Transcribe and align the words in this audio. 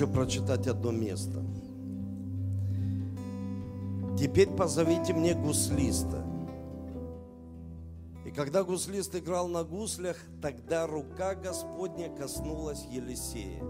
хочу 0.00 0.10
прочитать 0.10 0.66
одно 0.66 0.92
место. 0.92 1.42
Теперь 4.18 4.48
позовите 4.48 5.12
мне 5.12 5.34
гуслиста. 5.34 6.24
И 8.24 8.30
когда 8.30 8.64
гуслист 8.64 9.14
играл 9.14 9.48
на 9.48 9.62
гуслях, 9.62 10.16
тогда 10.40 10.86
рука 10.86 11.34
Господня 11.34 12.08
коснулась 12.16 12.82
Елисея. 12.90 13.62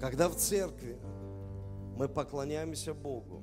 Когда 0.00 0.30
в 0.30 0.36
церкви 0.36 0.98
мы 1.98 2.08
поклоняемся 2.08 2.94
Богу, 2.94 3.42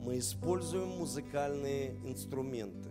мы 0.00 0.18
используем 0.18 0.88
музыкальные 0.98 1.94
инструменты. 2.06 2.88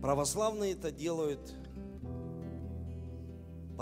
Православные 0.00 0.74
это 0.74 0.92
делают 0.92 1.61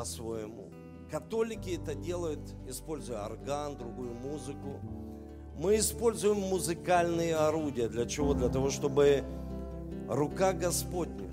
по-своему. 0.01 0.71
Католики 1.11 1.79
это 1.79 1.95
делают, 1.95 2.41
используя 2.67 3.27
орган, 3.27 3.77
другую 3.77 4.15
музыку. 4.15 4.81
Мы 5.59 5.77
используем 5.77 6.39
музыкальные 6.39 7.37
орудия. 7.37 7.87
Для 7.87 8.07
чего? 8.07 8.33
Для 8.33 8.49
того, 8.49 8.71
чтобы 8.71 9.25
рука 10.09 10.55
Господня 10.55 11.29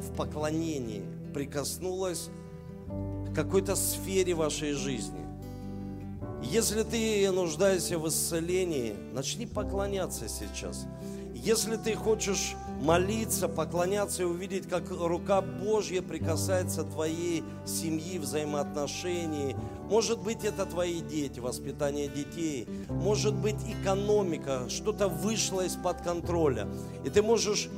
в 0.00 0.16
поклонении 0.16 1.04
прикоснулась 1.32 2.28
к 3.30 3.34
какой-то 3.36 3.76
сфере 3.76 4.34
вашей 4.34 4.72
жизни. 4.72 5.24
Если 6.42 6.82
ты 6.82 7.30
нуждаешься 7.30 8.00
в 8.00 8.08
исцелении, 8.08 8.96
начни 9.12 9.46
поклоняться 9.46 10.28
сейчас. 10.28 10.88
Если 11.42 11.74
ты 11.74 11.96
хочешь 11.96 12.54
молиться, 12.82 13.48
поклоняться 13.48 14.22
и 14.22 14.26
увидеть, 14.26 14.68
как 14.68 14.84
рука 14.92 15.40
Божья 15.40 16.00
прикасается 16.00 16.84
твоей 16.84 17.42
семьи, 17.66 18.20
взаимоотношений. 18.20 19.56
Может 19.90 20.20
быть, 20.20 20.44
это 20.44 20.66
твои 20.66 21.00
дети, 21.00 21.40
воспитание 21.40 22.06
детей. 22.06 22.68
Может 22.88 23.34
быть, 23.34 23.56
экономика, 23.66 24.68
что-то 24.68 25.08
вышло 25.08 25.62
из-под 25.62 26.02
контроля. 26.02 26.68
И 27.04 27.10
ты 27.10 27.22
можешь 27.22 27.68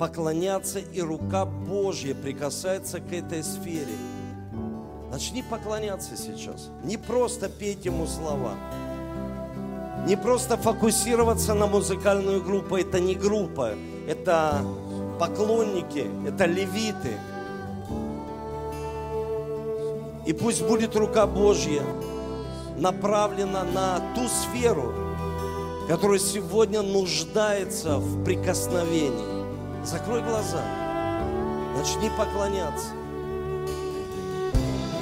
поклоняться, 0.00 0.80
и 0.80 1.00
рука 1.00 1.44
Божья 1.44 2.12
прикасается 2.12 2.98
к 2.98 3.12
этой 3.12 3.44
сфере. 3.44 3.86
Начни 5.12 5.44
поклоняться 5.44 6.16
сейчас. 6.16 6.70
Не 6.82 6.96
просто 6.96 7.48
петь 7.48 7.84
ему 7.84 8.08
слова. 8.08 8.54
Не 10.06 10.16
просто 10.16 10.56
фокусироваться 10.56 11.54
на 11.54 11.66
музыкальную 11.66 12.42
группу. 12.42 12.76
Это 12.76 13.00
не 13.00 13.14
группа 13.14 13.72
это 14.06 14.64
поклонники, 15.18 16.06
это 16.26 16.46
левиты. 16.46 17.18
И 20.26 20.32
пусть 20.32 20.66
будет 20.66 20.96
рука 20.96 21.26
Божья 21.26 21.82
направлена 22.76 23.64
на 23.64 23.98
ту 24.14 24.26
сферу, 24.28 24.92
которая 25.88 26.18
сегодня 26.18 26.82
нуждается 26.82 27.98
в 27.98 28.24
прикосновении. 28.24 29.84
Закрой 29.84 30.22
глаза, 30.22 30.62
начни 31.76 32.10
поклоняться. 32.18 32.88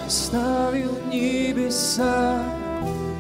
Оставил 0.07 0.93
небеса, 1.11 2.45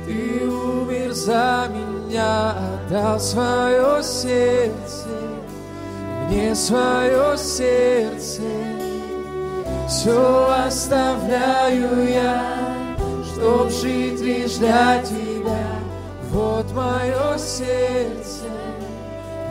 ты 0.06 0.46
умер 0.48 1.12
за 1.12 1.68
меня, 1.70 2.54
отдал 2.88 3.18
свое 3.18 4.02
сердце 4.02 5.08
мне 6.34 6.54
свое 6.54 7.36
сердце, 7.36 8.42
все 9.88 10.52
оставляю 10.66 12.08
я, 12.08 12.96
чтоб 13.24 13.70
жить 13.70 14.20
лишь 14.20 14.54
для 14.54 15.02
тебя. 15.02 15.66
Вот 16.30 16.66
мое 16.72 17.38
сердце, 17.38 18.46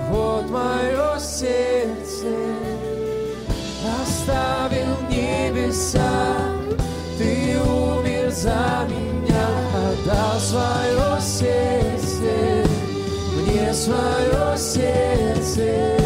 вот 0.10 0.50
мое 0.50 1.20
сердце, 1.20 2.28
оставил 4.02 4.98
небеса, 5.10 6.36
ты 7.18 7.58
умер 7.62 8.32
за 8.32 8.88
меня, 8.90 9.13
отдал 10.04 10.40
свое 10.40 11.22
сердце, 11.22 12.68
мне 13.36 13.74
свое 13.74 14.58
сердце. 14.58 15.98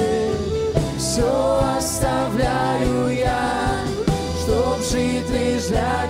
Все 0.98 1.62
оставляю 1.78 3.10
я, 3.10 3.80
чтоб 4.44 4.80
жить 4.84 5.30
лишь 5.30 5.68
для 5.68 6.07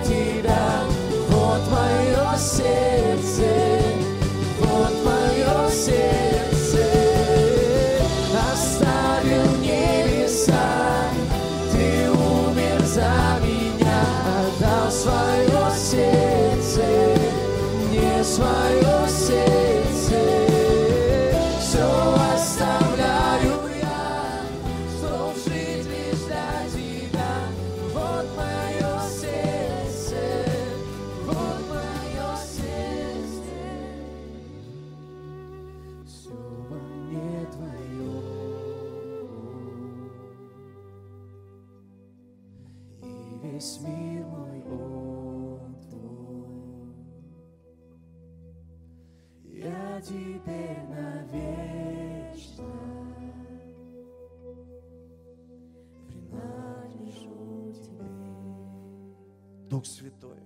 Дух 59.68 59.84
Святой, 59.84 60.40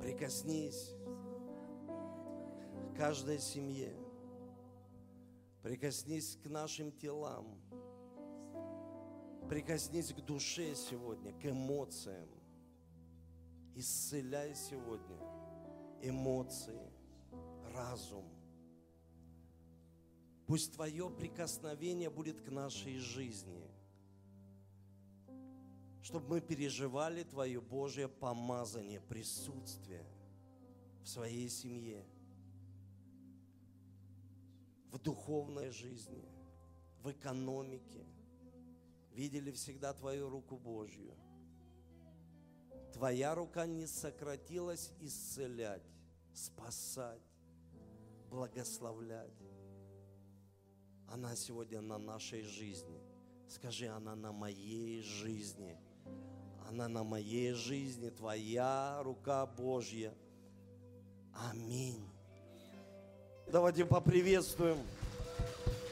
прикоснись 0.00 0.94
к 2.92 2.96
каждой 2.96 3.40
семье, 3.40 3.92
прикоснись 5.60 6.36
к 6.36 6.48
нашим 6.48 6.92
телам, 6.92 7.60
прикоснись 9.48 10.12
к 10.12 10.20
душе 10.20 10.76
сегодня, 10.76 11.32
к 11.32 11.46
эмоциям. 11.46 12.28
Исцеляй 13.74 14.54
сегодня 14.54 15.18
эмоции, 16.00 16.92
разум. 17.74 18.24
Пусть 20.46 20.74
Твое 20.74 21.10
прикосновение 21.10 22.08
будет 22.08 22.40
к 22.40 22.52
нашей 22.52 22.98
жизни– 22.98 23.68
чтобы 26.04 26.28
мы 26.28 26.40
переживали 26.42 27.22
Твое 27.22 27.62
Божье 27.62 28.08
помазание, 28.08 29.00
присутствие 29.00 30.04
в 31.02 31.08
своей 31.08 31.48
семье, 31.48 32.04
в 34.92 34.98
духовной 34.98 35.70
жизни, 35.70 36.28
в 37.02 37.10
экономике. 37.10 38.04
Видели 39.14 39.50
всегда 39.50 39.94
Твою 39.94 40.28
руку 40.28 40.58
Божью. 40.58 41.14
Твоя 42.92 43.34
рука 43.34 43.64
не 43.64 43.86
сократилась 43.86 44.92
исцелять, 45.00 45.82
спасать, 46.34 47.22
благословлять. 48.28 49.32
Она 51.08 51.34
сегодня 51.34 51.80
на 51.80 51.96
нашей 51.96 52.42
жизни. 52.42 53.00
Скажи, 53.48 53.86
она 53.86 54.14
на 54.14 54.32
моей 54.32 55.00
жизни– 55.00 55.78
она 56.68 56.88
на 56.88 57.04
моей 57.04 57.52
жизни, 57.52 58.10
Твоя 58.10 59.00
рука 59.02 59.46
Божья. 59.46 60.12
Аминь. 61.50 62.08
Давайте 63.50 63.84
поприветствуем 63.84 64.78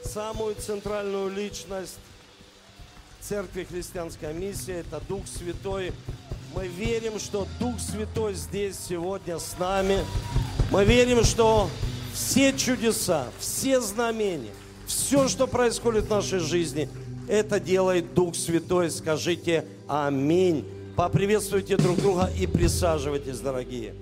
самую 0.03 0.55
центральную 0.55 1.29
личность 1.29 1.97
Церкви 3.21 3.63
Христианская 3.63 4.33
миссия. 4.33 4.79
Это 4.79 4.99
Дух 5.07 5.27
Святой. 5.27 5.93
Мы 6.55 6.67
верим, 6.67 7.19
что 7.19 7.47
Дух 7.59 7.79
Святой 7.79 8.33
здесь 8.33 8.77
сегодня 8.77 9.39
с 9.39 9.57
нами. 9.57 9.99
Мы 10.71 10.85
верим, 10.85 11.23
что 11.23 11.69
все 12.13 12.51
чудеса, 12.57 13.27
все 13.39 13.79
знамения, 13.79 14.53
все, 14.85 15.27
что 15.27 15.47
происходит 15.47 16.05
в 16.05 16.09
нашей 16.09 16.39
жизни, 16.39 16.89
это 17.27 17.59
делает 17.59 18.13
Дух 18.13 18.35
Святой. 18.35 18.91
Скажите 18.91 19.65
Аминь. 19.87 20.65
Поприветствуйте 20.95 21.77
друг 21.77 21.97
друга 21.97 22.29
и 22.39 22.45
присаживайтесь, 22.45 23.39
дорогие. 23.39 23.95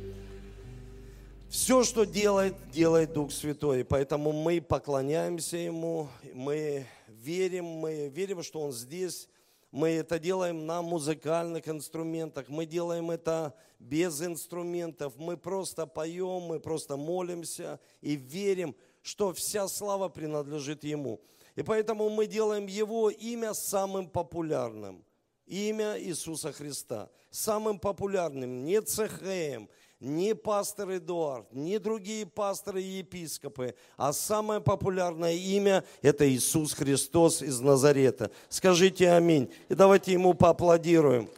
Все, 1.50 1.84
что 1.84 2.06
делает, 2.06 2.56
делает 2.72 3.14
Дух 3.14 3.32
Святой. 3.32 3.84
Поэтому 3.84 4.32
мы 4.32 4.62
поклоняемся 4.62 5.58
Ему, 5.58 6.08
мы 6.34 6.86
верим, 7.08 7.66
мы 7.66 8.08
верим, 8.10 8.44
что 8.44 8.62
Он 8.62 8.72
здесь. 8.72 9.28
Мы 9.72 9.90
это 9.90 10.20
делаем 10.20 10.66
на 10.66 10.82
музыкальных 10.82 11.70
инструментах, 11.70 12.50
мы 12.50 12.66
делаем 12.66 13.10
это 13.10 13.54
без 13.80 14.22
инструментов. 14.22 15.14
Мы 15.18 15.38
просто 15.38 15.86
поем, 15.86 16.44
мы 16.44 16.60
просто 16.60 16.98
молимся 16.98 17.80
и 18.02 18.16
верим, 18.16 18.76
что 19.02 19.34
вся 19.34 19.68
слава 19.70 20.10
принадлежит 20.10 20.84
Ему. 20.84 21.22
И 21.56 21.64
поэтому 21.64 22.10
мы 22.10 22.28
делаем 22.28 22.68
Его 22.68 23.10
имя 23.10 23.54
самым 23.54 24.08
популярным. 24.08 25.04
Имя 25.46 26.00
Иисуса 26.00 26.52
Христа. 26.52 27.10
Самым 27.30 27.80
популярным. 27.80 28.64
Не 28.64 28.82
ЦХМ, 28.82 29.68
не 30.02 30.34
пастор 30.34 30.98
Эдуард, 30.98 31.52
не 31.54 31.78
другие 31.78 32.26
пасторы 32.26 32.82
и 32.82 33.00
епископы, 33.00 33.76
а 33.98 34.12
самое 34.14 34.60
популярное 34.60 35.34
имя– 35.34 35.84
это 36.02 36.28
Иисус 36.28 36.74
Христос 36.74 37.44
из 37.44 37.60
Назарета. 37.60 38.32
Скажите 38.50 39.12
аминь. 39.12 39.52
И 39.70 39.76
давайте 39.76 40.14
ему 40.14 40.34
поаплодируем. 40.34 41.30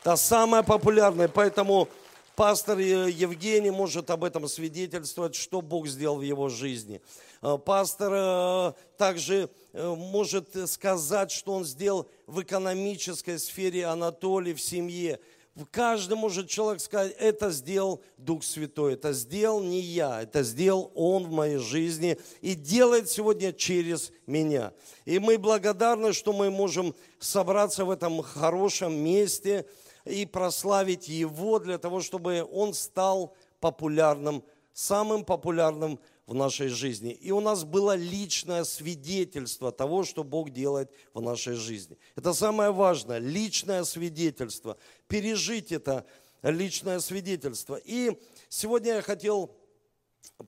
Это 0.00 0.16
самое 0.16 0.64
популярное, 0.64 1.28
поэтому 1.28 1.88
пастор 2.36 2.78
Евгений 2.78 3.70
может 3.70 4.10
об 4.10 4.24
этом 4.24 4.48
свидетельствовать, 4.48 5.34
что 5.34 5.60
Бог 5.60 5.86
сделал 5.86 6.18
в 6.18 6.22
его 6.22 6.48
жизни. 6.48 7.00
Э, 7.42 7.58
пастор 7.58 8.12
э, 8.14 8.72
также 8.96 9.50
э, 9.72 9.94
может 9.94 10.48
сказать, 10.70 11.30
что 11.30 11.52
он 11.52 11.64
сделал 11.64 12.08
в 12.26 12.42
экономической 12.42 13.38
сфере 13.38 13.86
Анатолий 13.86 14.54
в 14.54 14.60
семье. 14.60 15.20
Каждый 15.70 16.16
может 16.16 16.48
человек 16.48 16.80
сказать, 16.80 17.14
это 17.18 17.50
сделал 17.50 18.02
Дух 18.16 18.42
Святой, 18.42 18.94
это 18.94 19.12
сделал 19.12 19.60
не 19.60 19.80
я, 19.80 20.22
это 20.22 20.42
сделал 20.42 20.90
Он 20.94 21.24
в 21.24 21.30
моей 21.30 21.58
жизни 21.58 22.18
и 22.40 22.54
делает 22.54 23.10
сегодня 23.10 23.52
через 23.52 24.12
меня. 24.26 24.72
И 25.04 25.18
мы 25.18 25.36
благодарны, 25.36 26.14
что 26.14 26.32
мы 26.32 26.50
можем 26.50 26.94
собраться 27.18 27.84
в 27.84 27.90
этом 27.90 28.22
хорошем 28.22 28.94
месте 28.94 29.66
и 30.04 30.26
прославить 30.26 31.08
Его 31.08 31.58
для 31.58 31.78
того, 31.78 32.00
чтобы 32.00 32.46
Он 32.50 32.74
стал 32.74 33.34
популярным, 33.60 34.42
самым 34.72 35.24
популярным 35.24 36.00
в 36.26 36.34
нашей 36.34 36.68
жизни. 36.68 37.12
И 37.12 37.30
у 37.30 37.40
нас 37.40 37.64
было 37.64 37.94
личное 37.94 38.64
свидетельство 38.64 39.72
того, 39.72 40.04
что 40.04 40.24
Бог 40.24 40.50
делает 40.50 40.90
в 41.14 41.20
нашей 41.20 41.54
жизни. 41.54 41.98
Это 42.16 42.32
самое 42.32 42.70
важное, 42.70 43.18
личное 43.18 43.84
свидетельство. 43.84 44.78
Пережить 45.08 45.72
это 45.72 46.06
личное 46.42 47.00
свидетельство. 47.00 47.76
И 47.84 48.18
сегодня 48.48 48.94
я 48.94 49.02
хотел 49.02 49.54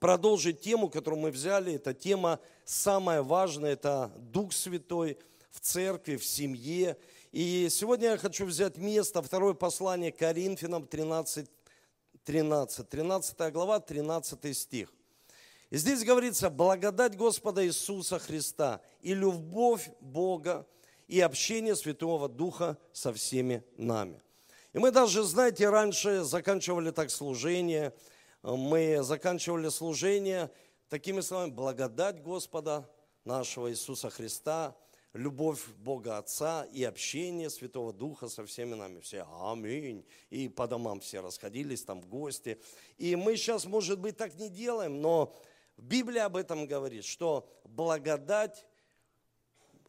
продолжить 0.00 0.60
тему, 0.60 0.88
которую 0.88 1.20
мы 1.20 1.30
взяли. 1.30 1.74
Это 1.74 1.94
тема 1.94 2.40
самая 2.64 3.22
важная, 3.22 3.72
это 3.72 4.12
Дух 4.16 4.52
Святой 4.52 5.18
в 5.50 5.60
церкви, 5.60 6.16
в 6.16 6.24
семье. 6.24 6.96
И 7.34 7.68
сегодня 7.68 8.10
я 8.10 8.16
хочу 8.16 8.46
взять 8.46 8.76
место, 8.76 9.20
второе 9.20 9.54
послание 9.54 10.12
Коринфянам 10.12 10.86
13, 10.86 11.50
13, 12.22 12.88
13 12.88 13.52
глава, 13.52 13.80
13 13.80 14.56
стих. 14.56 14.92
И 15.68 15.76
здесь 15.76 16.04
говорится, 16.04 16.48
благодать 16.48 17.16
Господа 17.16 17.66
Иисуса 17.66 18.20
Христа 18.20 18.80
и 19.00 19.14
любовь 19.14 19.90
Бога 20.00 20.64
и 21.08 21.20
общение 21.20 21.74
Святого 21.74 22.28
Духа 22.28 22.78
со 22.92 23.12
всеми 23.12 23.64
нами. 23.76 24.22
И 24.72 24.78
мы 24.78 24.92
даже, 24.92 25.24
знаете, 25.24 25.68
раньше 25.68 26.22
заканчивали 26.22 26.92
так 26.92 27.10
служение, 27.10 27.92
мы 28.44 29.02
заканчивали 29.02 29.70
служение 29.70 30.52
такими 30.88 31.20
словами, 31.20 31.50
благодать 31.50 32.22
Господа 32.22 32.88
нашего 33.24 33.72
Иисуса 33.72 34.08
Христа, 34.08 34.76
любовь 35.14 35.64
Бога 35.78 36.18
Отца 36.18 36.66
и 36.72 36.82
общение 36.84 37.48
Святого 37.48 37.92
Духа 37.92 38.28
со 38.28 38.44
всеми 38.44 38.74
нами. 38.74 39.00
Все 39.00 39.26
аминь. 39.40 40.04
И 40.28 40.48
по 40.48 40.66
домам 40.66 41.00
все 41.00 41.20
расходились 41.20 41.82
там 41.84 42.00
в 42.00 42.06
гости. 42.06 42.60
И 42.98 43.16
мы 43.16 43.36
сейчас, 43.36 43.64
может 43.64 43.98
быть, 43.98 44.16
так 44.16 44.34
не 44.34 44.50
делаем, 44.50 45.00
но 45.00 45.34
Библия 45.76 46.26
об 46.26 46.36
этом 46.36 46.66
говорит, 46.66 47.04
что 47.04 47.48
благодать 47.64 48.66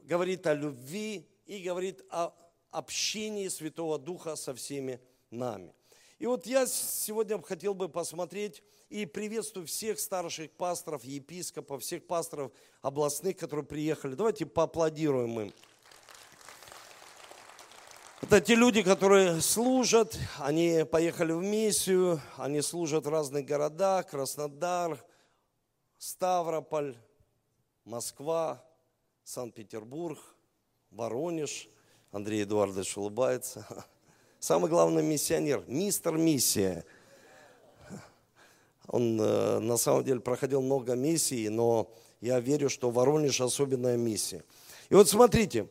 говорит 0.04 0.46
о 0.48 0.54
любви 0.54 1.28
и 1.46 1.60
говорит 1.60 2.06
о 2.10 2.34
общении 2.72 3.48
Святого 3.48 3.98
Духа 3.98 4.36
со 4.36 4.54
всеми 4.54 5.00
нами. 5.32 5.74
И 6.20 6.28
вот 6.28 6.46
я 6.46 6.68
сегодня 6.68 7.42
хотел 7.42 7.74
бы 7.74 7.90
посмотреть 7.90 8.64
и 8.96 9.06
приветствую 9.06 9.68
всех 9.68 10.00
старших 10.00 10.52
пасторов, 10.52 11.04
епископов, 11.04 11.84
всех 11.84 12.08
пасторов 12.08 12.54
областных, 12.82 13.36
которые 13.36 13.66
приехали. 13.66 14.16
Давайте 14.16 14.46
поаплодируем 14.46 15.38
им. 15.38 15.54
Это 18.22 18.40
те 18.40 18.56
люди, 18.56 18.84
которые 18.84 19.42
служат, 19.42 20.18
они 20.38 20.86
поехали 20.90 21.34
в 21.34 21.42
миссию, 21.42 22.22
они 22.38 22.62
служат 22.62 23.06
в 23.06 23.10
разных 23.10 23.46
городах, 23.46 24.08
Краснодар, 24.08 25.04
Ставрополь, 25.98 26.96
Москва, 27.84 28.64
Санкт-Петербург, 29.26 30.20
Воронеж. 30.90 31.68
Андрей 32.12 32.44
Эдуардович 32.44 32.96
улыбается. 32.96 33.68
Самый 34.40 34.70
главный 34.70 35.04
миссионер, 35.04 35.66
мистер 35.68 36.14
миссия. 36.14 36.86
Он 38.88 39.20
э, 39.20 39.60
на 39.60 39.78
самом 39.78 40.04
деле 40.04 40.20
проходил 40.20 40.62
много 40.62 40.94
миссий, 40.96 41.50
но 41.50 41.92
я 42.22 42.40
верю, 42.40 42.70
что 42.70 42.90
Воронеж 42.90 43.42
особенная 43.42 43.98
миссия. 43.98 44.44
И 44.90 44.96
вот 44.96 45.10
смотрите, 45.10 45.68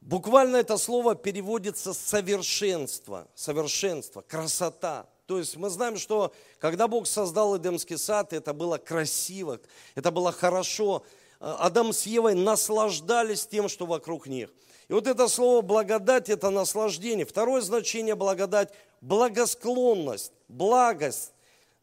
буквально 0.00 0.56
это 0.56 0.76
слово 0.76 1.14
переводится 1.14 1.94
совершенство, 1.94 3.28
совершенство, 3.34 4.20
красота. 4.20 5.06
То 5.26 5.38
есть 5.38 5.56
мы 5.56 5.70
знаем, 5.70 5.96
что 5.96 6.32
когда 6.58 6.88
Бог 6.88 7.06
создал 7.06 7.56
Эдемский 7.56 7.96
сад, 7.96 8.32
это 8.32 8.52
было 8.52 8.78
красиво, 8.78 9.60
это 9.94 10.10
было 10.10 10.32
хорошо. 10.32 11.04
Адам 11.40 11.92
с 11.92 12.06
Евой 12.06 12.34
наслаждались 12.34 13.46
тем, 13.46 13.68
что 13.68 13.86
вокруг 13.86 14.26
них. 14.26 14.50
И 14.88 14.92
вот 14.92 15.06
это 15.06 15.26
слово 15.28 15.62
благодать– 15.62 16.28
это 16.30 16.50
наслаждение. 16.50 17.24
Второе 17.24 17.62
значение 17.62 18.14
благодать– 18.14 18.72
благосклонность, 19.00 20.32
благость, 20.48 21.32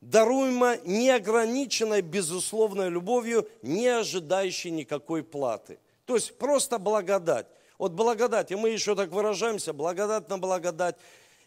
даруемо 0.02 0.78
неограниченной 0.86 2.02
безусловной 2.02 2.90
любовью, 2.90 3.48
не 3.62 3.88
ожидающей 3.88 4.72
никакой 4.72 5.24
платы. 5.24 5.80
То 6.06 6.16
есть 6.16 6.38
просто 6.38 6.80
благодать. 6.80 7.48
Вот 7.78 7.94
благодать, 7.94 8.52
и 8.52 8.56
мы 8.56 8.70
еще 8.70 8.96
так 8.96 9.10
выражаемся, 9.12 9.74
благодать 9.74 10.28
на 10.30 10.38
благодать 10.38 10.96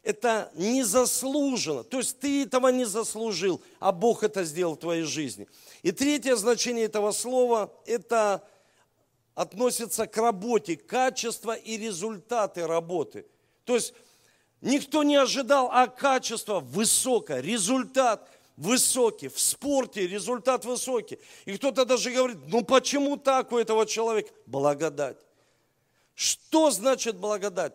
это 0.03 0.51
незаслуженно. 0.55 1.85
То 1.85 1.99
есть 1.99 2.19
ты 2.19 2.43
этого 2.45 2.69
не 2.69 2.85
заслужил, 2.85 3.63
а 3.79 3.93
Бог 3.93 4.25
это 4.25 4.45
сделал 4.45 4.75
в 4.75 4.81
твоей 4.81 5.05
жизни. 5.05 5.47
И 5.83 5.93
третье 5.93 6.35
значение 6.37 6.87
этого 6.87 7.13
слова– 7.13 7.73
это 7.87 8.43
относится 9.35 10.07
к 10.07 10.17
работе, 10.17 10.77
качество 10.77 11.53
и 11.53 11.77
результаты 11.77 12.67
работы. 12.67 13.27
То 13.65 13.77
есть 13.77 13.95
никто 14.61 15.03
не 15.05 15.17
ожидал, 15.17 15.71
а 15.73 15.87
качество 15.87 16.61
высокое, 16.61 17.41
результат 17.41 18.29
высокий, 18.57 19.29
в 19.29 19.41
спорте 19.41 20.07
результат 20.07 20.65
высокий. 20.65 21.19
И 21.45 21.57
кто-то 21.57 21.85
даже 21.85 22.11
говорит, 22.11 22.39
ну 22.47 22.63
почему 22.65 23.17
так 23.17 23.53
у 23.53 23.59
этого 23.59 23.87
человека? 23.87 24.31
Благодать. 24.47 25.19
Что 26.15 26.71
значит 26.71 27.17
благодать? 27.17 27.75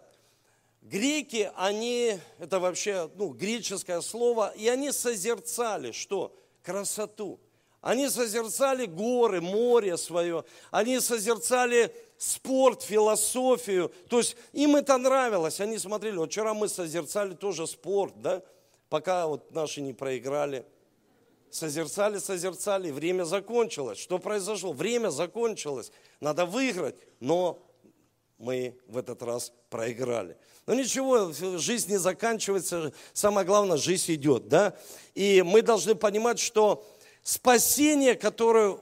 Греки, 0.82 1.52
они, 1.56 2.20
это 2.40 2.60
вообще 2.60 3.10
ну, 3.16 3.30
греческое 3.30 4.02
слово, 4.02 4.54
и 4.56 4.68
они 4.68 4.92
созерцали 4.92 5.92
что? 5.92 6.34
Красоту. 6.64 7.40
Они 7.82 8.10
созерцали 8.10 8.86
горы, 8.86 9.40
море 9.40 9.98
свое, 9.98 10.44
они 10.72 11.00
созерцали 11.00 11.94
спорт, 12.18 12.82
философию. 12.82 13.92
То 14.10 14.18
есть 14.18 14.36
им 14.54 14.76
это 14.76 14.98
нравилось, 14.98 15.60
они 15.60 15.78
смотрели. 15.78 16.18
Вот 16.18 16.32
вчера 16.32 16.54
мы 16.54 16.68
созерцали 16.68 17.34
тоже 17.34 17.68
спорт, 17.68 18.14
да, 18.22 18.42
пока 18.90 19.28
вот 19.28 19.52
наши 19.52 19.82
не 19.82 19.94
проиграли. 19.94 20.66
Созерцали, 21.50 22.18
созерцали, 22.18 22.92
время 22.92 23.24
закончилось. 23.24 23.98
Что 24.00 24.20
произошло? 24.20 24.74
Время 24.74 25.10
закончилось. 25.10 25.92
Надо 26.20 26.46
выиграть, 26.46 26.96
но 27.20 27.60
мы 28.38 28.78
в 28.88 28.98
этот 28.98 29.24
раз 29.24 29.54
проиграли. 29.70 30.38
Но 30.66 30.74
ничего, 30.74 31.32
жизнь 31.58 31.90
не 31.90 31.98
заканчивается, 31.98 32.92
самое 33.14 33.48
главное, 33.48 33.78
жизнь 33.78 34.14
идет, 34.14 34.50
да? 34.50 34.78
И 35.16 35.42
мы 35.42 35.62
должны 35.62 35.96
понимать, 35.96 36.40
что 36.40 36.86
спасение, 37.24 38.16
которое 38.16 38.78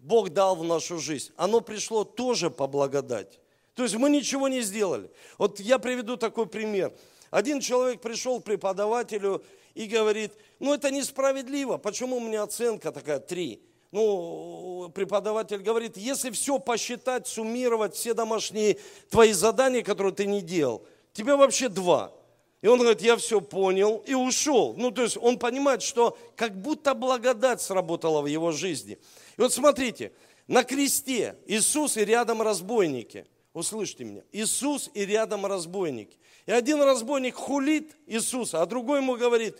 Бог 0.00 0.30
дал 0.30 0.56
в 0.56 0.64
нашу 0.64 0.98
жизнь, 0.98 1.32
оно 1.36 1.60
пришло 1.60 2.04
тоже 2.04 2.50
по 2.50 2.66
благодати. 2.66 3.38
То 3.74 3.84
есть 3.84 3.94
мы 3.94 4.10
ничего 4.10 4.48
не 4.48 4.60
сделали. 4.62 5.08
Вот 5.38 5.60
я 5.60 5.78
приведу 5.78 6.16
такой 6.16 6.46
пример. 6.46 6.92
Один 7.30 7.60
человек 7.60 8.00
пришел 8.00 8.40
к 8.40 8.44
преподавателю 8.44 9.44
и 9.74 9.86
говорит, 9.86 10.32
ну 10.58 10.74
это 10.74 10.90
несправедливо, 10.90 11.76
почему 11.76 12.16
у 12.16 12.20
меня 12.20 12.42
оценка 12.42 12.92
такая 12.92 13.20
3? 13.20 13.60
Ну, 13.90 14.90
преподаватель 14.94 15.62
говорит, 15.62 15.96
если 15.96 16.30
все 16.30 16.58
посчитать, 16.58 17.26
суммировать, 17.26 17.94
все 17.94 18.12
домашние 18.12 18.78
твои 19.08 19.32
задания, 19.32 19.82
которые 19.82 20.12
ты 20.12 20.26
не 20.26 20.42
делал, 20.42 20.84
тебе 21.14 21.36
вообще 21.36 21.68
два. 21.68 22.12
И 22.60 22.66
он 22.66 22.80
говорит, 22.80 23.00
я 23.00 23.16
все 23.16 23.40
понял 23.40 24.02
и 24.04 24.14
ушел. 24.14 24.74
Ну, 24.76 24.90
то 24.90 25.02
есть 25.02 25.16
он 25.16 25.38
понимает, 25.38 25.80
что 25.80 26.18
как 26.36 26.60
будто 26.60 26.92
благодать 26.94 27.62
сработала 27.62 28.20
в 28.20 28.26
его 28.26 28.50
жизни. 28.50 28.98
И 29.36 29.40
вот 29.40 29.52
смотрите, 29.52 30.12
на 30.48 30.64
кресте 30.64 31.36
Иисус 31.46 31.96
и 31.96 32.04
рядом 32.04 32.42
разбойники. 32.42 33.26
Услышьте 33.52 34.04
меня. 34.04 34.22
Иисус 34.32 34.90
и 34.92 35.06
рядом 35.06 35.46
разбойники. 35.46 36.18
И 36.48 36.50
один 36.50 36.80
разбойник 36.80 37.34
хулит 37.34 37.94
Иисуса, 38.06 38.62
а 38.62 38.66
другой 38.66 39.00
ему 39.00 39.16
говорит, 39.16 39.54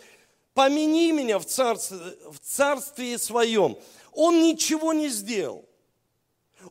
помяни 0.55 1.11
меня 1.11 1.37
в 1.37 1.45
царстве, 1.45 1.99
в 2.31 2.39
царстве 2.39 3.19
своем. 3.19 3.77
Он 4.11 4.41
ничего 4.41 4.91
не 4.91 5.09
сделал. 5.09 5.65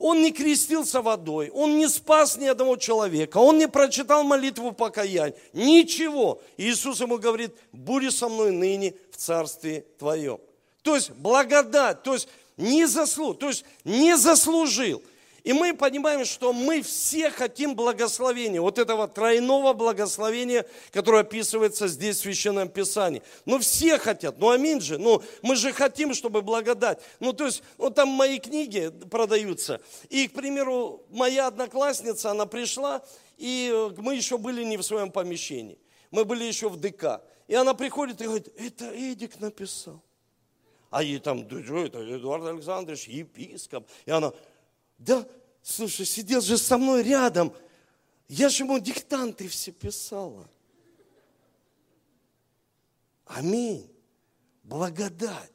Он 0.00 0.20
не 0.20 0.32
крестился 0.32 1.02
водой, 1.02 1.50
он 1.50 1.78
не 1.78 1.86
спас 1.86 2.36
ни 2.36 2.46
одного 2.46 2.76
человека, 2.76 3.38
он 3.38 3.58
не 3.58 3.68
прочитал 3.68 4.24
молитву 4.24 4.72
покаяния, 4.72 5.36
ничего. 5.52 6.42
Иисус 6.56 7.00
ему 7.00 7.18
говорит, 7.18 7.56
будь 7.70 8.12
со 8.12 8.28
мной 8.28 8.50
ныне 8.50 8.94
в 9.12 9.16
царстве 9.16 9.86
твоем. 10.00 10.40
То 10.82 10.96
есть 10.96 11.10
благодать, 11.12 12.02
то 12.02 12.14
есть 12.14 12.28
не 12.56 12.86
заслужил, 12.86 13.34
то 13.34 13.46
есть 13.46 13.64
не 13.84 14.16
заслужил. 14.16 15.00
И 15.44 15.52
мы 15.52 15.74
понимаем, 15.74 16.24
что 16.24 16.52
мы 16.52 16.82
все 16.82 17.30
хотим 17.30 17.74
благословения, 17.74 18.60
вот 18.60 18.78
этого 18.78 19.06
тройного 19.06 19.72
благословения, 19.72 20.66
которое 20.90 21.22
описывается 21.22 21.88
здесь 21.88 22.16
в 22.16 22.20
Священном 22.20 22.68
Писании. 22.68 23.22
Ну, 23.44 23.58
все 23.58 23.98
хотят, 23.98 24.38
ну, 24.38 24.50
аминь 24.50 24.80
же, 24.80 24.98
ну, 24.98 25.22
мы 25.42 25.56
же 25.56 25.72
хотим, 25.72 26.12
чтобы 26.12 26.42
благодать. 26.42 27.00
Ну, 27.20 27.32
то 27.32 27.46
есть, 27.46 27.62
вот 27.76 27.94
там 27.94 28.08
мои 28.08 28.38
книги 28.38 28.92
продаются, 29.10 29.80
и, 30.08 30.28
к 30.28 30.32
примеру, 30.32 31.04
моя 31.10 31.46
одноклассница, 31.46 32.30
она 32.30 32.46
пришла, 32.46 33.02
и 33.36 33.92
мы 33.96 34.16
еще 34.16 34.38
были 34.38 34.64
не 34.64 34.76
в 34.76 34.82
своем 34.82 35.10
помещении, 35.10 35.78
мы 36.10 36.24
были 36.24 36.44
еще 36.44 36.68
в 36.68 36.76
ДК. 36.76 37.22
И 37.46 37.54
она 37.54 37.72
приходит 37.72 38.20
и 38.20 38.24
говорит, 38.24 38.48
это 38.58 38.90
Эдик 38.92 39.40
написал. 39.40 40.02
А 40.90 41.02
ей 41.02 41.18
там, 41.18 41.42
это 41.42 42.16
Эдуард 42.16 42.46
Александрович, 42.46 43.08
епископ. 43.08 43.86
И 44.06 44.10
она, 44.10 44.32
да, 44.98 45.26
слушай, 45.62 46.04
сидел 46.04 46.40
же 46.40 46.58
со 46.58 46.76
мной 46.76 47.02
рядом. 47.02 47.52
Я 48.28 48.48
же 48.48 48.64
ему 48.64 48.78
диктанты 48.78 49.48
все 49.48 49.70
писала. 49.70 50.48
Аминь. 53.26 53.88
Благодать. 54.64 55.52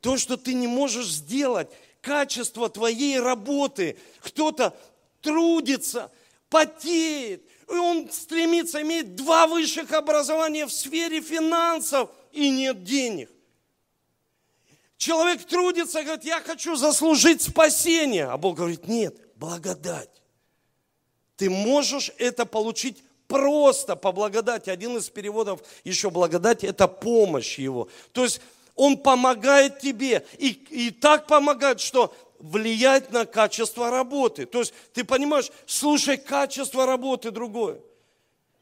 То, 0.00 0.16
что 0.16 0.36
ты 0.36 0.54
не 0.54 0.66
можешь 0.66 1.08
сделать, 1.08 1.70
качество 2.00 2.68
твоей 2.68 3.18
работы. 3.18 3.98
Кто-то 4.20 4.76
трудится, 5.20 6.12
потеет, 6.48 7.42
и 7.68 7.72
он 7.72 8.10
стремится 8.10 8.82
иметь 8.82 9.16
два 9.16 9.46
высших 9.46 9.92
образования 9.92 10.66
в 10.66 10.72
сфере 10.72 11.20
финансов, 11.20 12.10
и 12.32 12.50
нет 12.50 12.84
денег. 12.84 13.30
Человек 15.04 15.44
трудится, 15.44 16.02
говорит, 16.02 16.24
я 16.24 16.40
хочу 16.40 16.76
заслужить 16.76 17.42
спасение. 17.42 18.24
А 18.24 18.38
Бог 18.38 18.56
говорит, 18.56 18.88
нет, 18.88 19.14
благодать. 19.36 20.08
Ты 21.36 21.50
можешь 21.50 22.10
это 22.16 22.46
получить 22.46 23.04
просто 23.28 23.96
по 23.96 24.12
благодати. 24.12 24.70
Один 24.70 24.96
из 24.96 25.10
переводов 25.10 25.60
еще 25.84 26.08
благодать– 26.08 26.64
это 26.64 26.88
помощь 26.88 27.58
Его. 27.58 27.90
То 28.12 28.24
есть 28.24 28.40
Он 28.76 28.96
помогает 28.96 29.78
тебе. 29.78 30.24
И, 30.38 30.52
и 30.70 30.90
так 30.90 31.26
помогает, 31.26 31.80
что 31.80 32.16
влияет 32.38 33.12
на 33.12 33.26
качество 33.26 33.90
работы. 33.90 34.46
То 34.46 34.60
есть 34.60 34.72
ты 34.94 35.04
понимаешь, 35.04 35.52
слушай, 35.66 36.16
качество 36.16 36.86
работы 36.86 37.30
другое. 37.30 37.78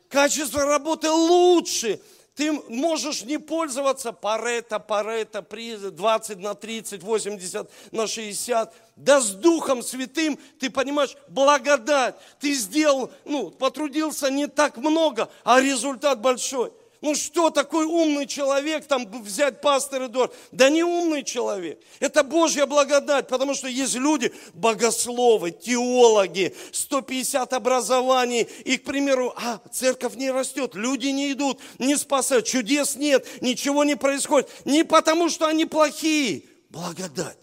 Качество 0.09 0.65
работы 0.65 1.09
лучше, 1.09 2.01
ты 2.35 2.53
можешь 2.53 3.25
не 3.25 3.39
пользоваться 3.39 4.13
парето, 4.13 4.81
парето, 4.81 5.43
20 5.43 6.39
на 6.39 6.55
30, 6.55 7.03
80 7.03 7.71
на 7.93 8.07
60. 8.07 8.73
Да 8.97 9.21
с 9.21 9.31
Духом 9.31 9.83
Святым, 9.83 10.39
ты 10.59 10.71
понимаешь, 10.71 11.15
благодать. 11.29 12.15
Ты 12.41 12.55
сделал, 12.55 13.13
ну, 13.25 13.51
потрудился 13.51 14.31
не 14.31 14.47
так 14.47 14.77
много, 14.79 15.29
а 15.45 15.61
результат 15.61 16.21
большой. 16.21 16.73
Ну 17.03 17.17
что 17.17 17.51
такой 17.51 17.85
умный 17.85 18.27
человек, 18.27 18.87
там 18.87 19.07
взять 19.23 19.61
пастор 19.61 20.07
Эдуард? 20.07 20.33
Да 20.53 20.71
не 20.71 20.85
умный 20.85 21.25
человек. 21.25 21.83
Это 21.99 22.23
Божья 22.23 22.65
благодать, 22.65 23.27
потому 23.27 23.55
что 23.55 23.67
есть 23.67 23.97
люди, 23.97 24.33
богословы, 24.55 25.51
теологи, 25.51 26.55
150 26.71 27.53
образований, 27.55 28.43
и, 28.65 28.79
к 28.79 28.85
примеру, 28.85 29.35
а, 29.37 29.61
церковь 29.73 30.15
не 30.15 30.31
растет, 30.31 30.77
люди 30.77 31.09
не 31.09 31.33
идут, 31.33 31.59
не 31.81 31.97
спасают, 31.97 32.47
чудес 32.47 32.95
нет, 32.95 33.27
ничего 33.43 33.83
не 33.83 33.97
происходит. 33.97 34.49
Не 34.65 34.85
потому, 34.85 35.29
что 35.29 35.49
они 35.49 35.67
плохие, 35.67 36.45
благодать. 36.71 37.39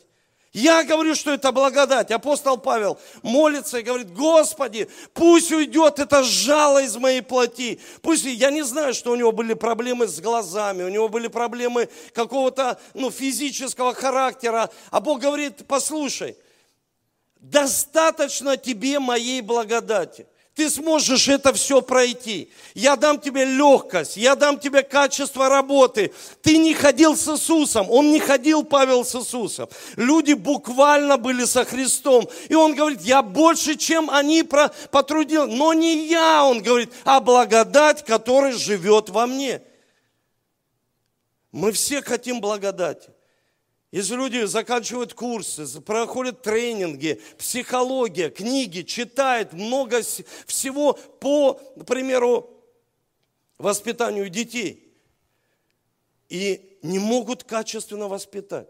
Я 0.52 0.84
говорю, 0.84 1.14
что 1.14 1.32
это 1.32 1.52
благодать. 1.52 2.10
Апостол 2.10 2.58
Павел 2.58 3.00
молится 3.22 3.78
и 3.78 3.84
говорит, 3.84 4.12
Господи, 4.12 4.90
пусть 5.14 5.52
уйдет 5.52 6.00
это 6.00 6.24
жало 6.24 6.82
из 6.82 6.96
моей 6.98 7.22
плоти. 7.22 7.80
Пусть, 8.02 8.26
я 8.26 8.50
не 8.50 8.64
знаю, 8.64 8.96
что 8.96 9.12
у 9.12 9.16
него 9.16 9.32
были 9.32 9.54
проблемы 9.54 10.08
с 10.08 10.20
глазами, 10.20 10.82
у 10.82 10.90
него 10.90 11.08
были 11.08 11.28
проблемы 11.28 11.88
какого-то 12.14 12.80
ну, 12.96 13.12
физического 13.12 13.94
характера. 13.94 14.72
А 14.90 15.00
Бог 15.00 15.20
говорит, 15.20 15.68
послушай, 15.68 16.36
достаточно 17.40 18.58
тебе 18.58 18.98
моей 18.98 19.42
благодати. 19.42 20.26
Ты 20.60 20.70
сможешь 20.70 21.30
это 21.30 21.54
все 21.54 21.82
пройти. 21.82 22.52
Я 22.74 22.98
дам 22.98 23.18
тебе 23.18 23.46
легкость, 23.46 24.18
я 24.18 24.36
дам 24.36 24.60
тебе 24.60 24.84
качество 24.84 25.48
работы. 25.48 26.12
Ты 26.42 26.58
не 26.58 26.74
ходил 26.74 27.16
с 27.16 27.30
Иисусом, 27.30 27.90
он 27.90 28.12
не 28.12 28.20
ходил, 28.20 28.66
Павел, 28.66 29.06
с 29.06 29.16
Иисусом. 29.16 29.70
Люди 29.96 30.34
буквально 30.34 31.16
были 31.16 31.46
со 31.46 31.64
Христом. 31.64 32.28
И 32.50 32.56
он 32.56 32.76
говорит, 32.76 33.00
я 33.04 33.22
больше, 33.22 33.78
чем 33.78 34.10
они 34.10 34.44
потрудил. 34.44 35.48
Но 35.48 35.72
не 35.72 36.10
я, 36.10 36.44
он 36.44 36.62
говорит, 36.62 36.92
а 37.06 37.22
благодать, 37.22 38.04
которая 38.04 38.52
живет 38.52 39.10
во 39.10 39.28
мне. 39.28 39.62
Мы 41.54 41.72
все 41.72 42.02
хотим 42.02 42.42
благодати. 42.42 43.12
Если 43.92 44.14
люди 44.14 44.46
заканчивают 44.46 45.16
курсы, 45.16 45.66
проходят 45.82 46.44
тренинги, 46.44 47.20
психология, 47.40 48.30
книги, 48.30 48.84
читают 48.84 49.54
много 49.54 50.02
всего 50.46 50.94
по, 50.94 51.54
примеру, 51.88 52.48
воспитанию 53.58 54.30
детей. 54.30 54.94
И 56.30 56.78
не 56.84 57.00
могут 57.00 57.44
качественно 57.44 58.08
воспитать. 58.08 58.68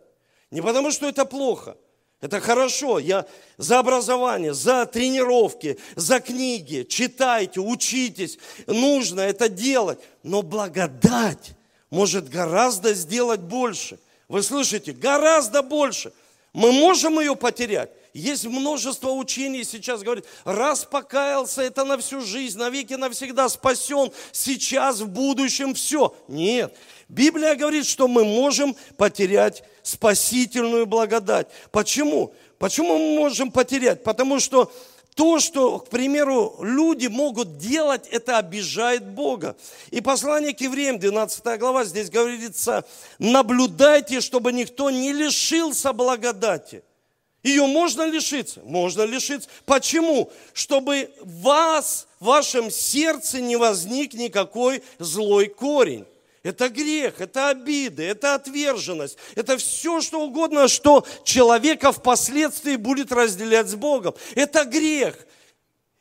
Не 0.51 0.61
потому, 0.61 0.89
что 0.89 1.09
это 1.09 1.25
плохо. 1.25 1.77
Это 2.21 2.39
хорошо. 2.39 2.97
Я 2.97 3.27
за 3.57 3.79
образование, 3.79 4.53
за 4.53 4.85
тренировки, 4.85 5.77
за 5.97 6.21
книги. 6.21 6.83
Читайте, 6.83 7.59
учитесь. 7.59 8.39
Нужно 8.67 9.19
это 9.19 9.49
делать. 9.49 9.99
Но 10.23 10.43
благодать 10.43 11.51
может 11.89 12.29
гораздо 12.29 12.93
сделать 12.93 13.41
больше– 13.41 13.99
вы 14.29 14.43
слышите, 14.43 14.93
гораздо 14.93 15.61
больше. 15.61 16.13
Мы 16.53 16.71
можем 16.71 17.19
ее 17.19 17.35
потерять. 17.35 17.89
Есть 18.13 18.45
множество 18.45 19.11
учений 19.11 19.63
сейчас 19.63 20.01
говорит, 20.01 20.25
раз 20.43 20.83
покаялся, 20.83 21.61
это 21.61 21.83
на 21.83 21.97
всю 21.97 22.21
жизнь, 22.21 22.57
навеки 22.57 22.93
навсегда 22.93 23.49
спасен, 23.49 24.11
сейчас, 24.31 24.99
в 24.99 25.07
будущем 25.07 25.73
все. 25.75 26.15
Нет. 26.27 26.75
Библия 27.07 27.55
говорит, 27.55 27.85
что 27.85 28.07
мы 28.07 28.23
можем 28.23 28.75
потерять 28.97 29.63
спасительную 29.83 30.85
благодать. 30.85 31.47
Почему? 31.71 32.33
Почему 32.57 32.97
мы 32.97 33.19
можем 33.19 33.51
потерять? 33.51 34.03
Потому 34.03 34.39
что 34.39 34.71
то, 35.15 35.39
что, 35.39 35.79
к 35.79 35.89
примеру, 35.89 36.55
люди 36.61 37.07
могут 37.07 37.57
делать, 37.57 38.07
это 38.07 38.37
обижает 38.37 39.05
Бога. 39.05 39.57
И 39.91 40.01
послание 40.01 40.53
к 40.53 40.61
евреям, 40.61 40.97
12 40.97 41.59
глава, 41.59 41.83
здесь 41.83 42.09
говорится, 42.09 42.85
наблюдайте, 43.17 44.21
чтобы 44.21 44.53
никто 44.53 44.89
не 44.89 45.11
лишился 45.11 45.91
благодати. 45.91 46.83
Ее 47.43 47.65
можно 47.67 48.03
лишиться? 48.03 48.61
Можно 48.65 49.03
лишиться. 49.03 49.49
Почему? 49.65 50.31
Чтобы 50.53 51.11
вас, 51.21 52.07
в 52.19 52.25
вашем 52.25 52.69
сердце 52.69 53.39
не 53.39 53.55
возник 53.55 54.13
никакой 54.13 54.83
злой 54.99 55.47
корень. 55.47 56.05
Это 56.49 56.67
грех, 56.69 57.21
это 57.21 57.49
обиды, 57.49 58.01
это 58.01 58.33
отверженность, 58.33 59.19
это 59.35 59.55
все 59.57 60.01
что 60.01 60.21
угодно, 60.21 60.67
что 60.67 61.05
человека 61.23 61.91
впоследствии 61.91 62.75
будет 62.75 63.11
разделять 63.11 63.67
с 63.67 63.75
Богом. 63.75 64.15
Это 64.33 64.65
грех. 64.65 65.15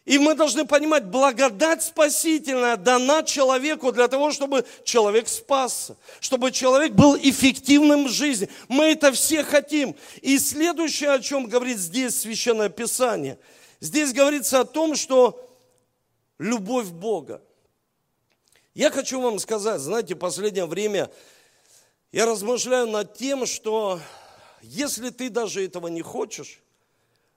И 0.07 0.17
мы 0.17 0.35
должны 0.35 0.65
понимать, 0.65 1.05
благодать 1.05 1.83
спасительная 1.83 2.79
дана 2.79 3.23
человеку 3.25 3.93
для 3.93 4.09
того, 4.09 4.33
чтобы 4.33 4.65
человек 4.85 5.29
спасся, 5.29 5.99
чтобы 6.19 6.51
человек 6.51 6.93
был 6.93 7.15
эффективным 7.15 8.07
в 8.07 8.11
жизни. 8.11 8.49
Мы 8.69 8.93
это 8.93 9.13
все 9.13 9.45
хотим. 9.45 9.95
И 10.23 10.39
следующее, 10.39 11.11
о 11.11 11.19
чем 11.19 11.45
говорит 11.45 11.77
здесь 11.77 12.19
Священное 12.19 12.71
Писание, 12.71 13.39
здесь 13.81 14.15
говорится 14.15 14.61
о 14.61 14.65
том, 14.65 14.97
что 14.97 15.47
любовь 16.39 16.87
Бога. 16.87 17.43
Я 18.79 18.93
хочу 18.93 19.21
вам 19.21 19.41
сказать, 19.41 19.81
знаете, 19.81 20.15
в 20.15 20.19
последнее 20.19 20.65
время 20.65 21.11
я 22.13 22.27
размышляю 22.27 22.87
над 22.87 23.13
тем, 23.13 23.45
что 23.45 23.99
если 24.63 25.11
ты 25.11 25.31
даже 25.31 25.65
этого 25.65 25.89
не 25.89 26.01
хочешь, 26.01 26.61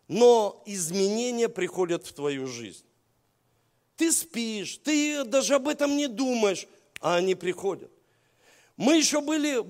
но 0.08 0.62
изменения 0.68 1.50
приходят 1.50 2.06
в 2.06 2.14
твою 2.14 2.46
жизнь. 2.46 2.86
Ты 3.96 4.12
спишь, 4.12 4.78
ты 4.84 5.24
даже 5.24 5.56
об 5.56 5.68
этом 5.68 5.98
не 5.98 6.06
думаешь, 6.06 6.68
а 7.00 7.16
они 7.16 7.34
приходят. 7.34 7.90
Мы 8.78 8.98
еще 8.98 9.20
были 9.20 9.66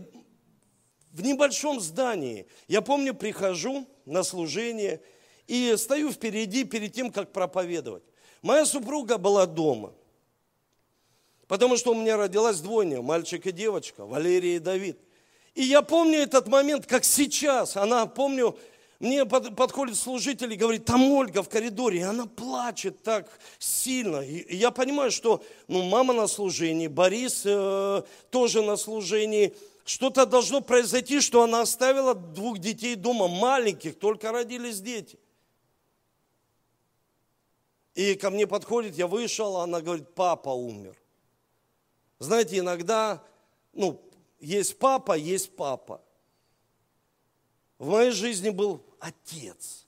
в 1.13 1.23
небольшом 1.23 1.79
здании. 1.79 2.47
Я 2.67 2.81
помню, 2.81 3.13
прихожу 3.13 3.87
на 4.03 4.23
служение 4.23 5.01
и 5.47 5.73
стою 5.77 6.11
впереди 6.11 6.65
перед 6.65 6.91
тем, 6.91 7.11
как 7.11 7.31
проповедовать. 7.31 8.03
Моя 8.41 8.65
супруга 8.65 9.17
была 9.17 9.45
дома, 9.45 9.93
потому 11.51 11.75
что 11.75 11.91
у 11.91 11.95
меня 11.95 12.15
родилась 12.15 12.61
двойня, 12.61 13.01
мальчик 13.01 13.45
и 13.45 13.51
девочка, 13.51 14.05
Валерия 14.05 14.55
и 14.55 14.59
Давид. 14.59 14.97
И 15.53 15.63
я 15.63 15.81
помню 15.81 16.19
этот 16.19 16.47
момент, 16.47 16.85
как 16.85 17.03
сейчас. 17.03 17.75
Она, 17.75 18.05
помню, 18.05 18.57
мне 19.01 19.25
подходит 19.25 19.97
служитель 19.97 20.53
и 20.53 20.55
говорит, 20.55 20.85
там 20.85 21.03
Ольга 21.11 21.43
в 21.43 21.49
коридоре, 21.49 21.99
и 21.99 22.03
она 22.03 22.25
плачет 22.25 23.03
так 23.03 23.27
сильно. 23.59 24.21
И 24.21 24.55
я 24.55 24.71
понимаю, 24.71 25.11
что 25.11 25.43
ну, 25.67 25.83
мама 25.83 26.13
на 26.13 26.27
служении, 26.27 26.87
Борис 26.87 27.41
э, 27.43 28.03
тоже 28.29 28.61
на 28.61 28.77
служении. 28.77 29.53
Что-то 29.83 30.25
должно 30.25 30.61
произойти, 30.61 31.19
что 31.19 31.43
она 31.43 31.59
оставила 31.59 32.15
двух 32.15 32.59
детей 32.59 32.95
дома, 32.95 33.27
маленьких, 33.27 33.99
только 33.99 34.31
родились 34.31 34.79
дети. 34.79 35.19
И 37.93 38.15
ко 38.15 38.29
мне 38.29 38.47
подходит, 38.47 38.95
я 38.95 39.07
вышел, 39.07 39.57
она 39.57 39.81
говорит, 39.81 40.15
папа 40.15 40.51
умер. 40.51 40.95
Знаете, 42.21 42.59
иногда, 42.59 43.23
ну, 43.73 43.99
есть 44.39 44.77
папа, 44.77 45.13
есть 45.17 45.55
папа. 45.55 46.03
В 47.79 47.89
моей 47.89 48.11
жизни 48.11 48.51
был 48.51 48.85
отец 48.99 49.87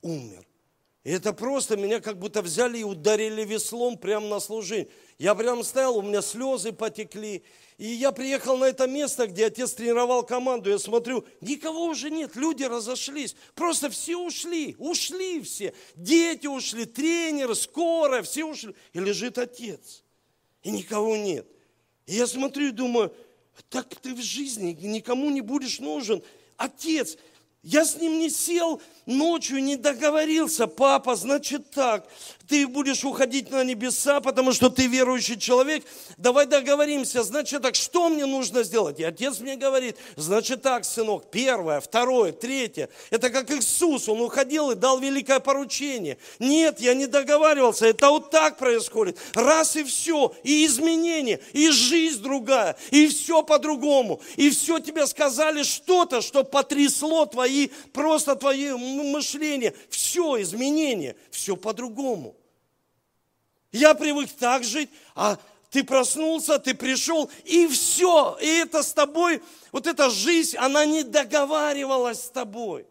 умер. 0.00 0.46
И 1.02 1.10
это 1.10 1.32
просто 1.32 1.76
меня 1.76 1.98
как 1.98 2.20
будто 2.20 2.42
взяли 2.42 2.78
и 2.78 2.84
ударили 2.84 3.44
веслом 3.44 3.98
прямо 3.98 4.28
на 4.28 4.38
служение. 4.38 4.88
Я 5.18 5.34
прям 5.34 5.64
стоял, 5.64 5.98
у 5.98 6.02
меня 6.02 6.22
слезы 6.22 6.72
потекли. 6.72 7.42
И 7.76 7.86
я 7.88 8.12
приехал 8.12 8.56
на 8.56 8.66
это 8.66 8.86
место, 8.86 9.26
где 9.26 9.46
отец 9.46 9.72
тренировал 9.72 10.22
команду. 10.22 10.70
Я 10.70 10.78
смотрю, 10.78 11.24
никого 11.40 11.86
уже 11.86 12.08
нет, 12.08 12.36
люди 12.36 12.62
разошлись. 12.62 13.34
Просто 13.56 13.90
все 13.90 14.16
ушли, 14.16 14.76
ушли 14.78 15.42
все. 15.42 15.74
Дети 15.96 16.46
ушли, 16.46 16.84
тренер, 16.84 17.56
скорая, 17.56 18.22
все 18.22 18.44
ушли. 18.44 18.76
И 18.92 19.00
лежит 19.00 19.38
отец. 19.38 20.04
И 20.62 20.70
никого 20.70 21.16
нет. 21.16 21.48
Я 22.06 22.26
смотрю 22.26 22.68
и 22.68 22.72
думаю, 22.72 23.14
так 23.68 23.94
ты 23.94 24.14
в 24.14 24.22
жизни 24.22 24.76
никому 24.80 25.30
не 25.30 25.40
будешь 25.40 25.80
нужен. 25.80 26.22
Отец, 26.56 27.16
я 27.64 27.86
с 27.86 27.96
ним 27.96 28.18
не 28.18 28.28
сел 28.28 28.80
ночью, 29.06 29.62
не 29.62 29.76
договорился. 29.76 30.66
Папа, 30.66 31.16
значит 31.16 31.70
так, 31.70 32.06
ты 32.46 32.66
будешь 32.66 33.04
уходить 33.04 33.50
на 33.50 33.64
небеса, 33.64 34.20
потому 34.20 34.52
что 34.52 34.68
ты 34.68 34.86
верующий 34.86 35.38
человек. 35.38 35.82
Давай 36.18 36.44
договоримся. 36.44 37.22
Значит 37.22 37.62
так, 37.62 37.74
что 37.74 38.10
мне 38.10 38.26
нужно 38.26 38.64
сделать? 38.64 39.00
И 39.00 39.04
отец 39.04 39.40
мне 39.40 39.56
говорит, 39.56 39.96
значит 40.16 40.60
так, 40.60 40.84
сынок, 40.84 41.30
первое, 41.30 41.80
второе, 41.80 42.32
третье. 42.32 42.90
Это 43.10 43.30
как 43.30 43.50
Иисус, 43.50 44.08
он 44.08 44.20
уходил 44.20 44.70
и 44.70 44.74
дал 44.74 44.98
великое 44.98 45.40
поручение. 45.40 46.18
Нет, 46.38 46.80
я 46.80 46.92
не 46.94 47.06
договаривался, 47.06 47.86
это 47.86 48.10
вот 48.10 48.30
так 48.30 48.58
происходит. 48.58 49.18
Раз 49.32 49.76
и 49.76 49.84
все, 49.84 50.34
и 50.42 50.66
изменения, 50.66 51.40
и 51.54 51.70
жизнь 51.70 52.22
другая, 52.22 52.76
и 52.90 53.06
все 53.06 53.42
по-другому. 53.42 54.20
И 54.36 54.50
все 54.50 54.80
тебе 54.80 55.06
сказали 55.06 55.62
что-то, 55.62 56.20
что 56.20 56.44
потрясло 56.44 57.24
твои, 57.24 57.53
просто 57.92 58.36
твои 58.36 58.72
мышление. 58.72 59.74
Все, 59.90 60.40
изменения, 60.42 61.16
все 61.30 61.56
по-другому. 61.56 62.36
Я 63.72 63.94
привык 63.94 64.30
так 64.38 64.62
жить, 64.64 64.90
а 65.14 65.38
ты 65.70 65.82
проснулся, 65.82 66.60
ты 66.60 66.74
пришел, 66.74 67.28
и 67.44 67.66
все. 67.66 68.38
И 68.40 68.46
это 68.46 68.82
с 68.82 68.92
тобой, 68.92 69.42
вот 69.72 69.88
эта 69.88 70.10
жизнь, 70.10 70.56
она 70.56 70.84
не 70.84 71.02
договаривалась 71.02 72.22
с 72.22 72.30
тобой. 72.30 72.86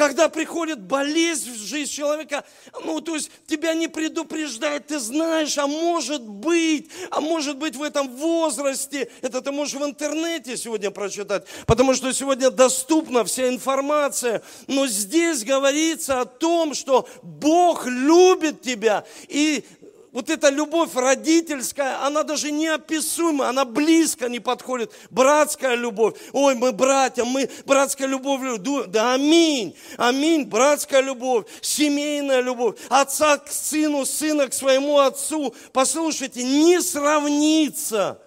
Когда 0.00 0.30
приходит 0.30 0.80
болезнь 0.80 1.52
в 1.52 1.56
жизнь 1.56 1.92
человека, 1.92 2.42
ну, 2.86 3.02
то 3.02 3.16
есть 3.16 3.30
тебя 3.46 3.74
не 3.74 3.86
предупреждают, 3.86 4.86
ты 4.86 4.98
знаешь, 4.98 5.58
а 5.58 5.66
может 5.66 6.22
быть, 6.26 6.88
а 7.10 7.20
может 7.20 7.58
быть 7.58 7.76
в 7.76 7.82
этом 7.82 8.08
возрасте, 8.16 9.10
это 9.20 9.42
ты 9.42 9.52
можешь 9.52 9.74
в 9.74 9.84
интернете 9.84 10.56
сегодня 10.56 10.90
прочитать, 10.90 11.44
потому 11.66 11.92
что 11.92 12.14
сегодня 12.14 12.50
доступна 12.50 13.26
вся 13.26 13.50
информация, 13.50 14.40
но 14.68 14.86
здесь 14.86 15.44
говорится 15.44 16.22
о 16.22 16.24
том, 16.24 16.72
что 16.72 17.06
Бог 17.22 17.86
любит 17.86 18.62
тебя, 18.62 19.04
и 19.28 19.66
вот 20.12 20.28
эта 20.28 20.48
любовь 20.48 20.94
родительская, 20.94 22.04
она 22.04 22.24
даже 22.24 22.50
неописуема, 22.50 23.48
она 23.48 23.64
близко 23.64 24.28
не 24.28 24.40
подходит. 24.40 24.92
Братская 25.10 25.76
любовь. 25.76 26.16
Ой, 26.32 26.56
мы 26.56 26.72
братья, 26.72 27.24
мы 27.24 27.48
братская 27.64 28.08
любовь. 28.08 28.40
Да 28.88 29.14
аминь, 29.14 29.76
аминь, 29.96 30.44
братская 30.44 31.00
любовь, 31.00 31.46
семейная 31.60 32.40
любовь. 32.40 32.76
Отца 32.88 33.38
к 33.38 33.52
сыну, 33.52 34.04
сына 34.04 34.48
к 34.48 34.52
своему 34.52 34.98
отцу. 34.98 35.54
Послушайте, 35.72 36.42
не 36.42 36.80
сравнится 36.80 38.20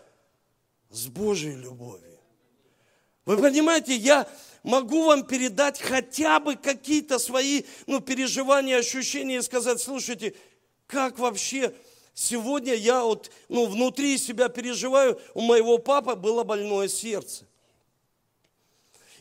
с 0.89 1.07
Божьей 1.07 1.55
любовью. 1.55 2.19
Вы 3.25 3.37
понимаете, 3.37 3.95
я 3.95 4.27
могу 4.63 5.03
вам 5.03 5.23
передать 5.23 5.81
хотя 5.81 6.39
бы 6.39 6.55
какие-то 6.55 7.19
свои 7.19 7.63
ну, 7.87 7.99
переживания, 7.99 8.77
ощущения 8.77 9.37
и 9.37 9.41
сказать, 9.41 9.81
слушайте, 9.81 10.33
как 10.87 11.19
вообще 11.19 11.73
сегодня 12.13 12.73
я 12.73 13.03
вот, 13.03 13.31
ну, 13.49 13.65
внутри 13.65 14.17
себя 14.17 14.49
переживаю, 14.49 15.19
у 15.33 15.41
моего 15.41 15.77
папы 15.77 16.15
было 16.15 16.43
больное 16.43 16.87
сердце. 16.87 17.45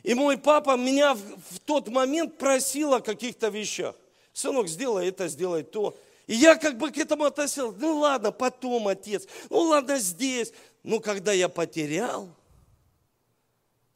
И 0.02 0.14
мой 0.14 0.36
папа 0.36 0.76
меня 0.76 1.14
в, 1.14 1.20
в 1.20 1.60
тот 1.64 1.88
момент 1.88 2.36
просил 2.36 2.94
о 2.94 3.00
каких-то 3.00 3.48
вещах. 3.48 3.94
Сынок, 4.32 4.68
сделай 4.68 5.08
это, 5.08 5.28
сделай 5.28 5.62
то. 5.62 5.96
И 6.26 6.34
я 6.34 6.56
как 6.56 6.78
бы 6.78 6.90
к 6.90 6.98
этому 6.98 7.24
относился. 7.24 7.76
Ну 7.78 7.98
ладно, 7.98 8.32
потом, 8.32 8.88
отец. 8.88 9.26
Ну 9.50 9.60
ладно, 9.60 9.98
здесь. 9.98 10.52
Но 10.82 10.98
когда 10.98 11.32
я 11.32 11.48
потерял, 11.48 12.28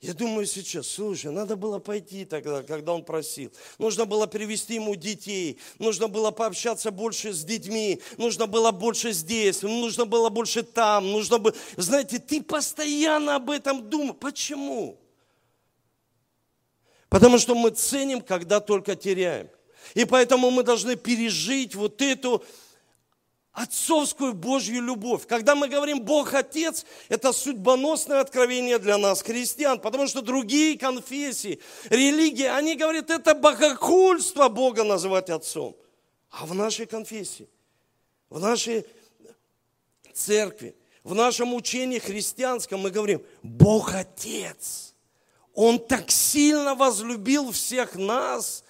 я 0.00 0.12
думаю 0.12 0.46
сейчас, 0.46 0.88
слушай, 0.88 1.32
надо 1.32 1.56
было 1.56 1.78
пойти 1.78 2.26
тогда, 2.26 2.62
когда 2.62 2.92
он 2.92 3.02
просил. 3.02 3.50
Нужно 3.78 4.04
было 4.04 4.26
привести 4.26 4.74
ему 4.74 4.94
детей, 4.94 5.58
нужно 5.78 6.06
было 6.08 6.30
пообщаться 6.30 6.90
больше 6.90 7.32
с 7.32 7.42
детьми, 7.42 8.02
нужно 8.18 8.46
было 8.46 8.72
больше 8.72 9.12
здесь, 9.12 9.62
нужно 9.62 10.04
было 10.04 10.28
больше 10.28 10.62
там, 10.62 11.10
нужно 11.10 11.38
было... 11.38 11.54
Знаете, 11.76 12.18
ты 12.18 12.42
постоянно 12.42 13.36
об 13.36 13.50
этом 13.50 13.88
думаешь. 13.88 14.16
Почему? 14.20 14.98
Потому 17.08 17.38
что 17.38 17.54
мы 17.54 17.70
ценим, 17.70 18.20
когда 18.20 18.60
только 18.60 18.96
теряем. 18.96 19.48
И 19.94 20.04
поэтому 20.04 20.50
мы 20.50 20.62
должны 20.62 20.96
пережить 20.96 21.74
вот 21.74 22.02
эту 22.02 22.44
отцовскую 23.56 24.34
Божью 24.34 24.82
любовь. 24.82 25.26
Когда 25.26 25.54
мы 25.54 25.68
говорим 25.68 26.02
Бог 26.02 26.34
Отец, 26.34 26.84
это 27.08 27.32
судьбоносное 27.32 28.20
откровение 28.20 28.78
для 28.78 28.98
нас, 28.98 29.22
христиан, 29.22 29.80
потому 29.80 30.06
что 30.06 30.20
другие 30.20 30.78
конфессии, 30.78 31.58
религии, 31.88 32.44
они 32.44 32.76
говорят, 32.76 33.08
это 33.08 33.34
богохульство 33.34 34.48
Бога 34.50 34.84
называть 34.84 35.30
Отцом. 35.30 35.74
А 36.30 36.44
в 36.44 36.54
нашей 36.54 36.84
конфессии, 36.84 37.48
в 38.28 38.38
нашей 38.38 38.84
церкви, 40.12 40.76
в 41.02 41.14
нашем 41.14 41.54
учении 41.54 41.98
христианском 41.98 42.80
мы 42.80 42.90
говорим, 42.90 43.24
Бог 43.42 43.94
Отец. 43.94 44.94
Он 45.54 45.78
так 45.78 46.10
сильно 46.10 46.74
возлюбил 46.74 47.52
всех 47.52 47.94
нас, 47.94 48.64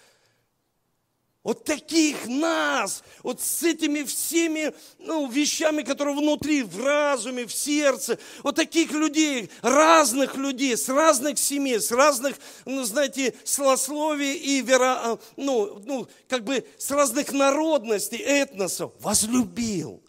Вот 1.47 1.63
таких 1.63 2.27
нас, 2.27 3.05
вот 3.23 3.41
с 3.41 3.63
этими 3.63 4.03
всеми 4.03 4.75
ну, 4.99 5.31
вещами, 5.31 5.83
которые 5.83 6.17
внутри, 6.17 6.65
в 6.65 6.85
разуме, 6.85 7.47
в 7.47 7.55
сердце, 7.55 8.19
вот 8.43 8.57
таких 8.57 8.91
людей, 8.91 9.49
разных 9.63 10.35
людей, 10.35 10.77
с 10.77 10.89
разных 10.89 11.39
семей, 11.39 11.79
с 11.79 11.93
разных, 11.93 12.35
ну, 12.65 12.83
знаете, 12.83 13.33
слословий 13.45 14.35
и 14.35 14.61
вера, 14.61 14.99
а, 15.05 15.19
ну, 15.37 15.81
ну, 15.87 16.09
как 16.27 16.43
бы 16.43 16.67
с 16.79 16.91
разных 16.91 17.31
народностей, 17.31 18.19
этносов, 18.19 18.91
возлюбил. 18.99 20.03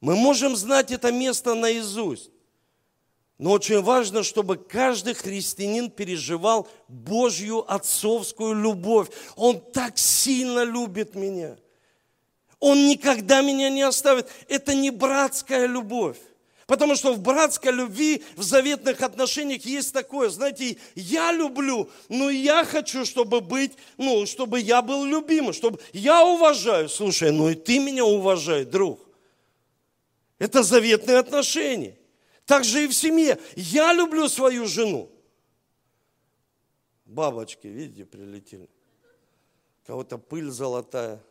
Мы 0.00 0.14
можем 0.14 0.54
знать 0.54 0.92
это 0.92 1.10
место 1.10 1.54
наизусть. 1.54 2.30
Но 3.38 3.52
очень 3.52 3.82
важно, 3.82 4.22
чтобы 4.22 4.56
каждый 4.56 5.14
христианин 5.14 5.90
переживал 5.90 6.68
Божью 6.88 7.70
отцовскую 7.70 8.54
любовь. 8.54 9.08
Он 9.36 9.60
так 9.60 9.98
сильно 9.98 10.64
любит 10.64 11.14
меня. 11.14 11.56
Он 12.58 12.88
никогда 12.88 13.42
меня 13.42 13.68
не 13.68 13.82
оставит. 13.82 14.28
Это 14.48 14.74
не 14.74 14.90
братская 14.90 15.66
любовь. 15.66 16.16
Потому 16.66 16.96
что 16.96 17.12
в 17.12 17.20
братской 17.20 17.72
любви, 17.72 18.24
в 18.34 18.42
заветных 18.42 19.00
отношениях 19.02 19.64
есть 19.66 19.92
такое, 19.92 20.30
знаете, 20.30 20.78
я 20.96 21.30
люблю, 21.30 21.88
но 22.08 22.28
я 22.28 22.64
хочу, 22.64 23.04
чтобы 23.04 23.40
быть, 23.40 23.72
ну, 23.98 24.26
чтобы 24.26 24.58
я 24.58 24.82
был 24.82 25.04
любимым, 25.04 25.52
чтобы 25.52 25.78
я 25.92 26.24
уважаю. 26.24 26.88
Слушай, 26.88 27.30
ну 27.30 27.50
и 27.50 27.54
ты 27.54 27.78
меня 27.78 28.04
уважай, 28.04 28.64
друг. 28.64 28.98
Это 30.40 30.64
заветные 30.64 31.18
отношения. 31.18 31.94
Так 32.46 32.64
же 32.64 32.84
и 32.84 32.86
в 32.86 32.94
семье. 32.94 33.38
Я 33.56 33.92
люблю 33.92 34.28
свою 34.28 34.66
жену. 34.66 35.10
Бабочки, 37.04 37.66
видите, 37.66 38.06
прилетели. 38.06 38.70
Кого-то 39.84 40.16
пыль 40.16 40.50
золотая 40.50 41.22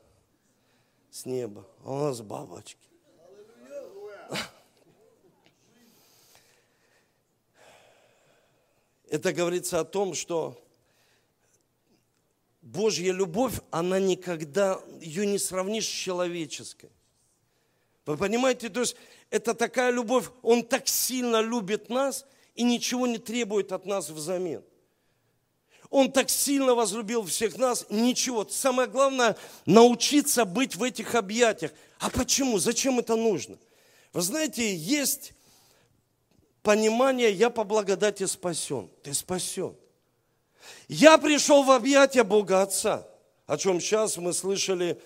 с 1.09 1.25
неба. 1.25 1.65
А 1.83 1.91
у 1.91 1.99
нас 1.99 2.21
бабочки. 2.21 2.89
Это 9.09 9.31
говорится 9.31 9.79
о 9.79 9.85
том, 9.85 10.13
что 10.13 10.61
Божья 12.61 13.13
любовь, 13.13 13.53
она 13.71 13.99
никогда, 13.99 14.81
ее 14.99 15.25
не 15.25 15.37
сравнишь 15.37 15.85
с 15.85 15.91
человеческой. 15.91 16.89
Вы 18.05 18.17
понимаете, 18.17 18.69
то 18.69 18.81
есть 18.81 18.97
это 19.29 19.53
такая 19.53 19.91
любовь, 19.91 20.29
Он 20.41 20.63
так 20.63 20.87
сильно 20.87 21.41
любит 21.41 21.89
нас 21.89 22.25
и 22.55 22.63
ничего 22.63 23.07
не 23.07 23.17
требует 23.17 23.71
от 23.71 23.85
нас 23.85 24.09
взамен. 24.09 24.63
Он 25.89 26.11
так 26.11 26.29
сильно 26.29 26.73
возлюбил 26.73 27.23
всех 27.23 27.57
нас, 27.57 27.85
ничего. 27.89 28.45
Самое 28.47 28.87
главное, 28.87 29.37
научиться 29.65 30.45
быть 30.45 30.75
в 30.75 30.83
этих 30.83 31.15
объятиях. 31.15 31.71
А 31.99 32.09
почему? 32.09 32.59
Зачем 32.59 32.99
это 32.99 33.15
нужно? 33.15 33.57
Вы 34.11 34.21
знаете, 34.21 34.75
есть 34.75 35.33
понимание, 36.63 37.31
я 37.31 37.49
по 37.49 37.63
благодати 37.63 38.25
спасен. 38.25 38.89
Ты 39.03 39.13
спасен. 39.13 39.75
Я 40.87 41.17
пришел 41.17 41.63
в 41.63 41.71
объятия 41.71 42.23
Бога 42.23 42.61
Отца, 42.61 43.07
о 43.45 43.57
чем 43.57 43.79
сейчас 43.79 44.17
мы 44.17 44.33
слышали 44.33 44.99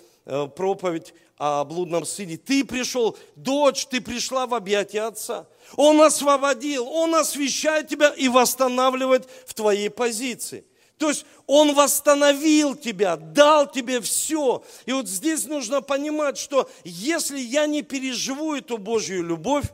проповедь 0.56 1.14
о 1.40 1.64
блудном 1.64 2.06
сыне. 2.06 2.38
Ты 2.38 2.66
пришел, 2.66 3.18
дочь, 3.36 3.88
ты 3.88 4.02
пришла 4.02 4.46
в 4.46 4.54
объятия 4.54 5.04
Отца. 5.04 5.48
Он 5.78 6.02
освободил, 6.02 6.88
Он 6.88 7.16
освещает 7.16 7.88
тебя 7.88 8.10
и 8.10 8.28
восстанавливает 8.28 9.28
в 9.46 9.54
твоей 9.54 9.90
позиции. 9.90 10.66
То 10.98 11.08
есть 11.08 11.26
Он 11.48 11.74
восстановил 11.74 12.76
тебя, 12.76 13.16
дал 13.16 13.72
тебе 13.72 14.02
все. 14.02 14.64
И 14.86 14.92
вот 14.92 15.08
здесь 15.08 15.46
нужно 15.46 15.82
понимать, 15.82 16.38
что 16.38 16.70
если 16.84 17.40
я 17.40 17.68
не 17.68 17.84
переживу 17.84 18.56
эту 18.56 18.78
Божью 18.78 19.24
любовь, 19.24 19.66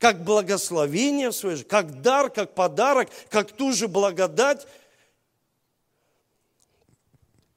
как 0.00 0.24
благословение 0.24 1.30
в 1.30 1.36
своей 1.36 1.54
жизни, 1.54 1.68
как 1.68 2.02
дар, 2.02 2.28
как 2.30 2.56
подарок, 2.56 3.08
как 3.30 3.52
ту 3.52 3.72
же 3.72 3.86
благодать. 3.86 4.66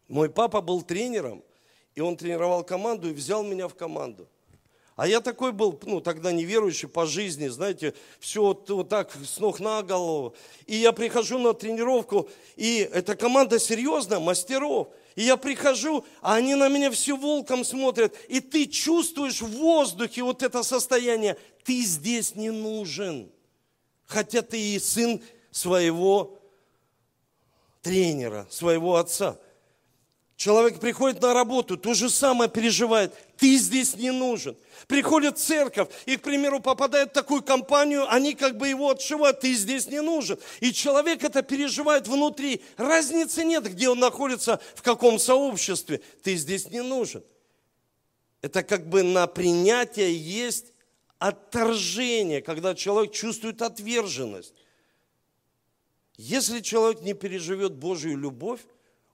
Мой 0.07 0.29
папа 0.29 0.61
был 0.61 0.83
тренером– 0.83 1.43
и 1.95 2.01
он 2.01 2.17
тренировал 2.17 2.63
команду 2.63 3.09
и 3.09 3.13
взял 3.13 3.43
меня 3.43 3.67
в 3.67 3.75
команду. 3.75 4.27
А 4.95 5.07
я 5.07 5.19
такой 5.19 5.51
был, 5.51 5.77
ну, 5.83 5.99
тогда 5.99 6.31
неверующий 6.31 6.87
по 6.87 7.05
жизни, 7.05 7.49
знаете, 7.49 7.93
все 8.19 8.41
вот, 8.41 8.69
вот 8.69 8.87
так 8.87 9.13
с 9.13 9.39
ног 9.39 9.59
на 9.59 9.83
голову. 9.83 10.35
И 10.67 10.77
я 10.77 10.93
прихожу 10.93 11.37
на 11.37 11.53
тренировку, 11.53 12.29
и 12.55 12.89
эта 12.93 13.15
команда 13.15 13.59
серьезная, 13.59 14.19
мастеров. 14.19 14.87
И 15.15 15.23
я 15.23 15.35
прихожу, 15.35 16.05
а 16.21 16.35
они 16.35 16.55
на 16.55 16.69
меня 16.69 16.91
все 16.91 17.17
волком 17.17 17.65
смотрят. 17.65 18.15
И 18.29 18.39
ты 18.39 18.67
чувствуешь 18.67 19.41
в 19.41 19.49
воздухе 19.49 20.23
вот 20.23 20.43
это 20.43 20.63
состояние. 20.63 21.37
Ты 21.63 21.81
здесь 21.81 22.35
не 22.35 22.51
нужен. 22.51 23.29
Хотя 24.05 24.41
ты 24.41 24.59
и 24.59 24.79
сын 24.79 25.21
своего 25.51 26.39
тренера, 27.81 28.47
своего 28.49 28.95
отца. 28.95 29.37
Человек 30.35 30.81
приходит 30.81 31.21
на 31.21 31.33
работу, 31.33 31.77
то 31.77 31.93
же 31.93 32.09
самое 32.09 32.49
переживает. 32.49 33.13
Ты 33.37 33.55
здесь 33.55 33.95
не 33.95 34.11
нужен. 34.11 34.57
Приходит 34.87 35.39
церковь 35.39 35.87
и, 36.05 36.17
к 36.17 36.23
примеру, 36.23 36.59
попадает 36.59 37.11
в 37.11 37.13
такую 37.13 37.41
компанию, 37.41 38.05
они 38.11 38.33
как 38.33 38.57
бы 38.57 38.67
его 38.67 38.89
отшивают, 38.89 39.39
ты 39.39 39.53
здесь 39.53 39.87
не 39.87 40.01
нужен. 40.01 40.37
И 40.59 40.73
человек 40.73 41.23
это 41.23 41.41
переживает 41.41 42.09
внутри. 42.09 42.61
Разницы 42.75 43.45
нет, 43.45 43.63
где 43.63 43.87
он 43.87 43.99
находится, 43.99 44.59
в 44.75 44.81
каком 44.81 45.19
сообществе. 45.19 46.01
Ты 46.21 46.35
здесь 46.35 46.69
не 46.69 46.81
нужен. 46.81 47.23
Это 48.41 48.61
как 48.61 48.87
бы 48.87 49.03
на 49.03 49.27
принятие 49.27 50.15
есть 50.15 50.73
отторжение, 51.17 52.41
когда 52.41 52.75
человек 52.75 53.13
чувствует 53.13 53.61
отверженность. 53.61 54.53
Если 56.17 56.59
человек 56.59 57.01
не 57.01 57.13
переживет 57.13 57.73
Божью 57.73 58.17
любовь, 58.17 58.59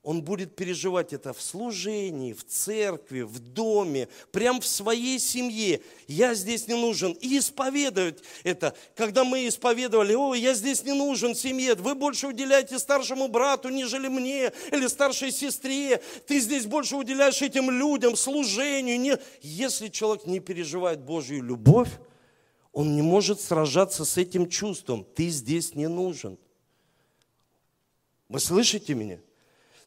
он 0.04 0.24
будет 0.24 0.56
переживать 0.56 1.14
это 1.14 1.32
в 1.32 1.42
служении, 1.42 2.34
в 2.34 2.44
церкви, 2.44 3.22
в 3.22 3.38
доме, 3.40 4.08
прям 4.32 4.60
в 4.60 4.66
своей 4.66 5.20
семье. 5.20 5.82
Я 6.08 6.34
здесь 6.34 6.68
не 6.68 6.74
нужен. 6.74 7.12
И 7.22 7.38
исповедовать 7.38 8.18
это. 8.44 8.76
Когда 8.96 9.24
мы 9.24 9.48
исповедовали, 9.48 10.16
о, 10.16 10.34
я 10.34 10.56
здесь 10.56 10.84
не 10.84 10.94
нужен 10.94 11.36
семье, 11.36 11.76
вы 11.76 11.94
больше 11.94 12.28
уделяете 12.28 12.80
старшему 12.80 13.28
брату, 13.28 13.70
нежели 13.70 14.08
мне, 14.08 14.52
или 14.72 14.88
старшей 14.88 15.32
сестре. 15.32 16.02
Ты 16.26 16.40
здесь 16.40 16.66
больше 16.66 16.96
уделяешь 16.96 17.42
этим 17.44 17.70
людям, 17.70 18.16
служению. 18.16 19.00
Не... 19.00 19.18
Если 19.42 19.88
человек 19.90 20.26
не 20.26 20.40
переживает 20.40 21.02
Божью 21.02 21.44
любовь, 21.44 21.92
он 22.74 22.96
не 22.96 23.04
может 23.04 23.40
сражаться 23.40 24.04
с 24.04 24.18
этим 24.18 24.50
чувством. 24.50 25.06
Ты 25.16 25.30
здесь 25.30 25.76
не 25.76 25.88
нужен. 25.88 26.40
Вы 28.30 28.40
слышите 28.40 28.96
меня? 28.96 29.20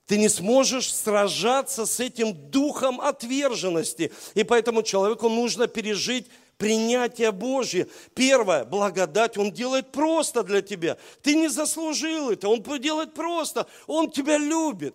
Ты 0.07 0.19
не 0.19 0.29
сможешь 0.29 0.95
сражаться 0.95 1.87
с 1.87 1.99
этим 1.99 2.35
духом 2.51 3.01
отверженности. 3.01 4.13
И 4.35 4.45
поэтому 4.45 4.83
человеку 4.83 5.29
нужно 5.31 5.67
пережить 5.67 6.27
принятие 6.59 7.33
Божье. 7.33 7.89
Первое, 8.15 8.65
благодать 8.65 9.39
Он 9.39 9.51
делает 9.51 9.93
просто 9.93 10.43
для 10.43 10.61
тебя. 10.61 10.99
Ты 11.23 11.35
не 11.35 11.49
заслужил 11.49 12.31
это, 12.31 12.49
Он 12.49 12.63
делает 12.81 13.15
просто. 13.15 13.67
Он 13.87 14.11
тебя 14.11 14.37
любит. 14.37 14.95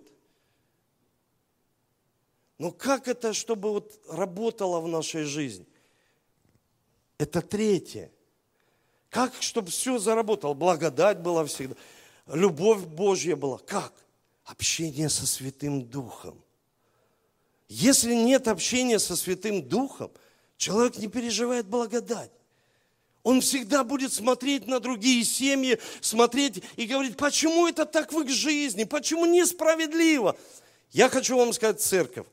Но 2.59 2.71
как 2.71 3.07
это, 3.07 3.33
чтобы 3.33 3.71
вот 3.71 3.99
работало 4.09 4.79
в 4.79 4.87
нашей 4.87 5.23
жизни? 5.23 5.65
Это 7.17 7.41
третье. 7.41 8.11
Как, 9.09 9.33
чтобы 9.39 9.71
все 9.71 9.97
заработало? 9.97 10.53
Благодать 10.53 11.19
была 11.19 11.45
всегда. 11.45 11.75
Любовь 12.27 12.81
Божья 12.81 13.35
была. 13.35 13.57
Как? 13.57 13.91
Общение 14.49 15.09
со 15.09 15.27
Святым 15.27 15.83
Духом. 15.83 16.43
Если 17.67 18.15
нет 18.15 18.47
общения 18.47 18.97
со 18.97 19.15
Святым 19.15 19.61
Духом, 19.61 20.11
человек 20.57 20.97
не 20.97 21.07
переживает 21.07 21.67
благодать. 21.67 22.31
Он 23.21 23.41
всегда 23.41 23.83
будет 23.83 24.11
смотреть 24.11 24.65
на 24.65 24.79
другие 24.79 25.23
семьи, 25.23 25.79
смотреть 26.01 26.63
и 26.77 26.85
говорить, 26.85 27.15
почему 27.15 27.67
это 27.67 27.85
так 27.85 28.11
в 28.11 28.19
их 28.21 28.29
жизни, 28.29 28.85
почему 28.85 29.25
несправедливо. 29.25 30.35
Я 30.91 31.09
хочу 31.09 31.37
вам 31.37 31.53
сказать, 31.53 31.79
церковь, 31.79 32.25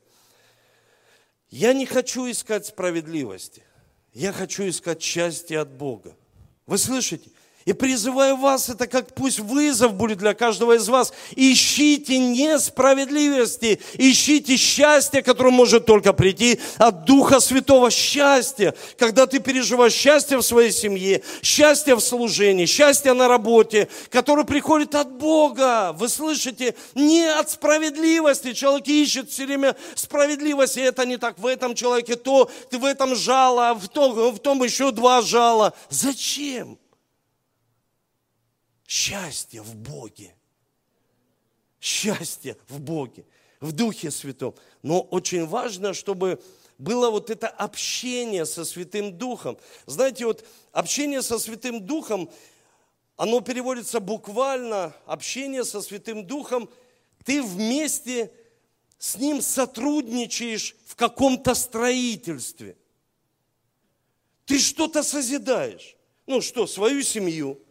я 1.51 1.73
не 1.73 1.85
хочу 1.85 2.29
искать 2.31 2.65
справедливости, 2.65 3.61
я 4.13 4.33
хочу 4.33 4.67
искать 4.67 5.03
счастье 5.03 5.59
от 5.59 5.69
Бога. 5.69 6.17
Вы 6.65 6.79
слышите? 6.79 7.29
И 7.67 7.73
призываю 7.73 8.37
вас, 8.37 8.69
это 8.69 8.87
как 8.87 9.13
пусть 9.13 9.39
вызов 9.39 9.93
будет 9.93 10.19
для 10.19 10.33
каждого 10.33 10.77
из 10.77 10.87
вас. 10.87 11.11
Ищите 11.35 12.17
несправедливости, 12.17 13.81
ищите 13.95 14.55
счастье, 14.55 15.21
которое 15.21 15.49
может 15.49 15.85
только 15.85 16.13
прийти 16.13 16.61
от 16.77 17.03
Духа 17.03 17.41
Святого. 17.41 17.91
Счастье, 17.91 18.73
когда 18.97 19.27
ты 19.27 19.39
переживаешь 19.39 19.91
счастье 19.91 20.37
в 20.37 20.43
своей 20.43 20.71
семье, 20.71 21.23
счастье 21.41 21.95
в 21.95 21.99
служении, 21.99 22.65
счастье 22.65 23.11
на 23.11 23.27
работе, 23.27 23.89
которое 24.11 24.45
приходит 24.45 24.95
от 24.95 25.11
Бога. 25.11 25.91
Вы 25.91 26.07
слышите? 26.07 26.73
Не 26.95 27.25
от 27.25 27.49
справедливости. 27.51 28.53
Человек 28.53 28.87
ищет 28.87 29.29
все 29.29 29.45
время 29.45 29.75
справедливости. 29.93 30.79
Это 30.79 31.05
не 31.05 31.17
так. 31.17 31.37
В 31.37 31.45
этом 31.45 31.75
человеке 31.75 32.15
то, 32.15 32.49
ты 32.69 32.77
в 32.77 32.85
этом 32.85 33.13
жало, 33.13 33.73
в 33.73 33.89
том, 33.89 34.13
в 34.31 34.39
том 34.39 34.63
еще 34.63 34.91
два 34.91 35.21
жала. 35.21 35.73
Зачем? 35.89 36.77
Счастье 38.87 39.61
в 39.61 39.75
Боге. 39.75 40.33
Счастье 41.81 42.57
в 42.69 42.79
Боге, 42.79 43.25
в 43.59 43.73
Духе 43.73 44.09
Святом. 44.09 44.55
Но 44.81 45.01
очень 45.01 45.45
важно, 45.45 45.93
чтобы 45.93 46.41
было 46.77 47.09
вот 47.09 47.29
это 47.29 47.49
общение 47.49 48.45
со 48.45 48.63
Святым 48.63 49.17
Духом. 49.17 49.57
Знаете, 49.85 50.25
вот 50.25 50.45
общение 50.71 51.21
со 51.21 51.37
Святым 51.37 51.85
Духом, 51.85 52.31
оно 53.17 53.41
переводится 53.41 53.99
буквально, 53.99 54.95
общение 55.05 55.65
со 55.65 55.81
Святым 55.81 56.25
Духом, 56.25 56.69
ты 57.25 57.43
вместе 57.43 58.31
с 58.97 59.17
Ним 59.17 59.41
сотрудничаешь 59.41 60.75
в 60.85 60.95
каком-то 60.95 61.55
строительстве. 61.55 62.77
Ты 64.45 64.59
что-то 64.59 65.03
созидаешь. 65.03 65.97
Ну 66.25 66.41
что, 66.41 66.67
свою 66.67 67.03
семью, 67.03 67.61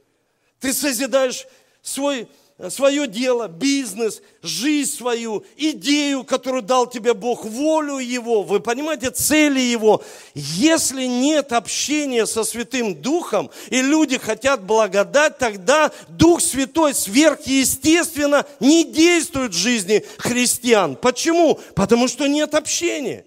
ты 0.60 0.72
созидаешь 0.72 1.46
свой, 1.82 2.28
свое 2.70 3.06
дело, 3.06 3.48
бизнес, 3.48 4.22
жизнь 4.42 4.96
свою, 4.96 5.44
идею, 5.56 6.24
которую 6.24 6.62
дал 6.62 6.88
тебе 6.88 7.12
Бог, 7.12 7.44
волю 7.44 7.98
Его. 7.98 8.42
Вы 8.42 8.60
понимаете, 8.60 9.10
цели 9.10 9.60
Его. 9.60 10.02
Если 10.34 11.04
нет 11.04 11.52
общения 11.52 12.26
со 12.26 12.44
Святым 12.44 12.94
Духом, 12.94 13.50
и 13.68 13.82
люди 13.82 14.18
хотят 14.18 14.64
благодать, 14.64 15.38
тогда 15.38 15.92
Дух 16.08 16.40
Святой 16.40 16.94
сверхъестественно 16.94 18.46
не 18.60 18.84
действует 18.84 19.52
в 19.52 19.58
жизни 19.58 20.04
христиан. 20.16 20.96
Почему? 20.96 21.60
Потому 21.74 22.08
что 22.08 22.26
нет 22.26 22.54
общения. 22.54 23.26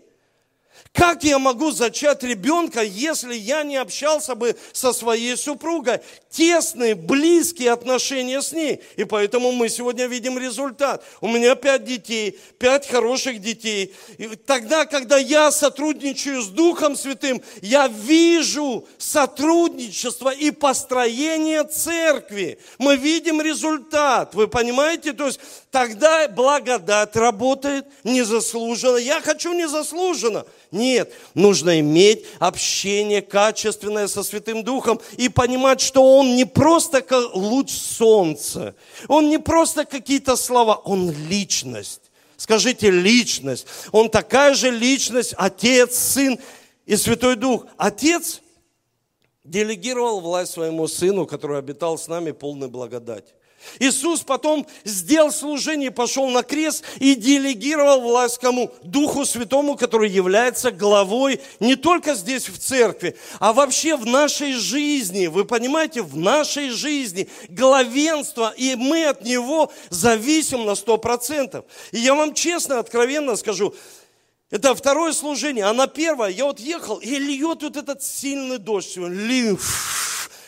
Как 0.94 1.24
я 1.24 1.38
могу 1.38 1.72
зачать 1.72 2.24
ребенка, 2.24 2.82
если 2.82 3.36
я 3.36 3.64
не 3.64 3.78
общался 3.78 4.34
бы 4.34 4.56
со 4.74 4.92
своей 4.92 5.38
супругой? 5.38 6.00
Тесные, 6.32 6.96
близкие 6.96 7.72
отношения 7.72 8.42
с 8.42 8.52
ней. 8.52 8.82
И 8.96 9.04
поэтому 9.04 9.52
мы 9.52 9.70
сегодня 9.70 10.08
видим 10.08 10.38
результат. 10.38 11.04
У 11.22 11.28
меня 11.28 11.56
пять 11.56 11.86
детей, 11.86 12.40
пять 12.58 12.88
хороших 12.88 13.40
детей. 13.40 13.94
И 14.18 14.28
тогда, 14.36 14.86
когда 14.86 15.18
я 15.18 15.52
сотрудничаю 15.52 16.42
с 16.42 16.48
Духом 16.48 16.96
Святым, 16.96 17.42
я 17.62 17.88
вижу 17.88 18.88
сотрудничество 18.98 20.34
и 20.34 20.52
построение 20.52 21.64
церкви. 21.64 22.60
Мы 22.80 22.98
видим 22.98 23.42
результат. 23.42 24.34
Вы 24.34 24.48
понимаете? 24.48 25.14
То 25.14 25.28
есть 25.28 25.40
тогда 25.72 26.28
благодать 26.28 27.16
работает 27.16 27.86
незаслуженно. 28.04 28.98
Я 28.98 29.22
хочу 29.22 29.54
незаслуженно. 29.54 30.46
Нет, 30.72 31.12
нужно 31.34 31.80
иметь 31.80 32.26
общение 32.38 33.22
качественное 33.24 34.08
со 34.08 34.22
Святым 34.24 34.64
Духом 34.64 35.02
и 35.18 35.28
понимать, 35.28 35.82
что 35.82 36.18
Он 36.18 36.36
не 36.36 36.46
просто 36.46 37.02
как 37.02 37.36
луч 37.36 37.72
солнца, 37.72 38.76
Он 39.08 39.30
не 39.30 39.40
просто 39.40 39.86
какие-то 39.86 40.36
слова, 40.36 40.76
Он 40.76 41.12
личность. 41.28 42.02
Скажите, 42.38 42.90
личность. 42.90 43.68
Он 43.92 44.10
такая 44.10 44.54
же 44.54 44.72
личность, 44.72 45.34
Отец, 45.38 45.98
Сын 45.98 46.40
и 46.86 46.96
Святой 46.96 47.36
Дух. 47.36 47.66
Отец 47.76 48.42
делегировал 49.44 50.22
власть 50.22 50.54
своему 50.54 50.88
Сыну, 50.88 51.26
который 51.26 51.58
обитал 51.58 51.98
с 51.98 52.08
нами 52.08 52.32
полной 52.32 52.70
благодати. 52.70 53.34
Иисус 53.80 54.22
потом 54.22 54.66
сделал 54.84 55.32
служение, 55.32 55.92
пошел 55.92 56.30
на 56.30 56.44
крест 56.44 56.84
и 57.00 57.16
делегировал 57.16 58.02
власть 58.02 58.40
кому? 58.40 58.72
Духу 58.84 59.26
Святому, 59.26 59.76
который 59.76 60.10
является 60.10 60.72
главой 60.72 61.42
не 61.60 61.76
только 61.76 62.16
здесь 62.16 62.50
в 62.50 62.58
церкви, 62.58 63.16
а 63.40 63.54
вообще 63.54 63.96
в 63.96 64.06
нашей 64.06 64.54
жизни. 64.54 65.28
Вы 65.28 65.46
понимаете, 65.46 66.02
в 66.02 66.18
нашей 66.18 66.70
жизни 66.70 67.30
главенство, 67.50 68.54
и 68.58 68.76
мы 68.76 69.06
от 69.06 69.24
него 69.24 69.72
зависим 69.90 70.66
на 70.66 70.76
сто 70.76 70.98
процентов. 70.98 71.66
И 71.92 72.00
я 72.00 72.16
вам 72.16 72.34
честно, 72.34 72.80
откровенно 72.80 73.36
скажу, 73.36 73.74
это 74.50 74.74
второе 74.74 75.14
служение, 75.14 75.66
а 75.66 75.74
на 75.74 75.86
первое 75.86 76.30
я 76.30 76.46
вот 76.46 76.60
ехал, 76.60 76.98
и 76.98 77.16
льет 77.18 77.62
вот 77.62 77.78
этот 77.78 78.02
сильный 78.02 78.58
дождь. 78.58 78.98
Льет 78.98 79.60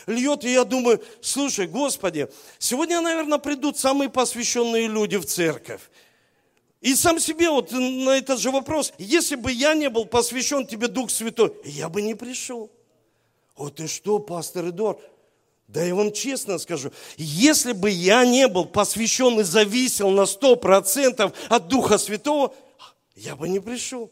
льет, 0.08 0.44
и 0.44 0.52
я 0.54 0.64
думаю, 0.64 1.02
слушай, 1.22 1.68
Господи, 1.68 2.28
сегодня, 2.60 3.02
наверное, 3.02 3.38
придут 3.38 3.78
самые 3.78 4.10
посвященные 4.10 4.88
люди 4.88 5.18
в 5.18 5.26
церковь. 5.26 5.82
И 6.82 6.96
сам 6.96 7.20
себе 7.20 7.50
вот 7.50 7.72
на 7.72 8.18
этот 8.18 8.40
же 8.40 8.50
вопрос, 8.50 8.92
если 8.98 9.36
бы 9.36 9.52
я 9.52 9.76
не 9.76 9.90
был 9.90 10.06
посвящен 10.06 10.66
тебе 10.66 10.88
Дух 10.88 11.12
Святой, 11.12 11.54
я 11.64 11.90
бы 11.90 12.02
не 12.02 12.16
пришел. 12.16 12.72
Вот 13.56 13.80
и 13.80 13.88
что, 13.88 14.18
пастор 14.18 14.70
Эдуард? 14.70 15.00
Да 15.68 15.84
я 15.84 15.94
вам 15.96 16.12
честно 16.12 16.58
скажу, 16.58 16.92
если 17.18 17.72
бы 17.72 17.90
я 17.90 18.26
не 18.26 18.48
был 18.48 18.66
посвящен 18.66 19.40
и 19.40 19.44
зависел 19.44 20.10
на 20.10 20.26
сто 20.26 20.56
процентов 20.56 21.34
от 21.48 21.68
Духа 21.68 21.98
Святого, 21.98 22.54
я 23.16 23.36
бы 23.36 23.48
не 23.48 23.60
пришел. 23.60 24.12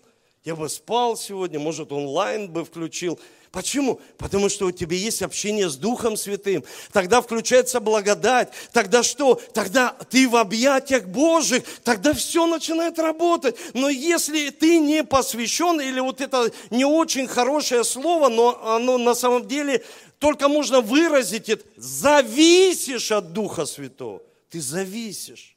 Я 0.49 0.55
бы 0.55 0.67
спал 0.67 1.15
сегодня, 1.15 1.59
может, 1.59 1.91
онлайн 1.91 2.49
бы 2.49 2.65
включил. 2.65 3.19
Почему? 3.51 4.01
Потому 4.17 4.49
что 4.49 4.65
у 4.65 4.71
тебя 4.71 4.97
есть 4.97 5.21
общение 5.21 5.69
с 5.69 5.75
Духом 5.75 6.17
Святым. 6.17 6.63
Тогда 6.91 7.21
включается 7.21 7.79
благодать. 7.79 8.49
Тогда 8.73 9.03
что? 9.03 9.35
Тогда 9.53 9.95
ты 10.09 10.27
в 10.27 10.35
объятиях 10.35 11.05
Божьих. 11.05 11.65
Тогда 11.83 12.15
все 12.15 12.47
начинает 12.47 12.97
работать. 12.97 13.57
Но 13.75 13.89
если 13.89 14.49
ты 14.49 14.79
не 14.79 15.03
посвящен, 15.03 15.79
или 15.79 15.99
вот 15.99 16.19
это 16.19 16.51
не 16.71 16.83
очень 16.83 17.27
хорошее 17.27 17.83
слово, 17.83 18.29
но 18.29 18.59
оно 18.65 18.97
на 18.97 19.13
самом 19.13 19.47
деле 19.47 19.85
только 20.17 20.47
можно 20.47 20.81
выразить 20.81 21.47
это, 21.49 21.63
зависишь 21.77 23.11
от 23.11 23.33
Духа 23.33 23.67
Святого. 23.67 24.23
Ты 24.49 24.61
зависишь. 24.61 25.55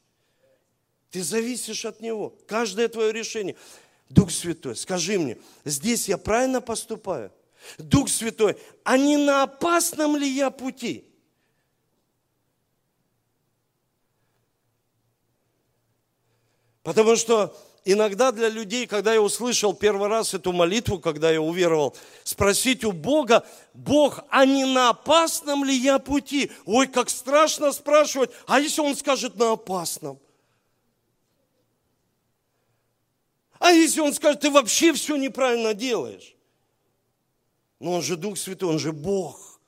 Ты 1.11 1.22
зависишь 1.22 1.87
от 1.87 2.00
Него. 2.02 2.35
Каждое 2.46 2.88
твое 2.88 3.11
решение. 3.11 3.57
Дух 4.12 4.31
Святой, 4.31 4.77
скажи 4.77 5.18
мне, 5.18 5.38
здесь 5.64 6.07
я 6.07 6.18
правильно 6.18 6.61
поступаю? 6.61 7.33
Дух 7.79 8.11
Святой, 8.11 8.59
а 8.85 8.98
не 8.98 9.16
на 9.16 9.44
опасном 9.44 10.16
ли 10.16 10.29
я 10.29 10.51
пути? 10.51 11.05
Потому 16.83 17.16
что 17.16 17.57
иногда 17.87 18.33
для 18.33 18.51
людей, 18.51 18.87
когда 18.87 19.14
я 19.14 19.22
услышал 19.22 19.72
первый 19.72 20.09
раз 20.09 20.35
эту 20.35 20.53
молитву, 20.53 20.98
когда 20.98 21.31
я 21.31 21.40
уверовал, 21.40 21.96
спросить 22.22 22.85
у 22.85 22.92
Бога, 22.92 23.46
Бог, 23.72 24.25
а 24.29 24.44
не 24.44 24.66
на 24.66 24.90
опасном 24.90 25.64
ли 25.64 25.75
я 25.75 25.98
пути? 25.98 26.51
Ой, 26.66 26.87
как 26.87 27.09
страшно 27.09 27.72
спрашивать, 27.72 28.31
а 28.46 28.61
если 28.61 28.83
Он 28.83 28.94
скажет 28.94 29.37
на 29.37 29.53
опасном? 29.53 30.18
А 33.62 33.70
если 33.70 34.01
Он 34.01 34.12
скажет, 34.12 34.40
ты 34.40 34.51
вообще 34.51 34.92
все 34.92 35.14
неправильно 35.14 35.72
делаешь? 35.72 36.35
Но 37.79 37.92
Он 37.92 38.03
же 38.03 38.16
Дух 38.16 38.37
Святой, 38.37 38.70
Он 38.70 38.81
же 38.81 38.90
Бог. 38.90 39.61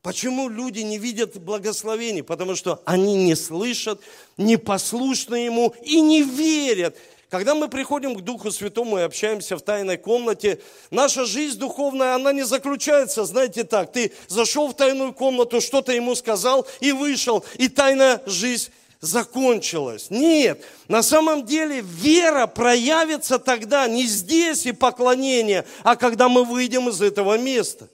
Почему 0.00 0.48
люди 0.48 0.80
не 0.80 0.96
видят 0.96 1.36
благословений? 1.38 2.22
Потому 2.22 2.56
что 2.56 2.80
они 2.86 3.14
не 3.14 3.34
слышат, 3.34 4.00
не 4.38 4.56
послушны 4.56 5.34
Ему 5.34 5.74
и 5.84 6.00
не 6.00 6.22
верят. 6.22 6.96
Когда 7.28 7.54
мы 7.54 7.68
приходим 7.68 8.14
к 8.14 8.22
Духу 8.22 8.50
Святому 8.50 8.96
и 8.98 9.02
общаемся 9.02 9.58
в 9.58 9.62
тайной 9.62 9.98
комнате, 9.98 10.58
наша 10.90 11.26
жизнь 11.26 11.58
духовная, 11.58 12.14
она 12.14 12.32
не 12.32 12.44
заключается, 12.44 13.26
знаете 13.26 13.64
так, 13.64 13.92
ты 13.92 14.12
зашел 14.28 14.68
в 14.68 14.74
тайную 14.74 15.12
комнату, 15.12 15.60
что-то 15.60 15.92
ему 15.92 16.14
сказал 16.14 16.66
и 16.80 16.92
вышел, 16.92 17.44
и 17.58 17.68
тайная 17.68 18.22
жизнь 18.24 18.70
закончилось. 19.02 20.10
Нет, 20.10 20.64
на 20.88 21.02
самом 21.02 21.44
деле 21.44 21.80
вера 21.80 22.46
проявится 22.46 23.38
тогда 23.38 23.88
не 23.88 24.06
здесь 24.06 24.64
и 24.64 24.72
поклонение, 24.72 25.66
а 25.82 25.96
когда 25.96 26.28
мы 26.28 26.44
выйдем 26.44 26.88
из 26.88 27.02
этого 27.02 27.36
места. 27.36 27.90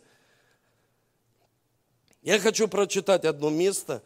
Я 2.23 2.39
хочу 2.39 2.69
прочитать 2.69 3.25
одно 3.25 3.49
место 3.49 4.03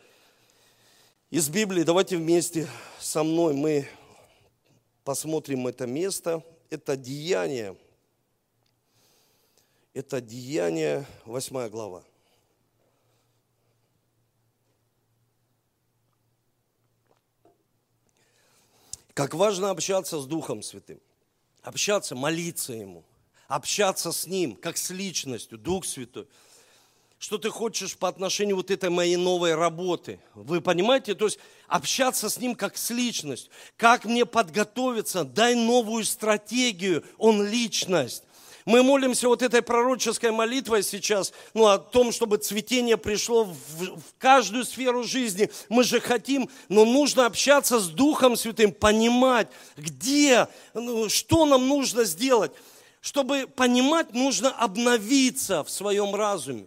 из 1.29 1.49
Библии. 1.49 1.83
Давайте 1.83 2.17
вместе 2.17 2.69
со 3.01 3.25
мной 3.25 3.53
мы 3.53 3.89
посмотрим 5.03 5.67
это 5.67 5.89
место. 5.89 6.45
Это 6.71 6.97
Деяние. 6.97 7.77
Это 9.93 10.21
Деяние, 10.21 11.05
8 11.25 11.69
глава. 11.69 12.05
Как 19.15 19.35
важно 19.35 19.71
общаться 19.71 20.21
с 20.21 20.27
Духом 20.27 20.63
Святым. 20.63 21.01
Общаться, 21.63 22.15
молиться 22.15 22.73
Ему. 22.73 23.05
Общаться 23.49 24.13
с 24.13 24.27
Ним, 24.27 24.57
как 24.57 24.77
с 24.77 24.91
личностью, 24.91 25.59
Дух 25.59 25.85
Святой. 25.85 26.27
Что 27.19 27.39
ты 27.39 27.51
хочешь 27.51 27.97
по 27.97 28.09
отношению 28.09 28.57
вот 28.57 28.71
этой 28.71 28.91
моей 28.91 29.17
новой 29.17 29.55
работы. 29.55 30.19
Вы 30.35 30.61
понимаете? 30.61 31.15
То 31.15 31.27
есть 31.27 31.39
общаться 31.69 32.29
с 32.29 32.39
Ним 32.39 32.57
как 32.57 32.77
с 32.77 32.91
личностью. 32.91 33.53
Как 33.77 34.05
мне 34.05 34.27
подготовиться? 34.27 35.23
Дай 35.23 35.55
новую 35.55 36.05
стратегию. 36.05 37.05
Он 37.19 37.47
личность. 37.47 38.25
Мы 38.65 38.83
молимся 38.83 39.29
вот 39.29 39.43
этой 39.43 39.61
пророческой 39.61 40.31
молитвой 40.31 40.83
сейчас, 40.83 41.33
ну, 41.53 41.67
о 41.67 41.79
том, 41.79 42.13
чтобы 42.13 42.37
цветение 42.37 42.97
пришло 42.97 43.45
в, 43.45 43.55
в 43.79 44.03
каждую 44.19 44.65
сферу 44.65 45.03
жизни. 45.03 45.51
Мы 45.69 45.83
же 45.83 46.01
хотим, 46.01 46.49
но 46.69 46.85
нужно 46.85 47.27
общаться 47.27 47.81
с 47.81 47.89
Духом 47.89 48.37
Святым, 48.37 48.73
понимать, 48.73 49.49
где, 49.77 50.47
ну, 50.75 51.09
что 51.09 51.45
нам 51.45 51.67
нужно 51.67 52.05
сделать. 52.05 52.53
Чтобы 53.01 53.49
понимать, 53.49 54.15
нужно 54.15 54.51
обновиться 54.51 55.65
в 55.65 55.71
своем 55.71 56.15
разуме. 56.15 56.67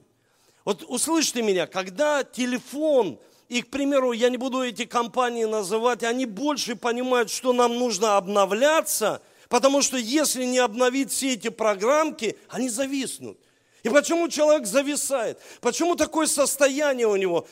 Вот 0.66 0.84
услышьте 0.86 1.42
меня, 1.42 1.66
когда 1.66 2.26
телефон, 2.26 3.20
и, 3.48 3.62
к 3.62 3.70
примеру, 3.70 4.12
я 4.12 4.30
не 4.30 4.36
буду 4.36 4.62
эти 4.64 4.84
компании 4.84 5.46
называть, 5.46 6.04
они 6.04 6.26
больше 6.26 6.76
понимают, 6.76 7.30
что 7.30 7.54
нам 7.54 7.78
нужно 7.80 8.18
обновляться– 8.18 9.22
Потому 9.56 9.82
что 9.82 9.96
если 9.96 10.44
не 10.44 10.58
обновить 10.60 11.14
все 11.14 11.36
эти 11.36 11.48
программки, 11.48 12.38
они 12.50 12.68
зависнут. 12.68 13.40
И 13.84 13.90
почему 13.90 14.28
человек 14.28 14.68
зависает? 14.68 15.40
Почему 15.62 15.96
такое 15.96 16.28
состояние 16.28 17.08
у 17.08 17.16
него? 17.16 17.48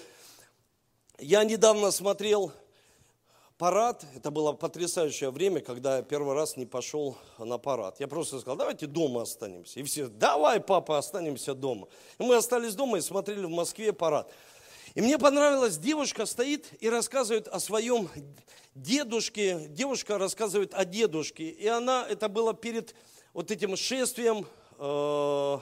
Я 1.17 1.45
недавно 1.45 1.91
смотрел 1.91 2.51
парад. 3.57 4.03
Это 4.17 4.31
было 4.31 4.51
потрясающее 4.51 5.31
время, 5.31 5.61
когда 5.61 5.95
я 5.95 6.03
первый 6.03 6.35
раз 6.35 6.57
не 6.57 6.65
пошел 6.65 7.15
на 7.37 7.57
парад. 7.57 8.01
Я 8.01 8.09
просто 8.09 8.41
сказал, 8.41 8.57
давайте 8.57 8.85
дома 8.85 9.21
останемся. 9.21 9.79
И 9.79 9.83
все, 9.83 10.07
давай, 10.07 10.59
папа, 10.59 10.97
останемся 10.97 11.53
дома. 11.53 11.87
И 12.19 12.23
мы 12.23 12.35
остались 12.35 12.75
дома 12.75 12.97
и 12.97 13.01
смотрели 13.01 13.45
в 13.45 13.49
Москве 13.49 13.93
парад. 13.93 14.29
И 14.95 15.01
мне 15.01 15.17
понравилось, 15.17 15.77
девушка 15.77 16.27
стоит 16.27 16.67
и 16.79 16.87
рассказывает 16.87 17.47
о 17.47 17.59
своем 17.59 18.09
дедушке, 18.75 19.65
девушка 19.69 20.19
рассказывает 20.19 20.75
о 20.75 20.85
дедушке, 20.85 21.49
и 21.49 21.65
она, 21.65 22.05
это 22.07 22.29
было 22.29 22.53
перед 22.53 22.93
вот 23.33 23.49
этим 23.49 23.75
шествием, 23.75 24.45
э, 24.77 25.59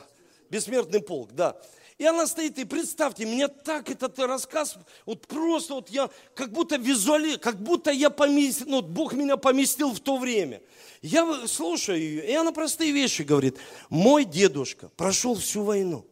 бессмертный 0.49 1.01
полк, 1.01 1.31
да. 1.31 1.55
И 1.97 2.05
она 2.05 2.27
стоит, 2.27 2.59
и 2.59 2.65
представьте, 2.65 3.23
меня 3.23 3.47
так 3.47 3.89
этот 3.89 4.19
рассказ, 4.19 4.75
вот 5.05 5.25
просто 5.27 5.75
вот 5.75 5.89
я, 5.89 6.09
как 6.33 6.51
будто 6.51 6.75
визуали, 6.75 7.37
как 7.37 7.61
будто 7.61 7.91
я 7.91 8.09
поместил, 8.09 8.67
ну, 8.67 8.81
Бог 8.81 9.13
меня 9.13 9.37
поместил 9.37 9.93
в 9.93 10.01
то 10.01 10.17
время. 10.17 10.61
Я 11.01 11.47
слушаю 11.47 11.99
ее, 11.99 12.27
и 12.27 12.33
она 12.33 12.51
простые 12.51 12.91
вещи 12.91 13.21
говорит. 13.21 13.57
Мой 13.89 14.25
дедушка 14.25 14.89
прошел 14.97 15.35
всю 15.35 15.63
войну, 15.63 16.05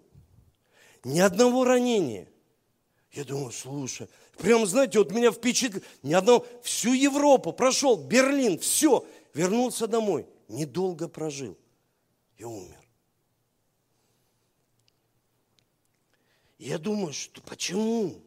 ни 1.04 1.20
одного 1.20 1.66
ранения. 1.66 2.30
Я 3.12 3.24
думаю, 3.24 3.52
слушай, 3.52 4.08
Прям, 4.40 4.66
знаете, 4.66 5.00
вот 5.00 5.12
меня 5.12 5.32
впечатлило. 5.32 5.84
Ни 6.02 6.14
одного, 6.14 6.48
всю 6.64 6.94
Европу 6.94 7.52
прошел, 7.52 7.98
Берлин, 7.98 8.58
все. 8.58 9.06
Вернулся 9.34 9.86
домой. 9.86 10.26
Недолго 10.48 11.10
прожил 11.10 11.58
и 12.38 12.46
умер. 12.46 12.80
Я 16.58 16.78
думаю, 16.78 17.14
что 17.14 17.42
почему? 17.42 18.22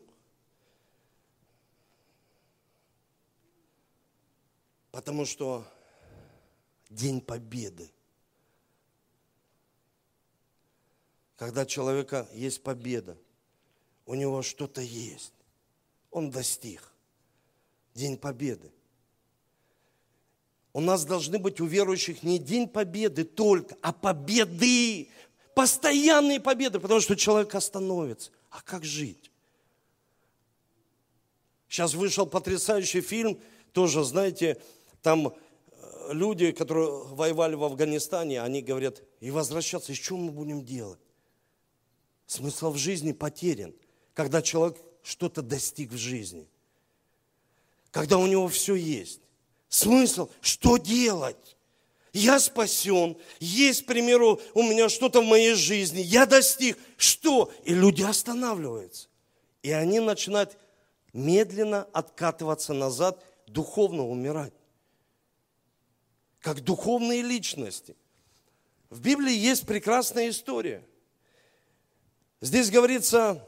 Потому 4.90 5.24
что 5.24 5.66
День 6.90 7.22
Победы. 7.22 7.90
Когда 11.36 11.62
у 11.62 11.66
человека 11.66 12.28
есть 12.34 12.62
победа, 12.62 13.16
у 14.06 14.14
него 14.14 14.42
что-то 14.42 14.80
есть 14.80 15.32
он 16.10 16.30
достиг. 16.30 16.92
День 17.94 18.16
Победы. 18.16 18.70
У 20.72 20.80
нас 20.80 21.04
должны 21.04 21.38
быть 21.38 21.60
у 21.60 21.66
верующих 21.66 22.22
не 22.22 22.38
День 22.38 22.68
Победы 22.68 23.24
только, 23.24 23.76
а 23.82 23.92
победы. 23.92 25.08
Постоянные 25.54 26.40
победы, 26.40 26.80
потому 26.80 27.00
что 27.00 27.14
человек 27.14 27.54
остановится. 27.54 28.30
А 28.48 28.62
как 28.62 28.84
жить? 28.84 29.30
Сейчас 31.68 31.94
вышел 31.94 32.26
потрясающий 32.26 33.02
фильм, 33.02 33.38
тоже, 33.72 34.04
знаете, 34.04 34.60
там 35.02 35.28
э, 35.28 36.12
люди, 36.12 36.52
которые 36.52 36.90
воевали 37.04 37.54
в 37.54 37.64
Афганистане, 37.64 38.42
они 38.42 38.62
говорят, 38.62 39.02
и 39.20 39.30
возвращаться, 39.30 39.92
и 39.92 39.94
что 39.94 40.16
мы 40.16 40.30
будем 40.30 40.64
делать? 40.64 41.00
Смысл 42.26 42.70
в 42.70 42.78
жизни 42.78 43.12
потерян, 43.12 43.74
когда 44.14 44.42
человек 44.42 44.76
что-то 45.02 45.42
достиг 45.42 45.90
в 45.90 45.96
жизни. 45.96 46.46
Когда 47.90 48.18
у 48.18 48.26
него 48.26 48.48
все 48.48 48.74
есть. 48.74 49.20
Смысл, 49.68 50.28
что 50.40 50.76
делать? 50.76 51.56
Я 52.12 52.38
спасен, 52.40 53.16
есть, 53.40 53.84
к 53.84 53.86
примеру, 53.86 54.40
у 54.52 54.62
меня 54.62 54.90
что-то 54.90 55.22
в 55.22 55.24
моей 55.24 55.54
жизни, 55.54 56.00
я 56.00 56.26
достиг. 56.26 56.78
Что? 56.98 57.50
И 57.64 57.72
люди 57.72 58.02
останавливаются. 58.02 59.08
И 59.62 59.70
они 59.70 59.98
начинают 59.98 60.58
медленно 61.14 61.88
откатываться 61.92 62.74
назад, 62.74 63.22
духовно 63.46 64.06
умирать. 64.06 64.52
Как 66.40 66.60
духовные 66.62 67.22
личности. 67.22 67.96
В 68.90 69.00
Библии 69.00 69.34
есть 69.34 69.64
прекрасная 69.64 70.28
история. 70.28 70.84
Здесь 72.42 72.70
говорится, 72.70 73.42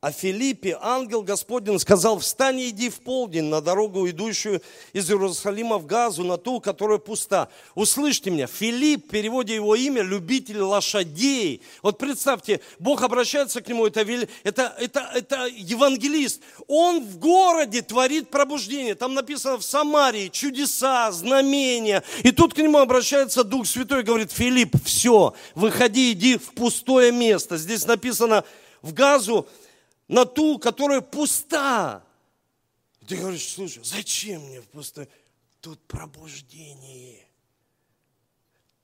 о 0.00 0.12
Филиппе 0.12 0.78
ангел 0.80 1.22
Господень 1.22 1.80
сказал, 1.80 2.20
встань 2.20 2.60
и 2.60 2.68
иди 2.68 2.88
в 2.88 3.00
полдень 3.00 3.46
на 3.46 3.60
дорогу, 3.60 4.08
идущую 4.08 4.62
из 4.92 5.10
Иерусалима 5.10 5.78
в 5.78 5.86
Газу, 5.86 6.22
на 6.22 6.36
ту, 6.36 6.60
которая 6.60 6.98
пуста. 6.98 7.48
Услышьте 7.74 8.30
меня, 8.30 8.46
Филипп, 8.46 9.06
в 9.06 9.10
переводе 9.10 9.56
его 9.56 9.74
имя, 9.74 10.02
любитель 10.02 10.60
лошадей. 10.60 11.62
Вот 11.82 11.98
представьте, 11.98 12.60
Бог 12.78 13.02
обращается 13.02 13.60
к 13.60 13.66
нему, 13.66 13.86
это, 13.86 14.02
это, 14.44 14.72
это, 14.78 15.10
это 15.16 15.46
евангелист. 15.46 16.42
Он 16.68 17.04
в 17.04 17.18
городе 17.18 17.82
творит 17.82 18.30
пробуждение. 18.30 18.94
Там 18.94 19.14
написано 19.14 19.58
в 19.58 19.64
Самарии 19.64 20.28
чудеса, 20.28 21.10
знамения. 21.10 22.04
И 22.22 22.30
тут 22.30 22.54
к 22.54 22.58
нему 22.58 22.78
обращается 22.78 23.42
Дух 23.42 23.66
Святой 23.66 24.04
говорит, 24.04 24.30
Филипп, 24.30 24.76
все, 24.84 25.34
выходи, 25.56 26.12
иди 26.12 26.38
в 26.38 26.52
пустое 26.52 27.10
место. 27.10 27.56
Здесь 27.56 27.84
написано 27.84 28.44
в 28.80 28.94
Газу, 28.94 29.48
на 30.08 30.24
ту, 30.24 30.58
которая 30.58 31.00
пуста. 31.00 32.02
Ты 33.06 33.16
говоришь, 33.16 33.48
слушай, 33.48 33.82
зачем 33.84 34.42
мне 34.46 34.62
пусто? 34.62 35.06
Тут 35.60 35.80
пробуждение. 35.86 37.26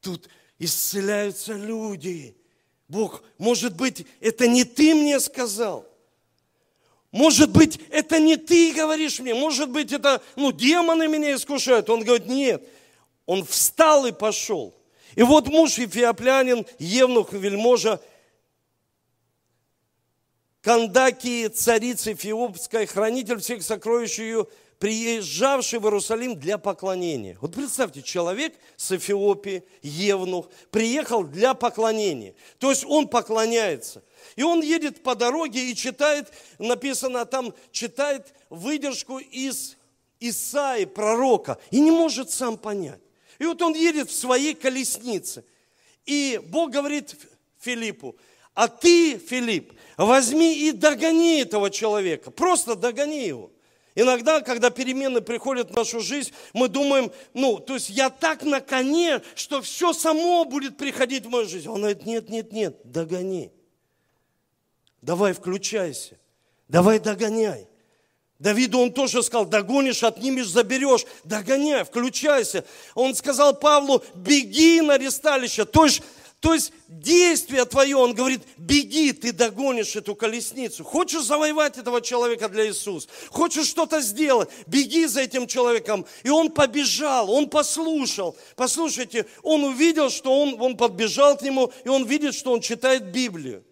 Тут 0.00 0.28
исцеляются 0.58 1.54
люди. 1.54 2.36
Бог, 2.88 3.22
может 3.38 3.74
быть, 3.74 4.06
это 4.20 4.46
не 4.46 4.64
ты 4.64 4.94
мне 4.94 5.18
сказал. 5.18 5.88
Может 7.10 7.50
быть, 7.50 7.78
это 7.90 8.18
не 8.18 8.36
ты 8.36 8.74
говоришь 8.74 9.20
мне. 9.20 9.34
Может 9.34 9.70
быть, 9.70 9.92
это, 9.92 10.20
ну, 10.36 10.52
демоны 10.52 11.06
меня 11.06 11.34
искушают. 11.34 11.88
Он 11.88 12.02
говорит, 12.02 12.26
нет. 12.26 12.62
Он 13.24 13.44
встал 13.44 14.04
и 14.06 14.12
пошел. 14.12 14.74
И 15.14 15.22
вот 15.22 15.46
муж 15.46 15.78
Ефиоплянин, 15.78 16.66
Евнух, 16.78 17.32
вельможа, 17.32 18.00
Кандакии, 20.64 21.48
царицы 21.48 22.14
Феопской, 22.14 22.86
хранитель 22.86 23.38
всех 23.38 23.62
сокровищ 23.62 24.18
ее, 24.18 24.46
приезжавший 24.78 25.78
в 25.78 25.84
Иерусалим 25.84 26.40
для 26.40 26.56
поклонения. 26.56 27.36
Вот 27.42 27.54
представьте, 27.54 28.00
человек 28.00 28.54
с 28.78 28.92
Эфиопии, 28.92 29.62
Евнух, 29.82 30.48
приехал 30.70 31.22
для 31.22 31.52
поклонения. 31.52 32.34
То 32.58 32.70
есть 32.70 32.82
он 32.86 33.08
поклоняется. 33.08 34.02
И 34.36 34.42
он 34.42 34.62
едет 34.62 35.02
по 35.02 35.14
дороге 35.14 35.70
и 35.70 35.74
читает, 35.74 36.32
написано 36.58 37.26
там, 37.26 37.52
читает 37.70 38.32
выдержку 38.48 39.18
из 39.18 39.76
Исаи, 40.18 40.86
пророка, 40.86 41.58
и 41.70 41.78
не 41.78 41.90
может 41.90 42.30
сам 42.30 42.56
понять. 42.56 43.00
И 43.38 43.44
вот 43.44 43.60
он 43.60 43.74
едет 43.74 44.08
в 44.08 44.16
своей 44.16 44.54
колеснице. 44.54 45.44
И 46.06 46.40
Бог 46.42 46.70
говорит 46.70 47.16
Филиппу, 47.60 48.16
а 48.54 48.68
ты, 48.68 49.18
Филипп, 49.18 49.72
возьми 49.96 50.68
и 50.68 50.72
догони 50.72 51.40
этого 51.40 51.70
человека. 51.70 52.30
Просто 52.30 52.76
догони 52.76 53.26
его. 53.26 53.50
Иногда, 53.96 54.40
когда 54.40 54.70
перемены 54.70 55.20
приходят 55.20 55.70
в 55.70 55.74
нашу 55.74 56.00
жизнь, 56.00 56.32
мы 56.52 56.68
думаем, 56.68 57.12
ну, 57.32 57.58
то 57.58 57.74
есть 57.74 57.90
я 57.90 58.10
так 58.10 58.42
на 58.42 58.60
коне, 58.60 59.22
что 59.36 59.62
все 59.62 59.92
само 59.92 60.44
будет 60.44 60.76
приходить 60.76 61.26
в 61.26 61.30
мою 61.30 61.46
жизнь. 61.46 61.68
Он 61.68 61.78
говорит, 61.78 62.04
нет, 62.04 62.28
нет, 62.28 62.52
нет, 62.52 62.76
догони. 62.84 63.52
Давай 65.00 65.32
включайся. 65.32 66.18
Давай 66.66 66.98
догоняй. 66.98 67.68
Давиду 68.40 68.80
он 68.80 68.92
тоже 68.92 69.22
сказал, 69.22 69.46
догонишь, 69.46 70.02
отнимешь, 70.02 70.48
заберешь, 70.48 71.06
догоняй, 71.22 71.84
включайся. 71.84 72.64
Он 72.94 73.14
сказал 73.14 73.54
Павлу, 73.54 74.02
беги 74.14 74.80
на 74.80 74.98
ресталище. 74.98 75.64
То 75.64 75.84
есть, 75.84 76.02
то 76.44 76.52
есть 76.52 76.74
действие 76.88 77.64
твое, 77.64 77.96
он 77.96 78.12
говорит, 78.12 78.42
беги, 78.58 79.12
ты 79.12 79.32
догонишь 79.32 79.96
эту 79.96 80.14
колесницу. 80.14 80.84
Хочешь 80.84 81.22
завоевать 81.22 81.78
этого 81.78 82.02
человека 82.02 82.50
для 82.50 82.66
Иисуса? 82.66 83.08
Хочешь 83.30 83.66
что-то 83.66 84.02
сделать? 84.02 84.50
Беги 84.66 85.06
за 85.06 85.22
этим 85.22 85.46
человеком. 85.46 86.04
И 86.22 86.28
он 86.28 86.50
побежал, 86.50 87.30
он 87.30 87.48
послушал. 87.48 88.36
Послушайте, 88.56 89.24
он 89.42 89.64
увидел, 89.64 90.10
что 90.10 90.38
он, 90.38 90.60
он 90.60 90.76
подбежал 90.76 91.38
к 91.38 91.40
нему, 91.40 91.72
и 91.82 91.88
он 91.88 92.04
видит, 92.04 92.34
что 92.34 92.52
он 92.52 92.60
читает 92.60 93.10
Библию. 93.10 93.64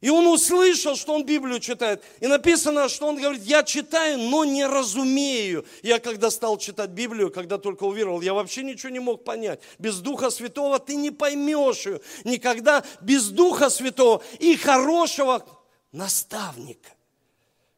И 0.00 0.08
он 0.08 0.26
услышал, 0.26 0.96
что 0.96 1.14
он 1.14 1.26
Библию 1.26 1.60
читает. 1.60 2.02
И 2.20 2.26
написано, 2.26 2.88
что 2.88 3.06
он 3.06 3.16
говорит, 3.16 3.42
я 3.42 3.62
читаю, 3.62 4.18
но 4.18 4.46
не 4.46 4.66
разумею. 4.66 5.66
Я 5.82 5.98
когда 5.98 6.30
стал 6.30 6.56
читать 6.56 6.90
Библию, 6.90 7.30
когда 7.30 7.58
только 7.58 7.84
уверовал, 7.84 8.22
я 8.22 8.32
вообще 8.32 8.62
ничего 8.62 8.88
не 8.90 8.98
мог 8.98 9.24
понять. 9.24 9.60
Без 9.78 9.98
Духа 9.98 10.30
Святого 10.30 10.78
ты 10.78 10.94
не 10.94 11.10
поймешь 11.10 11.84
ее. 11.84 12.00
Никогда 12.24 12.82
без 13.02 13.28
Духа 13.28 13.68
Святого 13.68 14.22
и 14.38 14.56
хорошего 14.56 15.46
наставника. 15.92 16.90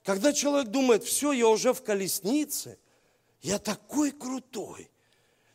Когда 0.05 0.33
человек 0.33 0.69
думает, 0.69 1.03
все, 1.03 1.33
я 1.33 1.49
уже 1.49 1.73
в 1.73 1.83
колеснице, 1.83 2.79
я 3.41 3.59
такой 3.59 4.13
крутой, 4.13 4.92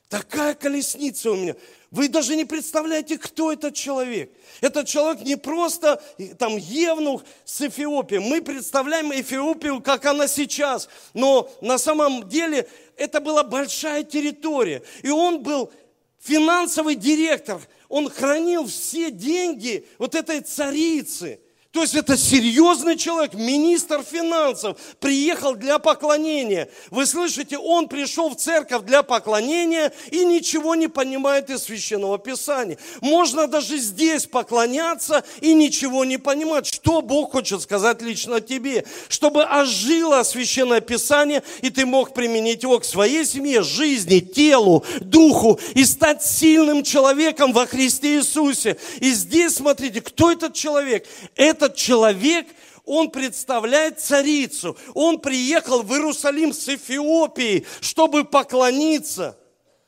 такая 0.09 0.55
колесница 0.55 1.31
у 1.31 1.35
меня. 1.35 1.55
Вы 1.91 2.09
даже 2.09 2.35
не 2.35 2.45
представляете, 2.45 3.17
кто 3.17 3.51
этот 3.51 3.73
человек. 3.73 4.31
Этот 4.61 4.87
человек 4.87 5.21
не 5.23 5.37
просто 5.37 6.01
там 6.37 6.57
Евнух 6.57 7.23
с 7.45 7.61
Эфиопией. 7.61 8.21
Мы 8.21 8.41
представляем 8.41 9.11
Эфиопию, 9.11 9.81
как 9.81 10.05
она 10.05 10.27
сейчас. 10.27 10.89
Но 11.13 11.49
на 11.61 11.77
самом 11.77 12.27
деле 12.27 12.67
это 12.97 13.21
была 13.21 13.43
большая 13.43 14.03
территория. 14.03 14.83
И 15.01 15.09
он 15.09 15.43
был 15.43 15.71
финансовый 16.19 16.95
директор. 16.95 17.61
Он 17.87 18.09
хранил 18.09 18.67
все 18.67 19.11
деньги 19.11 19.87
вот 19.97 20.15
этой 20.15 20.41
царицы– 20.41 21.39
то 21.71 21.81
есть 21.81 21.95
это 21.95 22.17
серьезный 22.17 22.95
человек, 22.95 23.33
министр 23.33 24.01
финансов, 24.03 24.77
приехал 24.99 25.55
для 25.55 25.79
поклонения. 25.79 26.69
Вы 26.91 27.05
слышите, 27.05 27.57
он 27.57 27.87
пришел 27.87 28.29
в 28.29 28.35
церковь 28.37 28.83
для 28.83 29.03
поклонения 29.03 29.91
и 30.11 30.23
ничего 30.23 30.75
не 30.75 30.87
понимает 30.87 31.49
из 31.49 31.63
священного 31.63 32.17
писания. 32.17 32.77
Можно 33.01 33.47
даже 33.47 33.77
здесь 33.77 34.25
поклоняться 34.25 35.23
и 35.41 35.53
ничего 35.53 36.05
не 36.05 36.17
понимать. 36.17 36.67
Что 36.67 37.01
Бог 37.01 37.33
хочет 37.33 37.61
сказать 37.61 38.01
лично 38.01 38.39
тебе? 38.39 38.85
Чтобы 39.09 39.43
ожило 39.43 40.23
священное 40.23 40.81
писание, 40.81 41.43
и 41.61 41.69
ты 41.69 41.85
мог 41.85 42.13
применить 42.13 42.63
его 42.63 42.79
к 42.79 42.85
своей 42.85 43.25
семье, 43.25 43.61
жизни, 43.61 44.19
телу, 44.19 44.85
духу 45.01 45.59
и 45.75 45.83
стать 45.83 46.23
сильным 46.23 46.83
человеком 46.83 47.51
во 47.51 47.65
Христе 47.65 48.17
Иисусе. 48.17 48.77
И 48.99 49.11
здесь, 49.11 49.55
смотрите, 49.55 50.01
кто 50.01 50.31
этот 50.31 50.53
человек? 50.53 51.05
Это 51.35 51.56
этот 51.57 51.75
человек, 51.75 52.47
он 52.85 53.11
представляет 53.11 53.99
царицу. 53.99 54.77
Он 54.93 55.19
приехал 55.19 55.81
в 55.83 55.91
Иерусалим 55.91 56.53
с 56.53 56.69
Эфиопии, 56.69 57.65
чтобы 57.81 58.23
поклониться. 58.23 59.37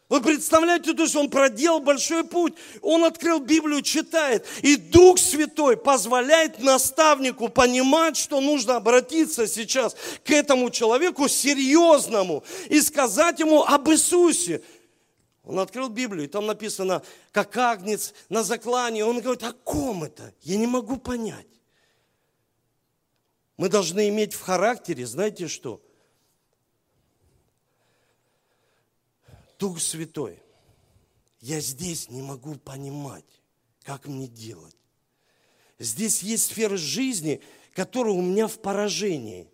Вы 0.09 0.21
представляете, 0.21 0.93
то 0.93 1.03
есть 1.03 1.15
он 1.15 1.29
проделал 1.29 1.81
большой 1.81 2.23
путь, 2.23 2.55
он 2.81 3.05
открыл 3.05 3.39
Библию, 3.39 3.83
читает, 3.83 4.43
и 4.63 4.75
Дух 4.75 5.19
Святой 5.19 5.77
позволяет 5.77 6.59
наставнику 6.63 7.47
понимать, 7.47 8.17
что 8.17 8.41
нужно 8.41 8.77
обратиться 8.77 9.45
сейчас 9.45 9.95
к 10.25 10.31
этому 10.31 10.71
человеку 10.71 11.27
серьезному 11.27 12.43
и 12.71 12.81
сказать 12.81 13.39
ему 13.39 13.63
об 13.63 13.87
Иисусе. 13.89 14.63
Он 15.43 15.59
открыл 15.59 15.89
Библию, 15.89 16.25
и 16.25 16.27
там 16.27 16.47
написано, 16.47 17.03
как 17.31 17.55
агнец 17.55 18.15
на 18.29 18.43
заклане. 18.43 19.05
Он 19.05 19.21
говорит, 19.21 19.43
о 19.43 19.53
ком 19.53 20.03
это? 20.03 20.33
Я 20.41 20.57
не 20.57 20.67
могу 20.67 20.97
понять. 20.97 21.58
Мы 23.59 23.67
должны 23.67 24.07
иметь 24.07 24.33
в 24.33 24.39
характере, 24.39 25.05
знаете 25.05 25.49
что? 25.49 25.81
Дух 29.59 29.81
Святой. 29.81 30.41
Я 31.41 31.59
здесь 31.59 32.09
не 32.09 32.21
могу 32.21 32.55
понимать, 32.55 33.25
как 33.83 34.07
мне 34.07 34.29
делать. 34.29 34.77
Здесь 35.77 36.23
есть 36.23 36.45
сфера 36.45 36.77
жизни, 36.77 37.41
которая 37.73 38.13
у 38.13 38.21
меня 38.21 38.47
в 38.47 38.59
поражении. 38.59 39.51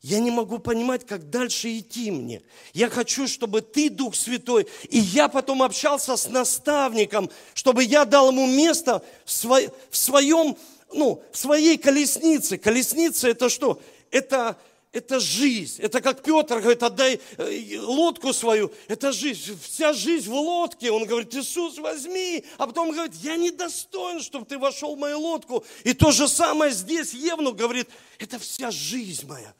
Я 0.00 0.20
не 0.20 0.30
могу 0.30 0.58
понимать, 0.58 1.04
как 1.04 1.28
дальше 1.28 1.76
идти 1.76 2.10
мне. 2.10 2.40
Я 2.72 2.88
хочу, 2.88 3.28
чтобы 3.28 3.60
ты, 3.60 3.90
Дух 3.90 4.14
Святой, 4.14 4.66
и 4.88 4.98
я 4.98 5.28
потом 5.28 5.62
общался 5.62 6.16
с 6.16 6.26
наставником, 6.30 7.28
чтобы 7.52 7.84
я 7.84 8.06
дал 8.06 8.30
ему 8.30 8.46
место 8.46 9.04
в, 9.26 9.60
своем 9.90 10.56
ну, 10.96 11.22
в 11.32 11.36
своей 11.36 11.78
колеснице. 11.78 12.58
Колесница 12.58 13.28
это 13.28 13.48
что? 13.48 13.80
Это, 14.10 14.58
это 14.92 15.20
жизнь. 15.20 15.80
Это 15.82 16.00
как 16.00 16.22
Петр 16.22 16.60
говорит, 16.60 16.82
отдай 16.82 17.20
э, 17.36 17.78
лодку 17.78 18.32
свою. 18.32 18.72
Это 18.88 19.12
жизнь. 19.12 19.58
Вся 19.62 19.92
жизнь 19.92 20.28
в 20.28 20.34
лодке. 20.34 20.90
Он 20.90 21.04
говорит, 21.04 21.34
Иисус, 21.34 21.78
возьми. 21.78 22.44
А 22.58 22.66
потом 22.66 22.92
говорит, 22.92 23.14
я 23.16 23.36
не 23.36 23.50
достоин, 23.50 24.20
чтобы 24.20 24.46
ты 24.46 24.58
вошел 24.58 24.96
в 24.96 24.98
мою 24.98 25.20
лодку. 25.20 25.64
И 25.84 25.92
то 25.92 26.10
же 26.10 26.26
самое 26.28 26.72
здесь 26.72 27.12
Евну 27.12 27.52
говорит, 27.52 27.88
это 28.18 28.38
вся 28.38 28.70
жизнь 28.70 29.26
моя. 29.26 29.54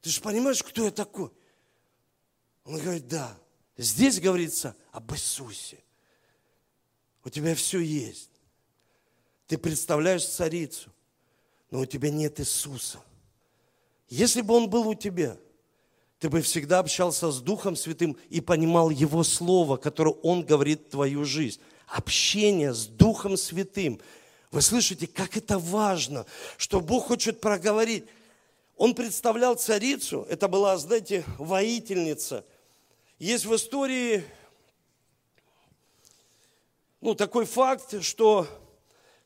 Ты 0.00 0.10
же 0.10 0.20
понимаешь, 0.20 0.62
кто 0.62 0.84
я 0.84 0.90
такой? 0.90 1.30
Он 2.64 2.78
говорит, 2.78 3.06
да. 3.08 3.36
Здесь 3.76 4.18
говорится 4.20 4.74
об 4.90 5.12
Иисусе. 5.12 5.78
У 7.24 7.30
тебя 7.30 7.54
все 7.54 7.78
есть. 7.78 8.30
Ты 9.48 9.56
представляешь 9.56 10.26
царицу, 10.26 10.90
но 11.70 11.80
у 11.80 11.86
тебя 11.86 12.10
нет 12.10 12.38
Иисуса. 12.38 13.00
Если 14.10 14.42
бы 14.42 14.54
Он 14.54 14.68
был 14.68 14.86
у 14.86 14.94
тебя, 14.94 15.38
ты 16.18 16.28
бы 16.28 16.42
всегда 16.42 16.80
общался 16.80 17.30
с 17.30 17.40
Духом 17.40 17.74
Святым 17.74 18.18
и 18.28 18.42
понимал 18.42 18.90
Его 18.90 19.24
Слово, 19.24 19.78
которое 19.78 20.14
Он 20.22 20.44
говорит 20.44 20.82
в 20.86 20.90
твою 20.90 21.24
жизнь. 21.24 21.60
Общение 21.86 22.74
с 22.74 22.86
Духом 22.86 23.38
Святым. 23.38 24.00
Вы 24.50 24.60
слышите, 24.60 25.06
как 25.06 25.38
это 25.38 25.58
важно, 25.58 26.26
что 26.58 26.80
Бог 26.80 27.06
хочет 27.06 27.40
проговорить. 27.40 28.04
Он 28.76 28.94
представлял 28.94 29.54
царицу, 29.54 30.26
это 30.28 30.46
была, 30.46 30.76
знаете, 30.76 31.24
воительница. 31.38 32.44
Есть 33.18 33.46
в 33.46 33.56
истории 33.56 34.22
ну, 37.00 37.14
такой 37.14 37.46
факт, 37.46 38.02
что 38.02 38.46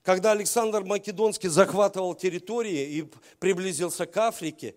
когда 0.02 0.32
Александр 0.32 0.82
Македонский 0.84 1.48
захватывал 1.48 2.14
территории 2.14 2.98
и 2.98 3.08
приблизился 3.38 4.06
к 4.06 4.16
Африке, 4.16 4.74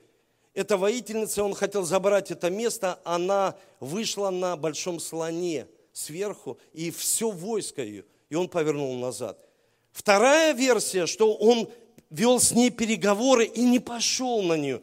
эта 0.53 0.77
воительница, 0.77 1.43
он 1.43 1.53
хотел 1.53 1.83
забрать 1.83 2.31
это 2.31 2.49
место, 2.49 2.99
она 3.03 3.55
вышла 3.79 4.29
на 4.29 4.55
большом 4.55 4.99
слоне 4.99 5.67
сверху, 5.91 6.57
и 6.73 6.91
все 6.91 7.29
войско 7.29 7.83
ее, 7.83 8.05
и 8.29 8.35
он 8.35 8.47
повернул 8.47 8.95
назад. 8.95 9.43
Вторая 9.91 10.53
версия, 10.53 11.07
что 11.07 11.33
он 11.33 11.69
вел 12.09 12.39
с 12.39 12.51
ней 12.51 12.69
переговоры 12.69 13.45
и 13.45 13.61
не 13.61 13.79
пошел 13.79 14.43
на 14.43 14.55
нее, 14.55 14.81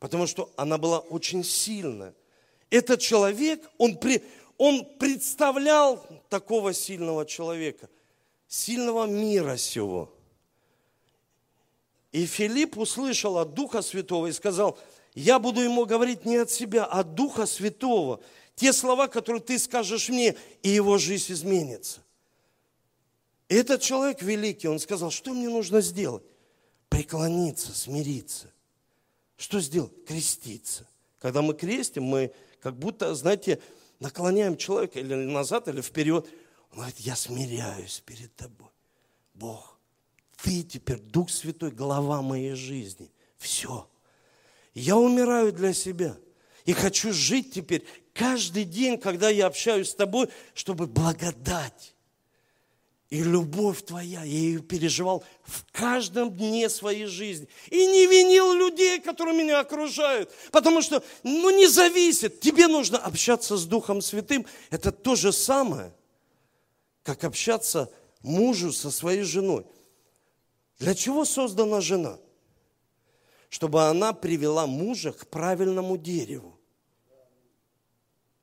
потому 0.00 0.26
что 0.26 0.50
она 0.56 0.78
была 0.78 0.98
очень 0.98 1.44
сильная. 1.44 2.14
Этот 2.70 3.00
человек, 3.00 3.68
он, 3.78 3.96
при, 3.96 4.24
он 4.56 4.84
представлял 4.98 6.04
такого 6.28 6.72
сильного 6.72 7.26
человека 7.26 7.88
сильного 8.48 9.06
мира 9.06 9.56
сего. 9.56 10.12
И 12.12 12.26
Филипп 12.26 12.78
услышал 12.78 13.38
от 13.38 13.54
Духа 13.54 13.82
Святого 13.82 14.28
и 14.28 14.32
сказал, 14.32 14.78
я 15.14 15.38
буду 15.38 15.60
ему 15.60 15.84
говорить 15.84 16.24
не 16.24 16.36
от 16.36 16.50
себя, 16.50 16.84
а 16.84 17.00
от 17.00 17.14
Духа 17.14 17.46
Святого. 17.46 18.20
Те 18.54 18.72
слова, 18.72 19.08
которые 19.08 19.42
ты 19.42 19.58
скажешь 19.58 20.08
мне, 20.08 20.36
и 20.62 20.70
его 20.70 20.98
жизнь 20.98 21.32
изменится. 21.32 22.00
И 23.48 23.54
этот 23.54 23.82
человек 23.82 24.22
великий, 24.22 24.68
он 24.68 24.78
сказал, 24.78 25.10
что 25.10 25.32
мне 25.34 25.48
нужно 25.48 25.80
сделать? 25.80 26.24
Преклониться, 26.88 27.74
смириться. 27.74 28.50
Что 29.36 29.60
сделать? 29.60 29.92
Креститься. 30.06 30.88
Когда 31.18 31.42
мы 31.42 31.54
крестим, 31.54 32.04
мы 32.04 32.32
как 32.60 32.78
будто, 32.78 33.14
знаете, 33.14 33.60
наклоняем 34.00 34.56
человека 34.56 35.00
или 35.00 35.14
назад, 35.14 35.68
или 35.68 35.80
вперед– 35.80 36.26
он 36.76 36.82
говорит, 36.82 37.00
я 37.00 37.16
смиряюсь 37.16 38.02
перед 38.04 38.36
тобой. 38.36 38.68
Бог, 39.32 39.78
ты 40.42 40.62
теперь 40.62 40.98
Дух 40.98 41.30
Святой, 41.30 41.70
глава 41.70 42.20
моей 42.20 42.54
жизни. 42.54 43.10
Все. 43.38 43.88
Я 44.74 44.98
умираю 44.98 45.54
для 45.54 45.72
себя. 45.72 46.18
И 46.66 46.74
хочу 46.74 47.14
жить 47.14 47.54
теперь 47.54 47.82
каждый 48.12 48.64
день, 48.64 48.98
когда 48.98 49.30
я 49.30 49.46
общаюсь 49.46 49.88
с 49.88 49.94
тобой, 49.94 50.28
чтобы 50.52 50.86
благодать 50.86 51.94
и 53.08 53.22
любовь 53.22 53.82
твоя, 53.82 54.22
я 54.22 54.24
ее 54.24 54.60
переживал 54.60 55.24
в 55.44 55.64
каждом 55.72 56.30
дне 56.36 56.68
своей 56.68 57.06
жизни. 57.06 57.48
И 57.70 57.86
не 57.86 58.06
винил 58.06 58.52
людей, 58.52 59.00
которые 59.00 59.34
меня 59.34 59.60
окружают. 59.60 60.30
Потому 60.52 60.82
что, 60.82 61.02
ну, 61.22 61.48
не 61.56 61.68
зависит. 61.68 62.40
Тебе 62.40 62.66
нужно 62.66 62.98
общаться 62.98 63.56
с 63.56 63.64
Духом 63.64 64.02
Святым. 64.02 64.44
Это 64.70 64.92
то 64.92 65.14
же 65.14 65.32
самое, 65.32 65.94
как 67.06 67.22
общаться 67.22 67.88
мужу 68.22 68.72
со 68.72 68.90
своей 68.90 69.22
женой. 69.22 69.64
Для 70.80 70.92
чего 70.92 71.24
создана 71.24 71.80
жена? 71.80 72.18
Чтобы 73.48 73.84
она 73.84 74.12
привела 74.12 74.66
мужа 74.66 75.12
к 75.12 75.28
правильному 75.28 75.96
дереву 75.96 76.58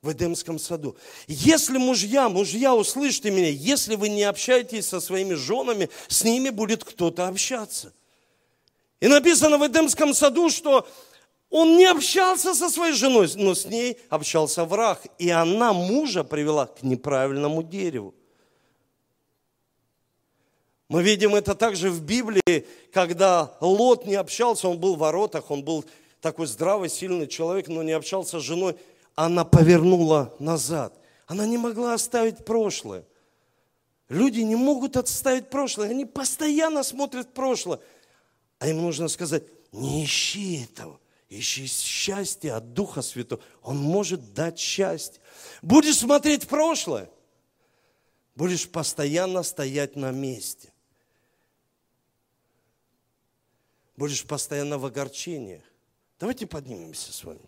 в 0.01 0.11
Эдемском 0.13 0.59
саду. 0.59 0.95
Если 1.27 1.77
мужья, 1.77 2.29
мужья, 2.29 2.73
услышьте 2.73 3.31
меня, 3.31 3.49
если 3.49 3.95
вы 3.95 4.07
не 4.07 4.23
общаетесь 4.23 4.87
со 4.87 5.01
своими 5.01 5.33
женами, 5.33 5.89
с 6.07 6.23
ними 6.23 6.49
будет 6.49 6.85
кто-то 6.85 7.27
общаться. 7.27 7.93
И 9.01 9.07
написано 9.07 9.57
в 9.57 9.67
Эдемском 9.67 10.13
саду, 10.13 10.49
что 10.49 10.87
он 11.49 11.75
не 11.75 11.85
общался 11.85 12.55
со 12.55 12.69
своей 12.69 12.93
женой, 12.93 13.29
но 13.35 13.55
с 13.55 13.65
ней 13.65 13.99
общался 14.09 14.63
враг. 14.63 15.01
И 15.19 15.29
она 15.29 15.73
мужа 15.73 16.23
привела 16.23 16.67
к 16.67 16.81
неправильному 16.81 17.61
дереву. 17.61 18.15
Мы 20.89 21.01
видим 21.03 21.35
это 21.35 21.55
также 21.55 21.89
в 21.89 22.01
Библии, 22.01 22.65
когда 22.91 23.55
Лот 23.61 24.05
не 24.05 24.15
общался, 24.15 24.67
он 24.67 24.79
был 24.79 24.95
в 24.95 24.99
воротах, 24.99 25.49
он 25.49 25.63
был 25.63 25.85
такой 26.21 26.47
здравый, 26.47 26.89
сильный 26.89 27.27
человек, 27.27 27.67
но 27.67 27.83
не 27.83 27.93
общался 27.93 28.39
с 28.39 28.43
женой– 28.43 28.75
она 29.15 29.45
повернула 29.45 30.33
назад. 30.39 30.97
Она 31.27 31.45
не 31.45 31.57
могла 31.57 31.93
оставить 31.93 32.45
прошлое. 32.45 33.05
Люди 34.09 34.41
не 34.41 34.55
могут 34.55 34.97
отставить 34.97 35.49
прошлое, 35.49 35.89
они 35.89 36.05
постоянно 36.05 36.83
смотрят 36.83 37.27
в 37.27 37.31
прошлое. 37.31 37.79
А 38.59 38.67
им 38.67 38.81
нужно 38.81 39.07
сказать, 39.07 39.43
не 39.71 40.03
ищи 40.03 40.63
этого, 40.63 40.99
ищи 41.29 41.67
счастье 41.67 42.53
от 42.53 42.73
Духа 42.73 43.01
Святого. 43.01 43.41
Он 43.61 43.77
может 43.77 44.33
дать 44.33 44.59
счастье. 44.59 45.21
Будешь 45.61 45.97
смотреть 45.97 46.43
в 46.43 46.47
прошлое, 46.47 47.09
будешь 48.35 48.69
постоянно 48.69 49.43
стоять 49.43 49.95
на 49.95 50.11
месте. 50.11 50.72
Будешь 53.95 54.25
постоянно 54.25 54.77
в 54.77 54.85
огорчениях. 54.85 55.63
Давайте 56.19 56.47
поднимемся 56.47 57.11
с 57.13 57.23
вами. 57.23 57.41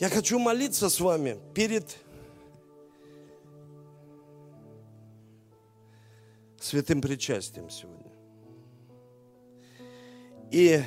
Я 0.00 0.08
хочу 0.08 0.38
молиться 0.38 0.88
с 0.88 0.98
вами 0.98 1.38
перед 1.54 1.96
святым 6.58 7.02
причастием 7.02 7.68
сегодня. 7.68 8.10
И 10.50 10.82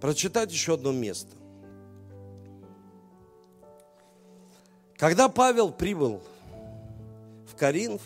прочитать 0.00 0.50
еще 0.50 0.74
одно 0.74 0.90
место. 0.92 1.36
Когда 4.96 5.28
Павел 5.28 5.70
прибыл 5.70 6.22
в 7.46 7.56
Каринф, 7.56 8.00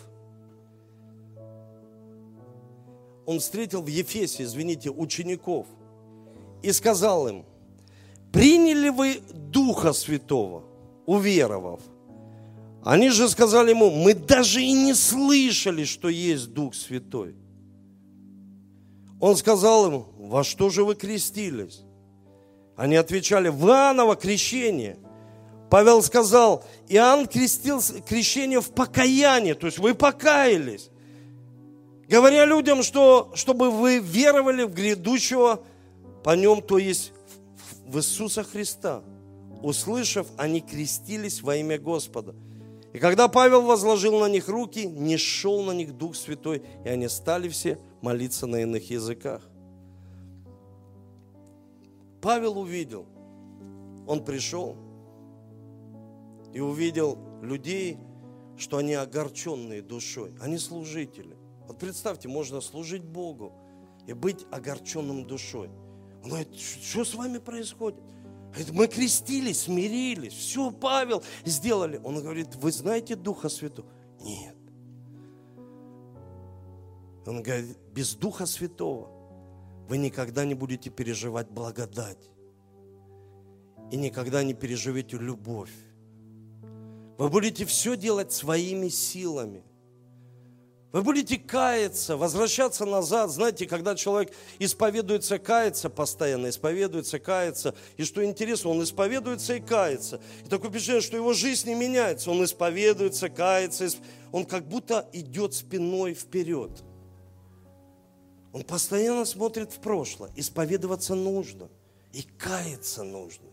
он 3.29 3.39
встретил 3.39 3.83
в 3.83 3.87
Ефесе, 3.87 4.41
извините, 4.41 4.89
учеников 4.89 5.67
и 6.63 6.71
сказал 6.71 7.27
им, 7.27 7.45
приняли 8.31 8.89
вы 8.89 9.21
Духа 9.31 9.93
Святого, 9.93 10.63
уверовав? 11.05 11.79
Они 12.83 13.11
же 13.11 13.29
сказали 13.29 13.69
ему, 13.69 13.91
мы 13.91 14.15
даже 14.15 14.63
и 14.63 14.71
не 14.71 14.95
слышали, 14.95 15.83
что 15.83 16.09
есть 16.09 16.53
Дух 16.53 16.73
Святой. 16.73 17.35
Он 19.19 19.37
сказал 19.37 19.91
им, 19.91 20.05
во 20.17 20.43
что 20.43 20.71
же 20.71 20.83
вы 20.83 20.95
крестились? 20.95 21.81
Они 22.75 22.95
отвечали, 22.95 23.49
в 23.49 23.63
Иоанново 23.67 24.15
крещение. 24.15 24.97
Павел 25.69 26.01
сказал, 26.01 26.65
Иоанн 26.87 27.27
крестил 27.27 27.79
крещение 28.07 28.59
в 28.59 28.71
покаянии, 28.71 29.53
то 29.53 29.67
есть 29.67 29.77
вы 29.77 29.93
покаялись. 29.93 30.89
Говоря 32.09 32.45
людям, 32.45 32.81
что, 32.81 33.31
чтобы 33.35 33.69
вы 33.69 33.99
веровали 33.99 34.63
в 34.63 34.73
грядущего 34.73 35.61
по 36.23 36.35
нем, 36.35 36.61
то 36.63 36.79
есть 36.79 37.13
в 37.85 37.97
Иисуса 37.97 38.43
Христа. 38.43 39.03
Услышав, 39.61 40.25
они 40.35 40.61
крестились 40.61 41.43
во 41.43 41.55
имя 41.57 41.77
Господа. 41.77 42.33
И 42.93 42.97
когда 42.97 43.27
Павел 43.27 43.61
возложил 43.61 44.19
на 44.19 44.27
них 44.27 44.47
руки, 44.47 44.87
не 44.87 45.17
шел 45.17 45.61
на 45.61 45.71
них 45.71 45.95
Дух 45.97 46.15
Святой, 46.15 46.63
и 46.83 46.89
они 46.89 47.07
стали 47.09 47.47
все 47.47 47.77
молиться 48.01 48.47
на 48.47 48.61
иных 48.61 48.89
языках. 48.89 49.47
Павел 52.21 52.57
увидел, 52.57 53.05
он 54.07 54.25
пришел 54.25 54.75
и 56.53 56.59
увидел 56.59 57.19
людей, 57.43 57.97
что 58.57 58.77
они 58.77 58.95
огорченные 58.95 59.83
душой, 59.83 60.33
они 60.41 60.57
служители. 60.57 61.38
Представьте, 61.79 62.27
можно 62.27 62.61
служить 62.61 63.03
Богу 63.03 63.53
и 64.07 64.13
быть 64.13 64.45
огорченным 64.51 65.25
душой– 65.25 65.69
он 66.23 66.29
говорит, 66.29 66.55
что 66.55 67.05
с 67.05 67.13
вами 67.15 67.37
происходит? 67.37 68.03
Мы 68.71 68.87
крестились, 68.87 69.61
смирились, 69.61 70.33
все, 70.33 70.71
Павел, 70.71 71.23
сделали. 71.45 72.01
Он 72.03 72.21
говорит, 72.21 72.55
вы 72.55 72.71
знаете 72.71 73.15
Духа 73.15 73.47
Святого? 73.47 73.87
Нет. 74.21 74.55
Он 77.25 77.43
говорит, 77.43 77.77
без 77.93 78.15
Духа 78.15 78.45
Святого 78.47 79.11
вы 79.87 79.97
никогда 79.97 80.45
не 80.45 80.55
будете 80.55 80.89
переживать 80.89 81.49
благодать. 81.49 82.29
И 83.91 83.97
никогда 83.97 84.43
не 84.43 84.53
переживете 84.53 85.17
любовь. 85.17 85.73
Вы 87.17 87.29
будете 87.29 87.65
все 87.65 87.95
делать 87.95 88.31
своими 88.31 88.89
силами. 88.89 89.63
Вы 90.91 91.03
будете 91.03 91.37
каяться, 91.37 92.17
возвращаться 92.17 92.83
назад. 92.83 93.29
Знаете, 93.29 93.67
когда 93.67 93.95
человек 93.95 94.33
исповедуется, 94.57 95.37
кается 95.37 95.87
постоянно, 95.87 96.49
исповедуется, 96.49 97.19
кается. 97.19 97.75
И 97.97 98.03
что 98.03 98.25
интересно, 98.25 98.71
он 98.71 98.81
исповедуется 98.81 99.55
и 99.55 99.59
кается. 99.59 100.19
И 100.43 100.49
такое 100.49 100.71
впечатление, 100.71 101.01
что 101.01 101.15
его 101.15 101.33
жизнь 101.33 101.69
не 101.69 101.75
меняется. 101.75 102.31
Он 102.31 102.43
исповедуется, 102.43 103.29
кается, 103.29 103.87
он 104.31 104.45
как 104.45 104.67
будто 104.67 105.07
идет 105.13 105.53
спиной 105.53 106.15
вперед. 106.15 106.71
Он 108.51 108.63
постоянно 108.63 109.25
смотрит 109.25 109.71
в 109.71 109.79
прошлое. 109.79 110.31
Исповедоваться 110.35 111.13
нужно. 111.13 111.69
И 112.13 112.23
каяться 112.23 113.03
нужно. 113.03 113.45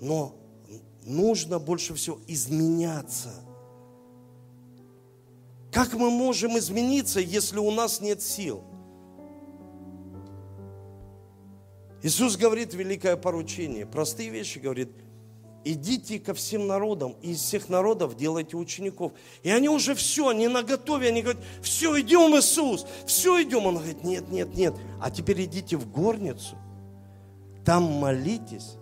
Но 0.00 0.36
нужно 1.02 1.58
больше 1.58 1.94
всего 1.94 2.20
изменяться– 2.28 3.32
как 5.74 5.92
мы 5.94 6.08
можем 6.08 6.56
измениться, 6.56 7.18
если 7.18 7.58
у 7.58 7.72
нас 7.72 8.00
нет 8.00 8.22
сил? 8.22 8.62
Иисус 12.00 12.36
говорит 12.36 12.74
великое 12.74 13.16
поручение, 13.16 13.84
простые 13.84 14.30
вещи 14.30 14.58
говорит, 14.58 14.90
идите 15.64 16.20
ко 16.20 16.32
всем 16.32 16.68
народам, 16.68 17.16
и 17.22 17.32
из 17.32 17.40
всех 17.40 17.68
народов 17.68 18.16
делайте 18.16 18.56
учеников. 18.56 19.14
И 19.42 19.50
они 19.50 19.68
уже 19.68 19.96
все, 19.96 20.28
они 20.28 20.46
на 20.46 20.62
готове, 20.62 21.08
они 21.08 21.22
говорят, 21.22 21.42
все, 21.60 21.98
идем, 22.00 22.38
Иисус, 22.38 22.86
все, 23.04 23.42
идем. 23.42 23.66
Он 23.66 23.74
говорит, 23.74 24.04
нет, 24.04 24.28
нет, 24.30 24.54
нет, 24.54 24.74
а 25.00 25.10
теперь 25.10 25.42
идите 25.42 25.76
в 25.76 25.90
горницу, 25.90 26.56
там 27.64 27.82
молитесь, 27.82 28.76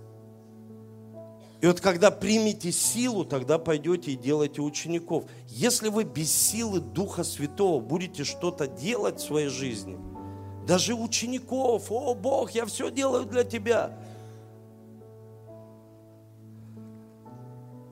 и 1.62 1.66
вот 1.68 1.80
когда 1.80 2.10
примете 2.10 2.72
силу, 2.72 3.24
тогда 3.24 3.56
пойдете 3.56 4.10
и 4.10 4.16
делайте 4.16 4.60
учеников. 4.60 5.26
Если 5.46 5.90
вы 5.90 6.02
без 6.02 6.34
силы 6.34 6.80
Духа 6.80 7.22
Святого 7.22 7.80
будете 7.80 8.24
что-то 8.24 8.66
делать 8.66 9.20
в 9.20 9.24
своей 9.24 9.46
жизни, 9.46 9.96
даже 10.66 10.96
учеников, 10.96 11.86
о 11.92 12.14
Бог, 12.14 12.50
я 12.50 12.66
все 12.66 12.90
делаю 12.90 13.26
для 13.26 13.44
Тебя. 13.44 13.96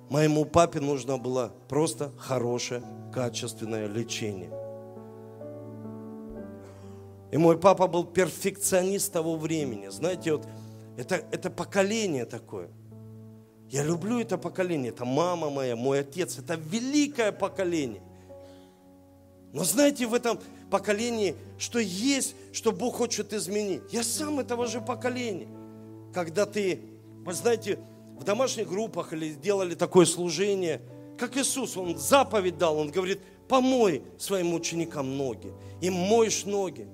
Моему 0.09 0.47
папе 0.47 0.81
нужно 0.81 1.17
было 1.17 1.53
просто 1.69 2.11
хорошее, 2.19 2.83
качественное 3.15 3.87
лечение. 3.87 4.51
И 7.31 7.37
мой 7.37 7.57
папа 7.57 7.87
был 7.87 8.03
перфекционист 8.03 9.13
того 9.13 9.37
времени. 9.37 9.87
Знаете, 9.91 10.33
вот 10.33 10.49
это, 10.97 11.15
это 11.31 11.51
поколение 11.51 12.25
такое– 12.25 12.69
я 13.71 13.85
люблю 13.85 14.19
это 14.19 14.37
поколение. 14.37 14.91
Это 14.91 15.05
мама 15.05 15.49
моя, 15.49 15.77
мой 15.77 16.01
отец. 16.01 16.39
Это 16.39 16.55
великое 16.55 17.31
поколение. 17.31 18.03
Но 19.53 19.63
знаете, 19.63 20.07
в 20.07 20.15
этом 20.15 20.41
поколении, 20.71 21.37
что 21.57 21.79
есть, 21.79 22.35
что 22.53 22.73
Бог 22.73 22.97
хочет 22.97 23.33
изменить. 23.33 23.83
Я 23.93 24.03
сам 24.03 24.41
этого 24.41 24.67
же 24.67 24.81
поколения. 24.81 25.47
Когда 26.13 26.47
ты, 26.47 26.81
вы 27.25 27.33
знаете, 27.33 27.79
в 28.19 28.25
домашних 28.25 28.69
группах 28.69 29.13
или 29.13 29.35
делали 29.35 29.77
такое 29.77 30.05
служение, 30.05 30.81
как 31.17 31.37
Иисус, 31.37 31.77
Он 31.77 31.97
заповедь 31.97 32.59
дал, 32.59 32.77
Он 32.77 32.91
говорит, 32.91 33.21
помой 33.49 34.03
своим 34.19 34.53
ученикам 34.53 35.17
ноги. 35.17 35.53
И 35.81 35.91
моешь 35.91 36.45
ноги. 36.45 36.89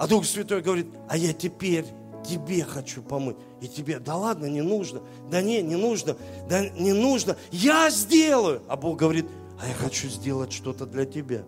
А 0.00 0.08
Дух 0.08 0.24
Святой 0.24 0.62
говорит, 0.62 0.86
а 1.08 1.16
я 1.16 1.32
теперь 1.32 1.84
тебе 2.24 2.64
хочу 2.64 3.02
помыть. 3.02 3.36
И 3.60 3.68
тебе, 3.68 3.98
да 3.98 4.16
ладно, 4.16 4.46
не 4.46 4.62
нужно. 4.62 5.00
Да 5.30 5.42
не, 5.42 5.62
не 5.62 5.76
нужно. 5.76 6.16
Да 6.48 6.68
не 6.68 6.92
нужно. 6.92 7.36
Я 7.50 7.90
сделаю. 7.90 8.62
А 8.68 8.76
Бог 8.76 8.98
говорит, 8.98 9.26
а 9.60 9.68
я 9.68 9.74
хочу 9.74 10.08
сделать 10.08 10.52
что-то 10.52 10.86
для 10.86 11.04
тебя. 11.04 11.44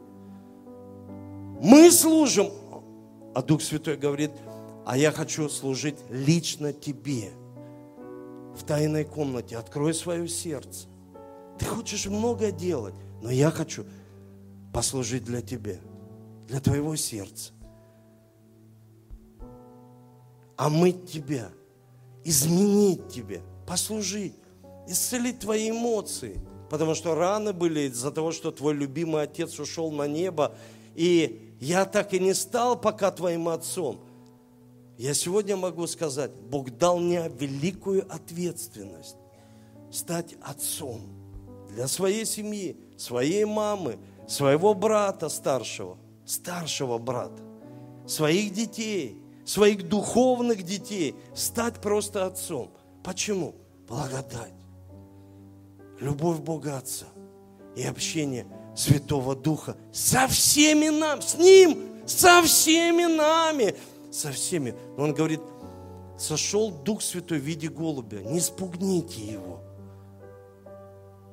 Мы 1.62 1.90
служим. 1.90 2.50
А 3.34 3.42
Дух 3.42 3.62
Святой 3.62 3.96
говорит, 3.96 4.30
а 4.86 4.96
я 4.96 5.10
хочу 5.10 5.48
служить 5.48 5.96
лично 6.10 6.72
тебе. 6.72 7.30
В 8.56 8.62
тайной 8.64 9.04
комнате. 9.04 9.56
Открой 9.56 9.94
свое 9.94 10.28
сердце. 10.28 10.88
Ты 11.58 11.64
хочешь 11.64 12.06
много 12.06 12.50
делать, 12.50 12.94
но 13.22 13.30
я 13.30 13.50
хочу 13.50 13.84
послужить 14.72 15.24
для 15.24 15.40
тебя, 15.40 15.78
для 16.48 16.60
твоего 16.60 16.96
сердца 16.96 17.52
омыть 20.56 21.10
тебя, 21.10 21.50
изменить 22.24 23.08
тебя, 23.08 23.40
послужить, 23.66 24.34
исцелить 24.88 25.40
твои 25.40 25.70
эмоции. 25.70 26.40
Потому 26.70 26.94
что 26.94 27.14
раны 27.14 27.52
были 27.52 27.88
из-за 27.88 28.10
того, 28.10 28.32
что 28.32 28.50
твой 28.50 28.74
любимый 28.74 29.22
отец 29.22 29.58
ушел 29.60 29.92
на 29.92 30.08
небо, 30.08 30.56
и 30.96 31.54
я 31.60 31.84
так 31.84 32.12
и 32.12 32.18
не 32.18 32.34
стал 32.34 32.80
пока 32.80 33.12
твоим 33.12 33.48
отцом. 33.48 34.00
Я 34.98 35.14
сегодня 35.14 35.56
могу 35.56 35.86
сказать, 35.86 36.32
Бог 36.32 36.76
дал 36.76 36.98
мне 36.98 37.30
великую 37.38 38.04
ответственность 38.12 39.16
стать 39.92 40.34
отцом 40.42 41.02
для 41.68 41.86
своей 41.86 42.24
семьи, 42.24 42.76
своей 42.96 43.44
мамы, 43.44 43.98
своего 44.26 44.74
брата 44.74 45.28
старшего, 45.28 45.98
старшего 46.24 46.98
брата, 46.98 47.42
своих 48.06 48.52
детей– 48.52 49.20
своих 49.46 49.88
духовных 49.88 50.62
детей 50.64 51.14
стать 51.34 51.80
просто 51.80 52.26
отцом. 52.26 52.70
Почему? 53.02 53.54
Благодать, 53.88 54.52
любовь 56.00 56.40
Бога 56.40 56.78
Отца 56.78 57.06
и 57.76 57.84
общение 57.84 58.46
Святого 58.74 59.36
Духа 59.36 59.76
со 59.92 60.26
всеми 60.26 60.88
нами, 60.88 61.20
с 61.20 61.38
Ним, 61.38 61.78
со 62.04 62.42
всеми 62.42 63.04
нами, 63.04 63.76
со 64.10 64.32
всеми. 64.32 64.74
Он 64.98 65.14
говорит, 65.14 65.40
сошел 66.18 66.72
Дух 66.72 67.00
Святой 67.00 67.38
в 67.38 67.42
виде 67.42 67.68
голубя, 67.68 68.22
не 68.22 68.40
спугните 68.40 69.20
его. 69.20 69.60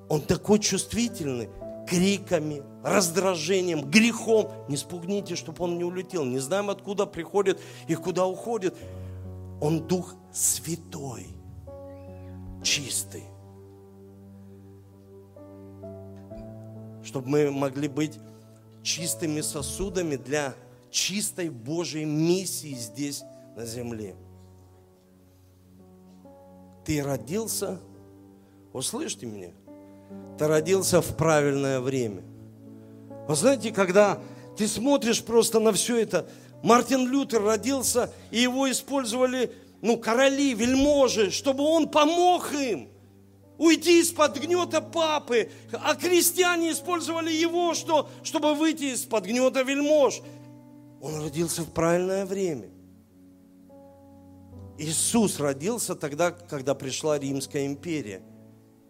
Он 0.09 0.22
такой 0.22 0.59
чувствительный, 0.59 1.49
криками, 1.88 2.64
раздражением, 2.84 3.90
грехом. 3.90 4.52
Не 4.68 4.78
спугните, 4.78 5.36
чтобы 5.36 5.64
он 5.64 5.78
не 5.78 5.84
улетел. 5.84 6.24
Не 6.26 6.40
знаем, 6.40 6.70
откуда 6.70 7.06
приходит 7.06 7.60
и 7.88 7.96
куда 7.96 8.26
уходит. 8.26 8.76
Он 9.62 9.88
Дух 9.88 10.16
Святой, 10.32 11.28
чистый. 12.64 13.24
Чтобы 17.04 17.30
мы 17.30 17.52
могли 17.52 17.88
быть 17.88 18.20
чистыми 18.82 19.42
сосудами 19.42 20.16
для 20.16 20.56
чистой 20.90 21.50
Божьей 21.50 22.06
миссии 22.06 22.74
здесь 22.74 23.24
на 23.56 23.66
земле. 23.66 24.16
Ты 26.86 27.02
родился, 27.02 27.80
услышьте 28.74 29.26
меня– 29.26 29.52
ты 30.38 30.47
родился 30.47 31.01
в 31.01 31.16
правильное 31.16 31.80
время. 31.80 32.24
Вы 33.28 33.36
знаете, 33.36 33.72
когда 33.72 34.20
ты 34.57 34.68
смотришь 34.68 35.24
просто 35.24 35.59
на 35.59 35.72
все 35.72 35.97
это, 35.97 36.28
Мартин 36.64 37.07
Лютер 37.07 37.43
родился, 37.43 38.11
и 38.32 38.39
его 38.39 38.70
использовали, 38.70 39.53
ну, 39.82 39.97
короли, 39.97 40.53
вельможи, 40.53 41.32
чтобы 41.32 41.64
он 41.64 41.89
помог 41.89 42.51
им 42.53 42.89
уйти 43.57 44.01
из-под 44.01 44.39
гнета 44.39 44.82
папы, 44.82 45.51
а 45.72 45.95
крестьяне 45.95 46.72
использовали 46.72 47.32
его, 47.32 47.74
что, 47.74 48.09
чтобы 48.24 48.55
выйти 48.55 48.93
из-под 48.93 49.26
гнета 49.26 49.61
вельмож. 49.61 50.22
Он 51.01 51.22
родился 51.22 51.61
в 51.61 51.72
правильное 51.72 52.26
время. 52.26 52.70
Иисус 54.78 55.39
родился 55.39 55.95
тогда, 55.95 56.32
когда 56.32 56.74
пришла 56.74 57.20
Римская 57.20 57.66
империя– 57.66 58.24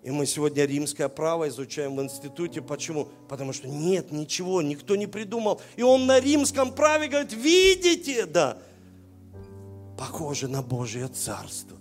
и 0.04 0.12
мы 0.12 0.26
сегодня 0.26 0.66
римское 0.66 1.08
право 1.08 1.48
изучаем 1.48 1.96
в 1.96 2.04
институте. 2.04 2.62
Почему? 2.62 3.08
Потому 3.30 3.54
что 3.54 3.70
нет 3.70 4.12
ничего, 4.12 4.62
никто 4.62 4.98
не 4.98 5.08
придумал. 5.08 5.62
И 5.78 5.82
он 5.82 6.06
на 6.06 6.20
римском 6.20 6.74
праве 6.74 7.08
говорит, 7.08 7.32
видите, 7.32 8.26
да, 8.26 8.58
похоже 9.98 10.50
на 10.50 10.62
Божье 10.62 11.08
Царство. 11.08 11.78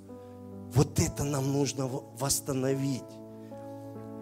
Вот 0.72 1.00
это 1.00 1.24
нам 1.24 1.52
нужно 1.52 1.88
восстановить. 1.88 3.02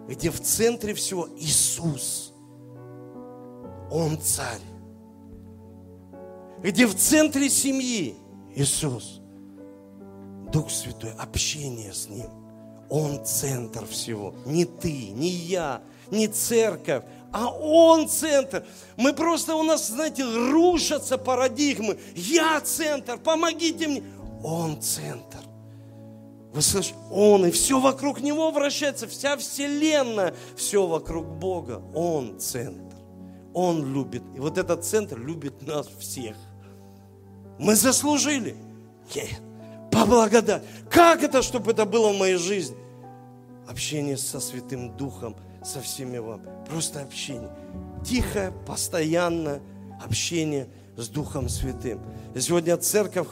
Где 0.07 0.31
в 0.31 0.41
центре 0.41 0.95
всего 0.95 1.29
Иисус. 1.37 2.33
Он 3.91 4.19
царь. 4.19 4.59
Где 6.63 6.87
в 6.87 6.95
центре 6.95 7.49
семьи 7.49 8.15
Иисус. 8.55 9.21
Дух 10.51 10.71
Святой, 10.71 11.13
общение 11.13 11.93
с 11.93 12.09
Ним. 12.09 12.40
Он 12.91 13.25
центр 13.25 13.87
всего. 13.87 14.35
Не 14.45 14.65
ты, 14.65 14.91
не 15.11 15.29
я, 15.29 15.81
не 16.11 16.27
церковь, 16.27 17.03
а 17.31 17.47
Он 17.47 18.09
центр. 18.09 18.65
Мы 18.97 19.13
просто, 19.13 19.55
у 19.55 19.63
нас, 19.63 19.87
знаете, 19.87 20.25
рушатся 20.25 21.17
парадигмы. 21.17 21.97
Я 22.15 22.59
центр, 22.59 23.17
помогите 23.17 23.87
мне. 23.87 24.03
Он 24.43 24.81
центр. 24.81 25.39
Вы 26.53 26.61
слышите? 26.61 26.95
Он, 27.09 27.45
и 27.45 27.51
все 27.51 27.79
вокруг 27.79 28.19
Него 28.19 28.51
вращается, 28.51 29.07
вся 29.07 29.37
вселенная, 29.37 30.35
все 30.57 30.85
вокруг 30.85 31.25
Бога. 31.25 31.81
Он 31.95 32.41
центр. 32.41 32.97
Он 33.53 33.93
любит. 33.93 34.23
И 34.35 34.39
вот 34.41 34.57
этот 34.57 34.83
центр 34.83 35.17
любит 35.17 35.65
нас 35.65 35.87
всех. 35.97 36.35
Мы 37.57 37.75
заслужили? 37.75 38.57
Нет. 39.15 39.39
По 39.93 40.05
благодати. 40.05 40.65
Как 40.89 41.23
это, 41.23 41.41
чтобы 41.41 41.71
это 41.71 41.85
было 41.85 42.11
в 42.11 42.17
моей 42.17 42.35
жизни? 42.35 42.80
Общение 43.71 44.17
со 44.17 44.39
Святым 44.39 44.95
Духом, 44.95 45.35
со 45.63 45.81
всеми 45.81 46.17
вам. 46.17 46.41
Просто 46.69 47.01
общение. 47.01 47.49
Тихое, 48.05 48.53
постоянное 48.67 49.61
общение 50.03 50.67
с 50.97 51.07
Духом 51.07 51.49
Святым. 51.49 51.99
И 52.35 52.41
сегодня 52.41 52.77
церковь, 52.77 53.27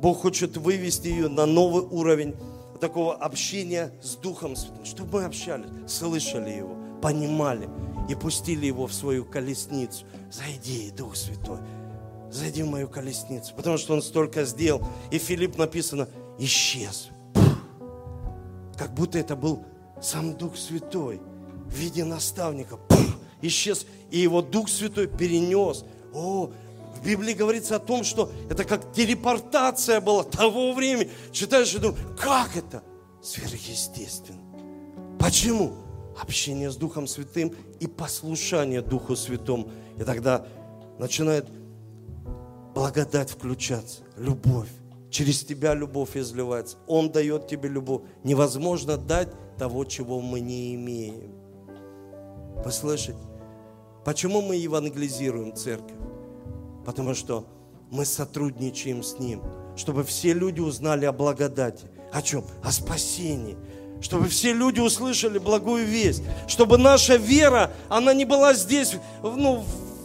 Бог 0.00 0.20
хочет 0.20 0.56
вывести 0.56 1.08
ее 1.08 1.28
на 1.28 1.46
новый 1.46 1.82
уровень 1.82 2.34
такого 2.80 3.14
общения 3.14 3.92
с 4.02 4.16
Духом 4.16 4.56
Святым, 4.56 4.84
чтобы 4.84 5.20
мы 5.20 5.24
общались, 5.24 5.66
слышали 5.86 6.50
Его, 6.50 6.76
понимали 7.02 7.68
и 8.08 8.14
пустили 8.14 8.66
Его 8.66 8.86
в 8.86 8.94
свою 8.94 9.24
колесницу. 9.24 10.04
Зайди, 10.30 10.90
Дух 10.90 11.16
Святой, 11.16 11.58
зайди 12.30 12.62
в 12.62 12.68
мою 12.68 12.88
колесницу, 12.88 13.54
потому 13.54 13.78
что 13.78 13.94
Он 13.94 14.02
столько 14.02 14.44
сделал. 14.44 14.82
И 15.10 15.18
Филипп 15.18 15.58
написано, 15.58 16.08
исчез. 16.38 17.08
Как 18.78 18.94
будто 18.94 19.18
это 19.18 19.36
был 19.36 19.64
сам 20.00 20.36
Дух 20.36 20.56
Святой 20.56 21.20
в 21.66 21.74
виде 21.74 22.04
наставника 22.04 22.76
пух, 22.76 23.16
исчез, 23.42 23.86
и 24.10 24.18
его 24.18 24.42
Дух 24.42 24.68
Святой 24.68 25.06
перенес. 25.06 25.84
О, 26.12 26.50
в 26.96 27.04
Библии 27.04 27.32
говорится 27.32 27.76
о 27.76 27.78
том, 27.78 28.04
что 28.04 28.30
это 28.48 28.64
как 28.64 28.92
телепортация 28.92 30.00
была 30.00 30.24
того 30.24 30.72
времени. 30.72 31.10
Читаешь 31.32 31.74
и 31.74 31.78
думаешь, 31.78 32.00
как 32.18 32.56
это? 32.56 32.82
Сверхъестественно. 33.22 34.40
Почему? 35.18 35.74
Общение 36.20 36.70
с 36.70 36.76
Духом 36.76 37.06
Святым 37.06 37.54
и 37.78 37.86
послушание 37.86 38.82
Духу 38.82 39.16
Святому. 39.16 39.70
И 39.98 40.02
тогда 40.02 40.46
начинает 40.98 41.46
благодать 42.74 43.30
включаться, 43.30 44.02
любовь. 44.16 44.68
Через 45.10 45.44
тебя 45.44 45.74
любовь 45.74 46.16
изливается. 46.16 46.76
Он 46.86 47.10
дает 47.10 47.48
тебе 47.48 47.68
любовь. 47.68 48.02
Невозможно 48.22 48.96
дать 48.96 49.28
того, 49.60 49.84
чего 49.84 50.22
мы 50.22 50.40
не 50.40 50.74
имеем. 50.74 51.34
Вы 52.64 52.72
слышите? 52.72 53.18
Почему 54.06 54.40
мы 54.40 54.56
евангелизируем 54.56 55.54
церковь? 55.54 55.98
Потому 56.86 57.14
что 57.14 57.44
мы 57.90 58.06
сотрудничаем 58.06 59.02
с 59.02 59.18
Ним, 59.18 59.42
чтобы 59.76 60.02
все 60.04 60.32
люди 60.32 60.60
узнали 60.60 61.04
о 61.04 61.12
благодати. 61.12 61.88
О 62.10 62.22
чем? 62.22 62.42
О 62.62 62.72
спасении. 62.72 63.58
Чтобы 64.00 64.28
все 64.28 64.54
люди 64.54 64.80
услышали 64.80 65.38
благую 65.38 65.84
весть. 65.84 66.22
Чтобы 66.48 66.78
наша 66.78 67.16
вера, 67.16 67.70
она 67.90 68.14
не 68.14 68.24
была 68.24 68.54
здесь, 68.54 68.96
ну, 69.22 69.62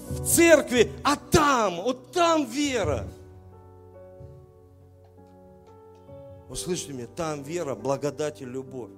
в 0.10 0.26
церкви, 0.26 0.92
а 1.02 1.16
там, 1.16 1.82
вот 1.82 2.12
там 2.12 2.46
вера. 2.46 3.08
Услышьте 6.50 6.92
меня, 6.92 7.08
там 7.16 7.42
вера, 7.42 7.74
благодать 7.74 8.42
и 8.42 8.46
любовь. 8.46 8.92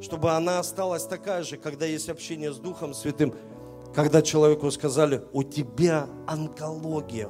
Чтобы 0.00 0.32
она 0.32 0.58
осталась 0.58 1.04
такая 1.04 1.42
же, 1.42 1.56
когда 1.56 1.86
есть 1.86 2.08
общение 2.08 2.52
с 2.52 2.58
Духом 2.58 2.94
Святым, 2.94 3.34
когда 3.94 4.22
человеку 4.22 4.70
сказали, 4.70 5.22
у 5.32 5.42
тебя 5.42 6.06
онкология, 6.26 7.28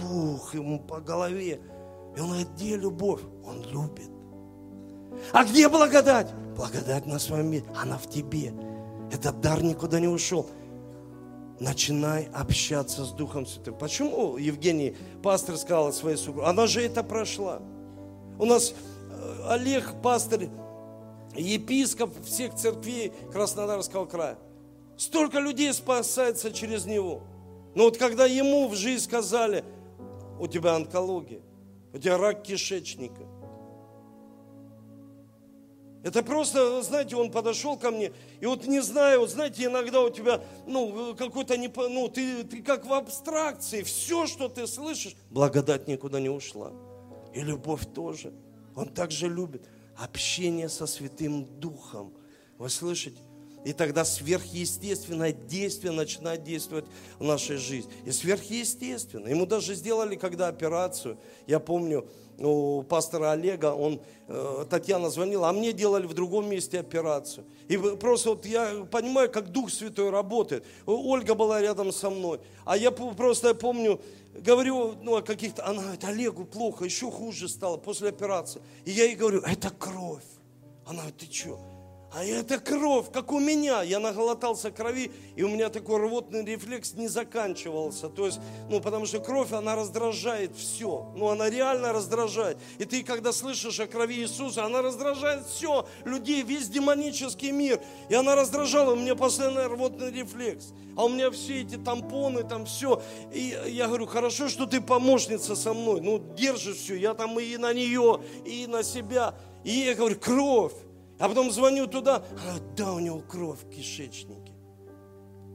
бух 0.00 0.54
ему 0.54 0.80
по 0.80 1.00
голове. 1.00 1.60
И 2.16 2.20
он 2.20 2.28
говорит, 2.28 2.48
где 2.56 2.76
любовь? 2.76 3.20
Он 3.44 3.62
любит. 3.62 4.10
А 5.32 5.44
где 5.44 5.68
благодать? 5.68 6.32
Благодать 6.56 7.06
на 7.06 7.18
своем 7.18 7.50
месте, 7.50 7.68
она 7.76 7.96
в 7.96 8.08
тебе. 8.08 8.52
Этот 9.12 9.40
дар 9.40 9.62
никуда 9.62 10.00
не 10.00 10.08
ушел. 10.08 10.46
Начинай 11.58 12.28
общаться 12.32 13.04
с 13.04 13.12
Духом 13.12 13.46
Святым. 13.46 13.74
Почему 13.74 14.36
Евгений, 14.36 14.96
пастор, 15.22 15.56
сказал 15.56 15.92
своей 15.92 16.16
супруге? 16.16 16.48
Она 16.48 16.66
же 16.66 16.82
это 16.82 17.02
прошла. 17.02 17.60
У 18.38 18.46
нас 18.46 18.72
э, 19.10 19.42
Олег, 19.48 20.00
пастор, 20.02 20.40
епископ 21.36 22.12
всех 22.24 22.54
церквей 22.54 23.12
Краснодарского 23.32 24.06
края. 24.06 24.38
Столько 24.96 25.38
людей 25.38 25.72
спасается 25.72 26.52
через 26.52 26.84
него. 26.84 27.22
Но 27.74 27.84
вот 27.84 27.96
когда 27.96 28.26
ему 28.26 28.68
в 28.68 28.74
жизнь 28.74 29.04
сказали, 29.04 29.64
у 30.38 30.46
тебя 30.46 30.74
онкология, 30.74 31.40
у 31.92 31.98
тебя 31.98 32.18
рак 32.18 32.42
кишечника. 32.42 33.26
Это 36.02 36.22
просто, 36.22 36.80
знаете, 36.82 37.14
он 37.16 37.30
подошел 37.30 37.76
ко 37.76 37.90
мне, 37.90 38.12
и 38.40 38.46
вот 38.46 38.66
не 38.66 38.80
знаю, 38.80 39.20
вот 39.20 39.30
знаете, 39.30 39.64
иногда 39.64 40.00
у 40.00 40.08
тебя, 40.08 40.42
ну, 40.66 41.14
какой-то, 41.14 41.58
не, 41.58 41.68
ну, 41.68 42.08
ты, 42.08 42.42
ты 42.44 42.62
как 42.62 42.86
в 42.86 42.92
абстракции, 42.94 43.82
все, 43.82 44.26
что 44.26 44.48
ты 44.48 44.66
слышишь, 44.66 45.14
благодать 45.30 45.88
никуда 45.88 46.18
не 46.18 46.30
ушла. 46.30 46.72
И 47.34 47.42
любовь 47.42 47.82
тоже. 47.94 48.32
Он 48.74 48.88
также 48.88 49.28
любит 49.28 49.68
общение 50.00 50.68
со 50.68 50.86
Святым 50.86 51.44
Духом. 51.60 52.12
Вы 52.58 52.68
слышите? 52.70 53.18
И 53.64 53.74
тогда 53.74 54.06
сверхъестественное 54.06 55.32
действие 55.32 55.92
начинает 55.92 56.42
действовать 56.44 56.86
в 57.18 57.24
нашей 57.24 57.56
жизни. 57.56 57.92
И 58.06 58.10
сверхъестественно. 58.10 59.28
Ему 59.28 59.44
даже 59.44 59.74
сделали, 59.74 60.16
когда 60.16 60.48
операцию, 60.48 61.18
я 61.46 61.60
помню, 61.60 62.08
у 62.38 62.82
пастора 62.82 63.32
Олега, 63.32 63.74
он, 63.74 64.00
э, 64.28 64.64
Татьяна 64.70 65.10
звонила, 65.10 65.50
а 65.50 65.52
мне 65.52 65.74
делали 65.74 66.06
в 66.06 66.14
другом 66.14 66.48
месте 66.48 66.80
операцию. 66.80 67.44
И 67.68 67.76
просто 67.76 68.30
вот 68.30 68.46
я 68.46 68.86
понимаю, 68.90 69.30
как 69.30 69.52
Дух 69.52 69.70
Святой 69.70 70.08
работает. 70.08 70.64
Ольга 70.86 71.34
была 71.34 71.60
рядом 71.60 71.92
со 71.92 72.08
мной. 72.08 72.40
А 72.64 72.78
я 72.78 72.90
просто 72.90 73.48
я 73.48 73.54
помню, 73.54 74.00
говорю 74.34 74.94
ну, 75.02 75.16
о 75.16 75.22
каких-то, 75.22 75.66
она 75.66 75.82
говорит, 75.82 76.04
Олегу 76.04 76.44
плохо, 76.44 76.84
еще 76.84 77.10
хуже 77.10 77.48
стало 77.48 77.76
после 77.76 78.08
операции. 78.08 78.62
И 78.84 78.90
я 78.90 79.04
ей 79.04 79.16
говорю, 79.16 79.40
это 79.40 79.70
кровь. 79.70 80.24
Она 80.86 81.00
говорит, 81.00 81.18
ты 81.18 81.32
что? 81.32 81.60
А 82.12 82.24
это 82.24 82.58
кровь, 82.58 83.06
как 83.12 83.30
у 83.30 83.38
меня. 83.38 83.82
Я 83.82 84.00
наглотался 84.00 84.72
крови, 84.72 85.12
и 85.36 85.44
у 85.44 85.48
меня 85.48 85.68
такой 85.68 86.00
рвотный 86.00 86.44
рефлекс 86.44 86.94
не 86.94 87.06
заканчивался. 87.06 88.08
То 88.08 88.26
есть, 88.26 88.40
ну, 88.68 88.80
потому 88.80 89.06
что 89.06 89.20
кровь, 89.20 89.52
она 89.52 89.76
раздражает 89.76 90.56
все. 90.56 91.12
Ну, 91.16 91.28
она 91.28 91.48
реально 91.48 91.92
раздражает. 91.92 92.58
И 92.78 92.84
ты, 92.84 93.04
когда 93.04 93.32
слышишь 93.32 93.78
о 93.78 93.86
крови 93.86 94.16
Иисуса, 94.16 94.64
она 94.64 94.82
раздражает 94.82 95.46
все. 95.46 95.86
Людей, 96.04 96.42
весь 96.42 96.68
демонический 96.68 97.52
мир. 97.52 97.80
И 98.08 98.14
она 98.14 98.34
раздражала, 98.34 98.94
у 98.94 98.96
меня 98.96 99.14
постоянно 99.14 99.68
рвотный 99.68 100.10
рефлекс. 100.10 100.72
А 100.96 101.04
у 101.04 101.08
меня 101.08 101.30
все 101.30 101.62
эти 101.62 101.76
тампоны, 101.76 102.42
там 102.42 102.66
все. 102.66 103.00
И 103.32 103.56
я 103.68 103.86
говорю, 103.86 104.06
хорошо, 104.06 104.48
что 104.48 104.66
ты 104.66 104.80
помощница 104.80 105.54
со 105.54 105.72
мной. 105.72 106.00
Ну, 106.00 106.18
держишь 106.36 106.78
все. 106.78 106.96
Я 106.96 107.14
там 107.14 107.38
и 107.38 107.56
на 107.56 107.72
нее, 107.72 108.20
и 108.44 108.66
на 108.66 108.82
себя. 108.82 109.36
И 109.62 109.70
я 109.70 109.94
говорю, 109.94 110.18
кровь. 110.18 110.72
А 111.20 111.28
потом 111.28 111.50
звоню 111.50 111.86
туда, 111.86 112.24
а, 112.46 112.58
да, 112.74 112.94
у 112.94 112.98
него 112.98 113.20
кровь 113.20 113.60
в 113.62 113.68
кишечнике. 113.68 114.54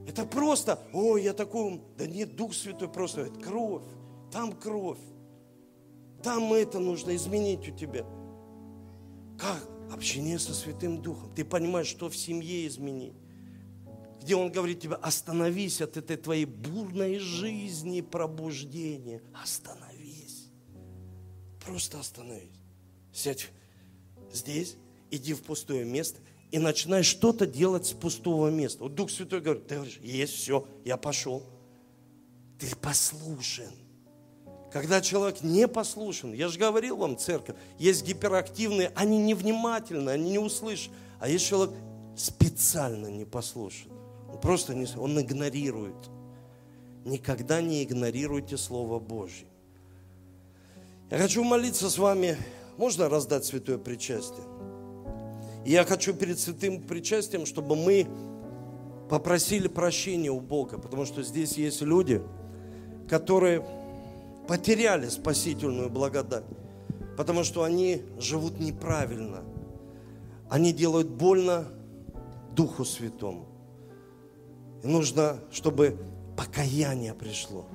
Это 0.08 0.24
просто, 0.24 0.80
ой, 0.94 1.24
я 1.24 1.34
такой, 1.34 1.82
да 1.98 2.06
нет, 2.06 2.36
Дух 2.36 2.54
Святой 2.54 2.88
просто, 2.88 3.22
это 3.22 3.40
кровь, 3.40 3.82
там 4.32 4.54
кровь. 4.54 5.00
Там 6.22 6.54
это 6.54 6.78
нужно 6.78 7.16
изменить 7.16 7.68
у 7.68 7.76
тебя. 7.76 8.06
Как? 9.40 9.68
Общение 9.92 10.38
со 10.38 10.54
Святым 10.54 11.02
Духом. 11.02 11.34
Ты 11.34 11.44
понимаешь, 11.44 11.88
что 11.88 12.10
в 12.10 12.16
семье 12.16 12.68
изменить. 12.68 13.16
Где 14.22 14.36
Он 14.36 14.52
говорит 14.52 14.80
тебе, 14.80 14.96
остановись 14.96 15.82
от 15.82 15.98
этой 15.98 16.18
твоей 16.18 16.46
бурной 16.46 17.18
жизни 17.18 18.02
пробуждения. 18.02 19.22
Остановись. 19.34 20.52
Просто 21.64 22.00
остановись. 22.00 22.60
Сядь 23.12 23.50
здесь, 24.32 24.78
иди 25.16 25.34
в 25.34 25.42
пустое 25.42 25.86
место 25.86 26.20
и 26.52 26.60
начинай 26.60 27.04
что-то 27.04 27.46
делать 27.46 27.86
с 27.86 27.92
пустого 27.92 28.50
места. 28.50 28.84
Вот 28.84 28.96
Дух 28.96 29.12
Святой 29.12 29.42
говорит, 29.42 29.68
ты 29.68 29.76
говоришь, 29.76 30.00
есть, 30.02 30.34
все, 30.34 30.66
я 30.84 30.98
пошел. 30.98 31.44
Ты 32.60 32.74
послушен. 32.78 33.72
Когда 34.72 35.02
человек 35.02 35.42
не 35.42 35.68
послушен, 35.68 36.34
я 36.34 36.48
же 36.48 36.60
говорил 36.60 36.98
вам, 36.98 37.18
церковь, 37.18 37.56
есть 37.78 38.06
гиперактивные, 38.06 38.92
они 38.96 39.18
невнимательны, 39.18 40.10
они 40.10 40.32
не 40.32 40.40
услышат. 40.40 40.92
А 41.20 41.30
есть 41.30 41.46
человек 41.46 41.74
специально 42.16 43.08
не 43.08 43.26
послушен. 43.26 43.92
Он 44.30 44.40
просто 44.40 44.74
не, 44.74 44.88
он 44.98 45.20
игнорирует. 45.20 46.10
Никогда 47.06 47.62
не 47.62 47.84
игнорируйте 47.84 48.58
Слово 48.58 49.00
Божье. 49.00 49.48
Я 51.12 51.20
хочу 51.20 51.44
молиться 51.44 51.90
с 51.90 51.98
вами. 51.98 52.38
Можно 52.78 53.10
раздать 53.10 53.46
святое 53.46 53.78
причастие? 53.78 54.55
И 55.66 55.72
я 55.72 55.84
хочу 55.84 56.14
перед 56.14 56.40
святым 56.40 56.80
причастием, 56.80 57.48
чтобы 57.48 57.76
мы 57.76 58.08
попросили 59.10 59.68
прощения 59.68 60.30
у 60.30 60.40
Бога, 60.40 60.78
потому 60.78 61.06
что 61.06 61.24
здесь 61.24 61.58
есть 61.58 61.82
люди, 61.82 62.22
которые 63.10 63.66
потеряли 64.48 65.10
спасительную 65.10 65.90
благодать, 65.90 66.46
потому 67.18 67.44
что 67.44 67.64
они 67.64 68.04
живут 68.20 68.60
неправильно. 68.60 69.44
Они 70.52 70.72
делают 70.72 71.10
больно 71.10 71.66
Духу 72.56 72.86
Святому. 72.86 73.48
И 74.84 74.88
нужно, 74.88 75.40
чтобы 75.52 75.98
покаяние 76.38 77.16
пришло. 77.16 77.66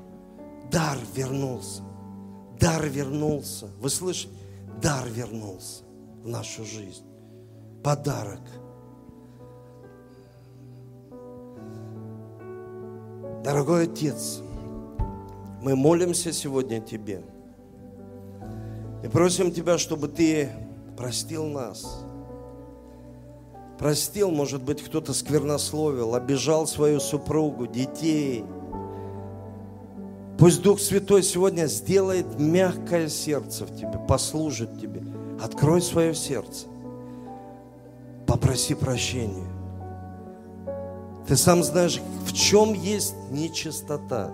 Дар 0.71 0.97
вернулся. 1.17 1.83
Дар 2.61 2.87
вернулся. 2.87 3.67
Вы 3.81 3.91
слышите? 3.91 4.33
Дар 4.81 5.09
вернулся 5.09 5.83
в 6.23 6.29
нашу 6.29 6.65
жизнь 6.65 7.10
подарок. 7.83 8.41
Дорогой 13.43 13.85
Отец, 13.85 14.41
мы 15.63 15.75
молимся 15.77 16.33
сегодня 16.33 16.81
Тебе 16.81 17.23
и 19.03 19.09
просим 19.09 19.51
Тебя, 19.51 19.79
чтобы 19.79 20.09
Ты 20.09 20.51
простил 20.97 21.47
нас. 21.47 22.05
Простил, 23.79 24.31
может 24.31 24.63
быть, 24.63 24.83
кто-то 24.83 25.15
сквернословил, 25.15 26.15
обижал 26.15 26.67
свою 26.67 27.01
супругу, 27.01 27.67
детей. 27.67 28.45
Пусть 30.39 30.61
Дух 30.63 30.81
Святой 30.81 31.23
сегодня 31.23 31.65
сделает 31.65 32.39
мягкое 32.39 33.09
сердце 33.09 33.65
в 33.65 33.75
тебе, 33.75 33.99
послужит 34.07 34.79
тебе. 34.79 35.03
Открой 35.43 35.81
свое 35.81 36.15
сердце 36.15 36.67
попроси 38.31 38.75
прощения. 38.77 39.51
Ты 41.27 41.37
сам 41.37 41.65
знаешь, 41.65 42.01
в 42.25 42.33
чем 42.33 42.75
есть 42.75 43.17
нечистота. 43.33 44.31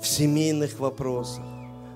В 0.00 0.06
семейных 0.06 0.78
вопросах, 0.80 1.44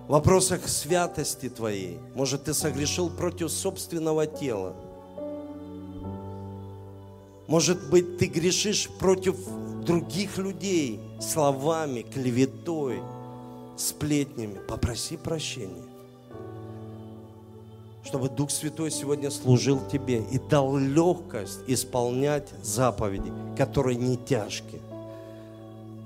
в 0.06 0.12
вопросах 0.12 0.68
святости 0.68 1.48
твоей. 1.48 1.98
Может, 2.14 2.44
ты 2.44 2.52
согрешил 2.52 3.08
против 3.08 3.50
собственного 3.50 4.26
тела. 4.26 4.74
Может 7.46 7.88
быть, 7.88 8.18
ты 8.18 8.26
грешишь 8.26 8.90
против 8.98 9.36
других 9.86 10.36
людей 10.36 11.00
словами, 11.22 12.02
клеветой, 12.02 13.00
сплетнями. 13.78 14.58
Попроси 14.68 15.16
прощения 15.16 15.89
чтобы 18.10 18.28
Дух 18.28 18.50
Святой 18.50 18.90
сегодня 18.90 19.30
служил 19.30 19.78
тебе 19.86 20.20
и 20.20 20.40
дал 20.40 20.76
легкость 20.76 21.60
исполнять 21.68 22.48
заповеди, 22.60 23.32
которые 23.56 23.96
не 23.96 24.16
тяжкие. 24.16 24.80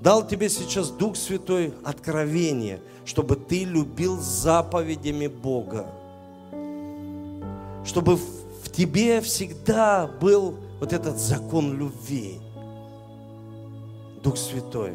Дал 0.03 0.27
тебе 0.27 0.49
сейчас 0.49 0.91
Дух 0.91 1.15
Святой 1.15 1.73
откровение, 1.83 2.79
чтобы 3.05 3.35
ты 3.35 3.63
любил 3.63 4.19
заповедями 4.19 5.25
Бога. 5.25 5.87
Чтобы 7.83 8.17
в 8.17 8.69
тебе 8.71 9.19
всегда 9.21 10.05
был 10.05 10.59
вот 10.79 10.93
этот 10.93 11.17
закон 11.17 11.75
любви. 11.75 12.39
Дух 14.21 14.37
Святой, 14.37 14.93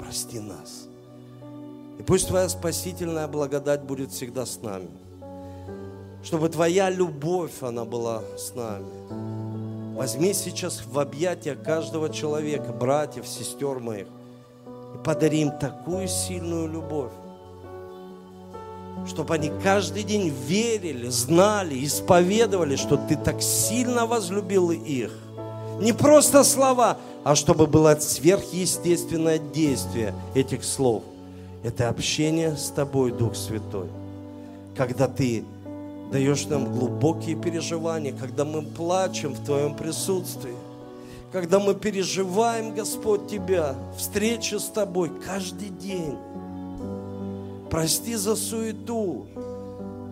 прости 0.00 0.40
нас. 0.40 0.88
И 2.00 2.02
пусть 2.02 2.26
Твоя 2.26 2.48
спасительная 2.48 3.28
благодать 3.28 3.84
будет 3.84 4.10
всегда 4.10 4.44
с 4.44 4.60
нами 4.60 4.88
чтобы 6.28 6.50
Твоя 6.50 6.90
любовь, 6.90 7.62
она 7.62 7.86
была 7.86 8.22
с 8.36 8.54
нами. 8.54 9.96
Возьми 9.96 10.34
сейчас 10.34 10.82
в 10.84 10.98
объятия 10.98 11.54
каждого 11.54 12.10
человека, 12.10 12.70
братьев, 12.70 13.26
сестер 13.26 13.78
моих, 13.78 14.08
и 14.94 14.98
подари 15.02 15.40
им 15.40 15.52
такую 15.52 16.06
сильную 16.06 16.68
любовь, 16.68 17.12
чтобы 19.06 19.36
они 19.36 19.50
каждый 19.62 20.02
день 20.02 20.28
верили, 20.46 21.08
знали, 21.08 21.82
исповедовали, 21.82 22.76
что 22.76 22.98
Ты 22.98 23.16
так 23.16 23.40
сильно 23.40 24.04
возлюбил 24.04 24.70
их. 24.70 25.12
Не 25.80 25.94
просто 25.94 26.44
слова, 26.44 26.98
а 27.24 27.36
чтобы 27.36 27.66
было 27.66 27.96
сверхъестественное 27.98 29.38
действие 29.38 30.12
этих 30.34 30.62
слов. 30.62 31.04
Это 31.64 31.88
общение 31.88 32.54
с 32.54 32.68
Тобой, 32.68 33.12
Дух 33.12 33.34
Святой. 33.34 33.88
Когда 34.76 35.08
Ты 35.08 35.46
даешь 36.10 36.46
нам 36.46 36.72
глубокие 36.72 37.36
переживания, 37.36 38.14
когда 38.18 38.44
мы 38.44 38.62
плачем 38.62 39.34
в 39.34 39.44
Твоем 39.44 39.74
присутствии, 39.74 40.54
когда 41.32 41.58
мы 41.58 41.74
переживаем, 41.74 42.74
Господь, 42.74 43.28
Тебя, 43.28 43.74
встречи 43.96 44.54
с 44.54 44.64
Тобой 44.64 45.10
каждый 45.24 45.68
день. 45.68 46.16
Прости 47.70 48.14
за 48.14 48.34
суету, 48.34 49.26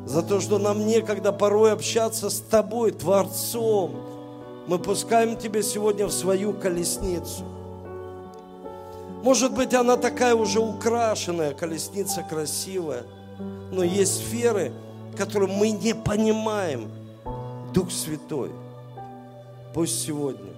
за 0.04 0.22
то, 0.22 0.40
что 0.40 0.58
нам 0.58 0.86
некогда 0.86 1.32
порой 1.32 1.72
общаться 1.72 2.28
с 2.28 2.40
Тобой, 2.40 2.92
Творцом. 2.92 3.92
Мы 4.66 4.78
пускаем 4.78 5.36
Тебя 5.38 5.62
сегодня 5.62 6.06
в 6.06 6.12
свою 6.12 6.52
колесницу. 6.52 7.44
Может 9.22 9.54
быть, 9.54 9.72
она 9.72 9.96
такая 9.96 10.34
уже 10.34 10.60
украшенная, 10.60 11.54
колесница 11.54 12.22
красивая, 12.22 13.04
но 13.72 13.82
есть 13.82 14.18
сферы, 14.18 14.72
которые 15.16 15.52
мы 15.52 15.70
не 15.70 15.94
понимаем. 15.94 16.90
Дух 17.72 17.90
Святой, 17.90 18.50
пусть 19.74 20.00
сегодня 20.02 20.52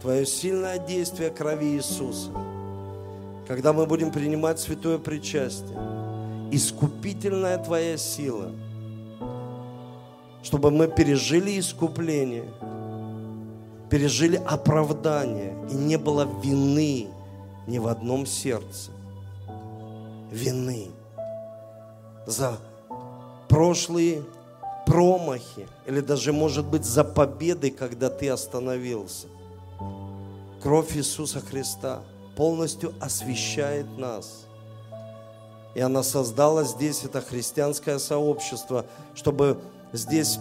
Твое 0.00 0.24
сильное 0.24 0.78
действие 0.78 1.30
крови 1.30 1.76
Иисуса– 1.76 2.30
когда 3.50 3.72
мы 3.72 3.84
будем 3.84 4.12
принимать 4.12 4.60
святое 4.60 4.96
причастие, 4.96 5.76
искупительная 6.52 7.58
Твоя 7.58 7.96
сила, 7.96 8.52
чтобы 10.44 10.70
мы 10.70 10.86
пережили 10.86 11.58
искупление, 11.58 12.44
пережили 13.90 14.36
оправдание, 14.36 15.56
и 15.68 15.74
не 15.74 15.98
было 15.98 16.28
вины 16.40 17.08
ни 17.66 17.78
в 17.80 17.88
одном 17.88 18.24
сердце. 18.24 18.92
Вины 20.30 20.92
за 22.26 22.56
прошлые 23.50 24.22
промахи, 24.86 25.68
или 25.86 26.00
даже, 26.00 26.32
может 26.32 26.64
быть, 26.64 26.86
за 26.86 27.04
победы, 27.04 27.70
когда 27.70 28.08
ты 28.08 28.30
остановился. 28.30 29.26
Кровь 30.62 30.96
Иисуса 30.96 31.40
Христа– 31.40 32.00
полностью 32.40 32.94
освещает 33.00 33.98
нас. 33.98 34.46
И 35.74 35.80
она 35.80 36.02
создала 36.02 36.64
здесь 36.64 37.04
это 37.04 37.20
христианское 37.20 37.98
сообщество, 37.98 38.86
чтобы 39.14 39.60
здесь 39.92 40.38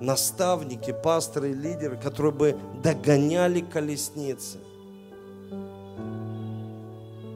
наставники, 0.00 0.90
пасторы, 0.90 1.52
лидеры, 1.52 1.98
которые 1.98 2.32
бы 2.32 2.56
догоняли 2.82 3.60
колесницы 3.60 4.56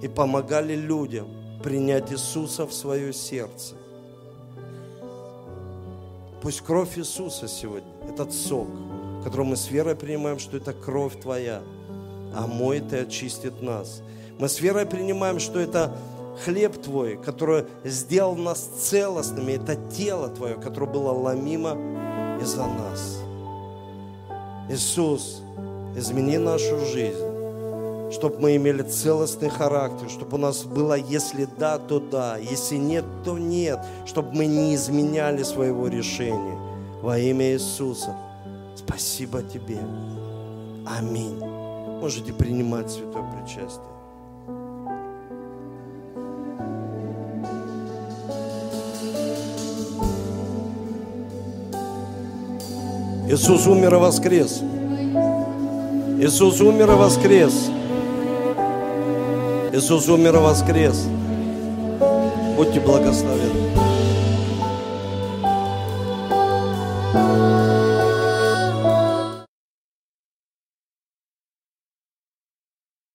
и 0.00 0.08
помогали 0.08 0.74
людям 0.74 1.28
принять 1.62 2.10
Иисуса 2.10 2.64
в 2.64 2.72
свое 2.72 3.12
сердце. 3.12 3.74
Пусть 6.42 6.60
кровь 6.60 6.98
Иисуса 6.98 7.48
сегодня, 7.48 7.90
этот 8.08 8.32
сок, 8.32 8.68
который 9.24 9.46
мы 9.46 9.56
с 9.56 9.70
верой 9.70 9.96
принимаем, 9.96 10.38
что 10.38 10.56
это 10.56 10.72
кровь 10.72 11.20
Твоя– 11.20 11.62
омоет 12.34 12.92
и 12.92 12.96
очистит 12.96 13.62
нас. 13.62 14.02
Мы 14.38 14.48
с 14.48 14.60
верой 14.60 14.86
принимаем, 14.86 15.38
что 15.38 15.58
это 15.58 15.96
хлеб 16.44 16.80
Твой, 16.80 17.16
который 17.16 17.64
сделал 17.84 18.36
нас 18.36 18.60
целостными, 18.60 19.52
это 19.52 19.76
тело 19.90 20.28
Твое, 20.28 20.54
которое 20.54 20.86
было 20.86 21.10
ломимо 21.10 21.76
из-за 22.40 22.66
нас. 22.66 23.18
Иисус, 24.70 25.42
измени 25.96 26.38
нашу 26.38 26.78
жизнь, 26.86 27.27
чтобы 28.12 28.40
мы 28.40 28.56
имели 28.56 28.82
целостный 28.82 29.48
характер, 29.48 30.08
чтобы 30.08 30.36
у 30.36 30.40
нас 30.40 30.64
было, 30.64 30.94
если 30.94 31.48
да, 31.58 31.78
то 31.78 32.00
да, 32.00 32.36
если 32.36 32.76
нет, 32.76 33.04
то 33.24 33.38
нет, 33.38 33.78
чтобы 34.06 34.34
мы 34.34 34.46
не 34.46 34.74
изменяли 34.74 35.42
своего 35.42 35.88
решения. 35.88 36.58
Во 37.02 37.18
имя 37.18 37.52
Иисуса. 37.52 38.16
Спасибо 38.76 39.42
Тебе. 39.42 39.78
Аминь 40.86 41.38
можете 42.00 42.32
принимать 42.32 42.90
святое 42.90 43.24
причастие. 43.32 43.82
Иисус 53.28 53.66
умер 53.66 53.94
и 53.94 53.98
воскрес. 53.98 54.62
Иисус 56.20 56.60
умер 56.60 56.92
и 56.92 56.94
воскрес. 56.94 57.70
Иисус 59.72 60.08
умер 60.08 60.36
и 60.36 60.38
воскрес. 60.38 61.06
Будьте 62.56 62.80
благословенны. 62.80 63.67